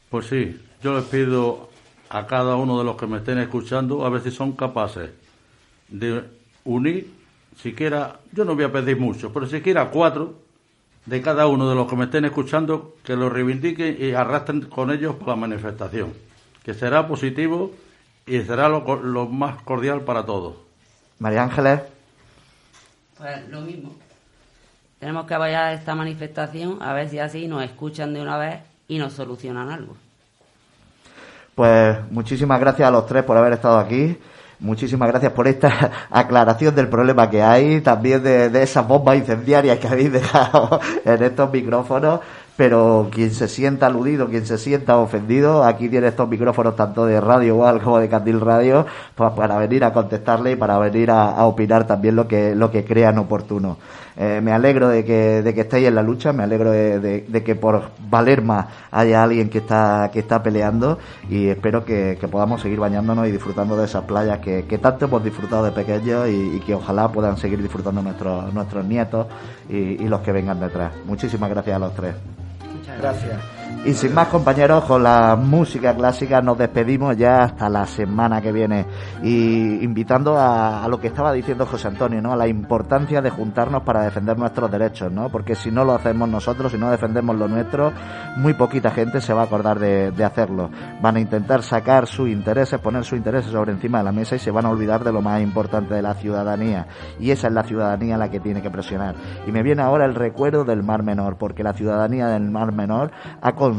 Pues 0.10 0.26
sí, 0.26 0.60
yo 0.82 0.96
les 0.96 1.06
pido 1.06 1.70
a 2.10 2.26
cada 2.28 2.56
uno 2.56 2.78
de 2.78 2.84
los 2.84 2.98
que 2.98 3.08
me 3.08 3.18
estén 3.18 3.38
escuchando 3.40 4.06
a 4.06 4.10
ver 4.10 4.22
si 4.22 4.32
son 4.32 4.52
capaces 4.54 5.10
de 5.90 6.24
unir, 6.64 7.12
siquiera, 7.58 8.20
yo 8.32 8.46
no 8.46 8.56
voy 8.56 8.66
a 8.66 8.72
pedir 8.72 9.00
mucho, 9.00 9.32
pero 9.32 9.48
siquiera 9.48 9.90
cuatro 9.90 10.36
de 11.06 11.22
cada 11.22 11.48
uno 11.48 11.70
de 11.70 11.76
los 11.76 11.88
que 11.88 11.96
me 11.96 12.06
estén 12.06 12.26
escuchando 12.26 12.96
que 13.04 13.16
lo 13.16 13.30
reivindiquen 13.30 13.98
y 14.00 14.12
arrastren 14.14 14.62
con 14.62 14.92
ellos 14.92 15.16
por 15.16 15.30
la 15.30 15.36
manifestación, 15.36 16.14
que 16.64 16.74
será 16.74 17.08
positivo 17.08 17.72
y 18.26 18.42
será 18.42 18.70
lo, 18.70 18.96
lo 19.02 19.28
más 19.28 19.62
cordial 19.62 20.02
para 20.02 20.26
todos. 20.26 20.56
María 21.20 21.44
Ángeles. 21.44 21.82
Pues 23.18 23.48
lo 23.50 23.62
mismo. 23.62 23.96
Tenemos 25.00 25.26
que 25.28 25.34
apoyar 25.34 25.74
esta 25.74 25.94
manifestación 25.94 26.82
a 26.82 26.94
ver 26.94 27.10
si 27.10 27.20
así 27.20 27.48
nos 27.48 27.64
escuchan 27.64 28.14
de 28.14 28.22
una 28.22 28.38
vez 28.38 28.62
y 28.88 28.98
nos 28.98 29.14
solucionan 29.14 29.70
algo. 29.70 29.96
Pues 31.54 31.98
muchísimas 32.12 32.60
gracias 32.60 32.88
a 32.88 32.92
los 32.92 33.06
tres 33.06 33.24
por 33.24 33.38
haber 33.38 33.54
estado 33.54 33.78
aquí. 33.78 34.18
Muchísimas 34.60 35.10
gracias 35.10 35.34
por 35.34 35.48
esta 35.48 35.92
aclaración 36.10 36.74
del 36.76 36.88
problema 36.88 37.30
que 37.30 37.44
hay, 37.44 37.82
también 37.82 38.24
de, 38.24 38.50
de 38.50 38.64
esas 38.64 38.88
bombas 38.88 39.18
incendiarias 39.18 39.80
que 39.80 39.88
habéis 39.88 40.12
dejado 40.12 40.80
en 41.06 41.24
estos 41.24 41.52
micrófonos. 41.52 42.22
Pero 42.58 43.10
quien 43.12 43.32
se 43.32 43.50
sienta 43.50 43.88
aludido, 43.88 44.30
quien 44.30 44.46
se 44.46 44.58
sienta 44.58 44.98
ofendido, 44.98 45.66
aquí 45.66 45.90
tiene 45.90 46.08
estos 46.08 46.30
micrófonos 46.30 46.78
tanto 46.78 47.06
de 47.06 47.20
Radio 47.20 47.56
Igual 47.56 47.82
como 47.82 48.00
de 48.00 48.08
Candil 48.08 48.40
Radio, 48.40 48.86
pues 49.14 49.32
para 49.34 49.58
venir 49.58 49.84
a 49.84 49.92
contestarle 49.92 50.52
y 50.52 50.56
para 50.56 50.78
venir 50.80 51.12
a, 51.12 51.46
opinar 51.46 51.86
también 51.86 52.16
lo 52.16 52.28
que, 52.28 52.56
lo 52.56 52.72
que 52.72 52.86
crean 52.86 53.18
oportuno. 53.18 53.78
Eh, 54.18 54.40
me 54.42 54.54
alegro 54.54 54.88
de 54.88 55.04
que, 55.04 55.42
de 55.42 55.54
que 55.54 55.62
estéis 55.62 55.88
en 55.88 55.96
la 55.96 56.02
lucha, 56.02 56.32
me 56.32 56.44
alegro 56.44 56.72
de, 56.72 57.44
que 57.46 57.56
por 57.56 57.92
valer 58.10 58.42
más 58.42 58.68
haya 58.90 59.22
alguien 59.22 59.50
que 59.50 59.58
está, 59.58 60.10
que 60.14 60.20
está 60.20 60.42
peleando 60.42 60.98
y 61.30 61.48
espero 61.48 61.84
que, 61.84 62.18
podamos 62.32 62.62
seguir 62.62 62.80
bañándonos 62.80 63.28
y 63.28 63.32
disfrutando 63.32 63.76
de 63.76 63.86
esas 63.86 64.06
playas 64.06 64.40
que, 64.40 64.80
tanto 64.82 65.06
hemos 65.06 65.24
disfrutado 65.24 65.66
de 65.66 65.72
pequeños 65.72 66.30
y, 66.30 66.62
que 66.66 66.74
ojalá 66.74 67.10
puedan 67.10 67.36
seguir 67.38 67.62
disfrutando 67.62 68.02
nuestros, 68.02 68.54
nuestros 68.54 68.86
nietos 68.86 69.28
y 69.70 70.08
los 70.08 70.22
que 70.22 70.32
vengan 70.32 70.60
detrás. 70.60 70.94
Muchísimas 71.06 71.50
gracias 71.50 71.76
a 71.76 71.80
los 71.80 71.94
tres. 71.94 72.16
Gracias. 73.00 73.55
Y 73.86 73.94
sin 73.94 74.16
más 74.16 74.30
compañeros, 74.30 74.84
con 74.86 75.04
la 75.04 75.36
música 75.36 75.94
clásica 75.94 76.42
nos 76.42 76.58
despedimos 76.58 77.16
ya 77.16 77.44
hasta 77.44 77.70
la 77.70 77.86
semana 77.86 78.42
que 78.42 78.52
viene. 78.52 78.84
Y 79.22 79.84
invitando 79.84 80.40
a, 80.40 80.88
lo 80.90 81.00
que 81.00 81.10
estaba 81.10 81.32
diciendo 81.32 81.68
José 81.68 81.90
Antonio, 81.90 82.20
¿no? 82.20 82.34
A 82.34 82.36
la 82.36 82.48
importancia 82.48 83.22
de 83.22 83.30
juntarnos 83.30 83.84
para 83.84 84.02
defender 84.02 84.40
nuestros 84.40 84.72
derechos, 84.72 85.12
¿no? 85.12 85.30
Porque 85.30 85.54
si 85.54 85.70
no 85.70 85.86
lo 85.86 85.94
hacemos 85.94 86.28
nosotros, 86.28 86.72
si 86.72 86.80
no 86.80 86.90
defendemos 86.90 87.36
lo 87.36 87.48
nuestro, 87.48 87.94
muy 88.38 88.56
poquita 88.56 88.90
gente 88.90 89.22
se 89.22 89.34
va 89.34 89.42
a 89.42 89.46
acordar 89.46 89.78
de, 89.78 90.10
de 90.10 90.24
hacerlo. 90.24 90.72
Van 91.00 91.18
a 91.18 91.20
intentar 91.20 91.62
sacar 91.62 92.08
sus 92.08 92.28
intereses, 92.28 92.80
poner 92.80 93.04
sus 93.04 93.20
intereses 93.20 93.52
sobre 93.52 93.72
encima 93.72 94.00
de 94.00 94.06
la 94.06 94.12
mesa 94.12 94.36
y 94.36 94.40
se 94.40 94.50
van 94.50 94.66
a 94.66 94.72
olvidar 94.72 95.04
de 95.04 95.12
lo 95.12 95.22
más 95.22 95.44
importante 95.44 95.94
de 95.94 96.02
la 96.02 96.16
ciudadanía. 96.16 96.88
Y 97.20 97.30
esa 97.30 97.50
es 97.50 97.54
la 97.54 97.62
ciudadanía 97.62 98.18
la 98.18 98.32
que 98.32 98.40
tiene 98.40 98.64
que 98.64 98.72
presionar. 98.72 99.14
Y 99.46 99.52
me 99.52 99.62
viene 99.62 99.84
ahora 99.84 100.06
el 100.06 100.16
recuerdo 100.16 100.66
del 100.66 100.82
Mar 100.82 101.04
Menor, 101.04 101.38
porque 101.38 101.62
la 101.62 101.74
ciudadanía 101.74 102.30
del 102.30 102.50
Mar 102.50 102.72
Menor 102.72 103.12
ha 103.42 103.52
conseguido 103.52 103.75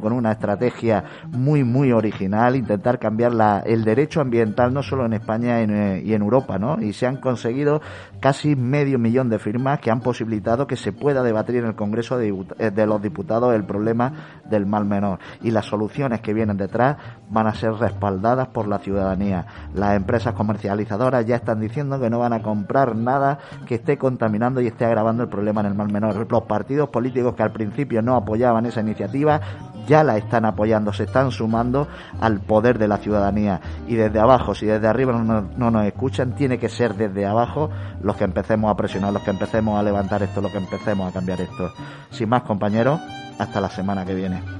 con 0.00 0.12
una 0.12 0.32
estrategia 0.32 1.04
muy, 1.30 1.64
muy 1.64 1.92
original 1.92 2.56
intentar 2.56 2.98
cambiar 2.98 3.34
la, 3.34 3.60
el 3.60 3.84
derecho 3.84 4.20
ambiental 4.20 4.72
no 4.72 4.82
solo 4.82 5.06
en 5.06 5.12
España 5.12 5.60
en, 5.60 6.02
y 6.04 6.14
en 6.14 6.22
Europa, 6.22 6.58
¿no? 6.58 6.80
Y 6.80 6.92
se 6.92 7.06
han 7.06 7.16
conseguido 7.16 7.80
casi 8.20 8.56
medio 8.56 8.98
millón 8.98 9.28
de 9.28 9.38
firmas 9.38 9.80
que 9.80 9.90
han 9.90 10.00
posibilitado 10.00 10.66
que 10.66 10.76
se 10.76 10.92
pueda 10.92 11.22
debatir 11.22 11.56
en 11.56 11.66
el 11.66 11.74
Congreso 11.74 12.18
de, 12.18 12.32
de 12.70 12.86
los 12.86 13.02
Diputados 13.02 13.54
el 13.54 13.64
problema 13.64 14.40
del 14.48 14.66
mal 14.66 14.84
menor. 14.84 15.18
Y 15.42 15.50
las 15.50 15.66
soluciones 15.66 16.20
que 16.20 16.34
vienen 16.34 16.56
detrás 16.56 16.96
van 17.30 17.46
a 17.46 17.54
ser 17.54 17.72
respaldadas 17.74 18.48
por 18.48 18.68
la 18.68 18.78
ciudadanía. 18.78 19.46
Las 19.74 19.96
empresas 19.96 20.34
comercializadoras 20.34 21.26
ya 21.26 21.36
están 21.36 21.60
diciendo 21.60 22.00
que 22.00 22.10
no 22.10 22.18
van 22.18 22.32
a 22.32 22.42
comprar 22.42 22.96
nada 22.96 23.38
que 23.66 23.76
esté 23.76 23.98
contaminando 23.98 24.60
y 24.60 24.66
esté 24.66 24.84
agravando 24.84 25.22
el 25.22 25.28
problema 25.28 25.60
en 25.60 25.66
el 25.68 25.74
mal 25.74 25.92
menor. 25.92 26.26
Los 26.30 26.42
partidos 26.44 26.88
políticos 26.88 27.34
que 27.34 27.42
al 27.42 27.52
principio 27.52 28.02
no 28.02 28.16
apoyaban 28.16 28.66
esa 28.66 28.80
iniciativa 28.80 29.40
ya 29.86 30.04
la 30.04 30.16
están 30.16 30.44
apoyando, 30.44 30.92
se 30.92 31.04
están 31.04 31.30
sumando 31.30 31.88
al 32.20 32.40
poder 32.40 32.78
de 32.78 32.88
la 32.88 32.98
ciudadanía. 32.98 33.60
Y 33.86 33.94
desde 33.94 34.18
abajo, 34.18 34.54
si 34.54 34.66
desde 34.66 34.88
arriba 34.88 35.12
no, 35.12 35.42
no, 35.42 35.70
nos 35.70 35.86
escuchan, 35.86 36.34
tiene 36.34 36.58
que 36.58 36.68
ser 36.68 36.94
desde 36.94 37.26
abajo 37.26 37.70
los 38.02 38.16
que 38.16 38.24
empecemos 38.24 38.70
a 38.70 38.76
presionar, 38.76 39.12
los 39.12 39.22
que 39.22 39.30
empecemos 39.30 39.78
a 39.78 39.82
levantar 39.82 40.22
esto, 40.22 40.40
los 40.40 40.52
que 40.52 40.58
empecemos 40.58 41.08
a 41.08 41.12
cambiar 41.12 41.40
esto. 41.40 41.72
Sin 42.10 42.28
más, 42.28 42.42
compañeros, 42.42 43.00
hasta 43.38 43.60
la 43.60 43.70
semana 43.70 44.04
que 44.04 44.14
viene. 44.14 44.55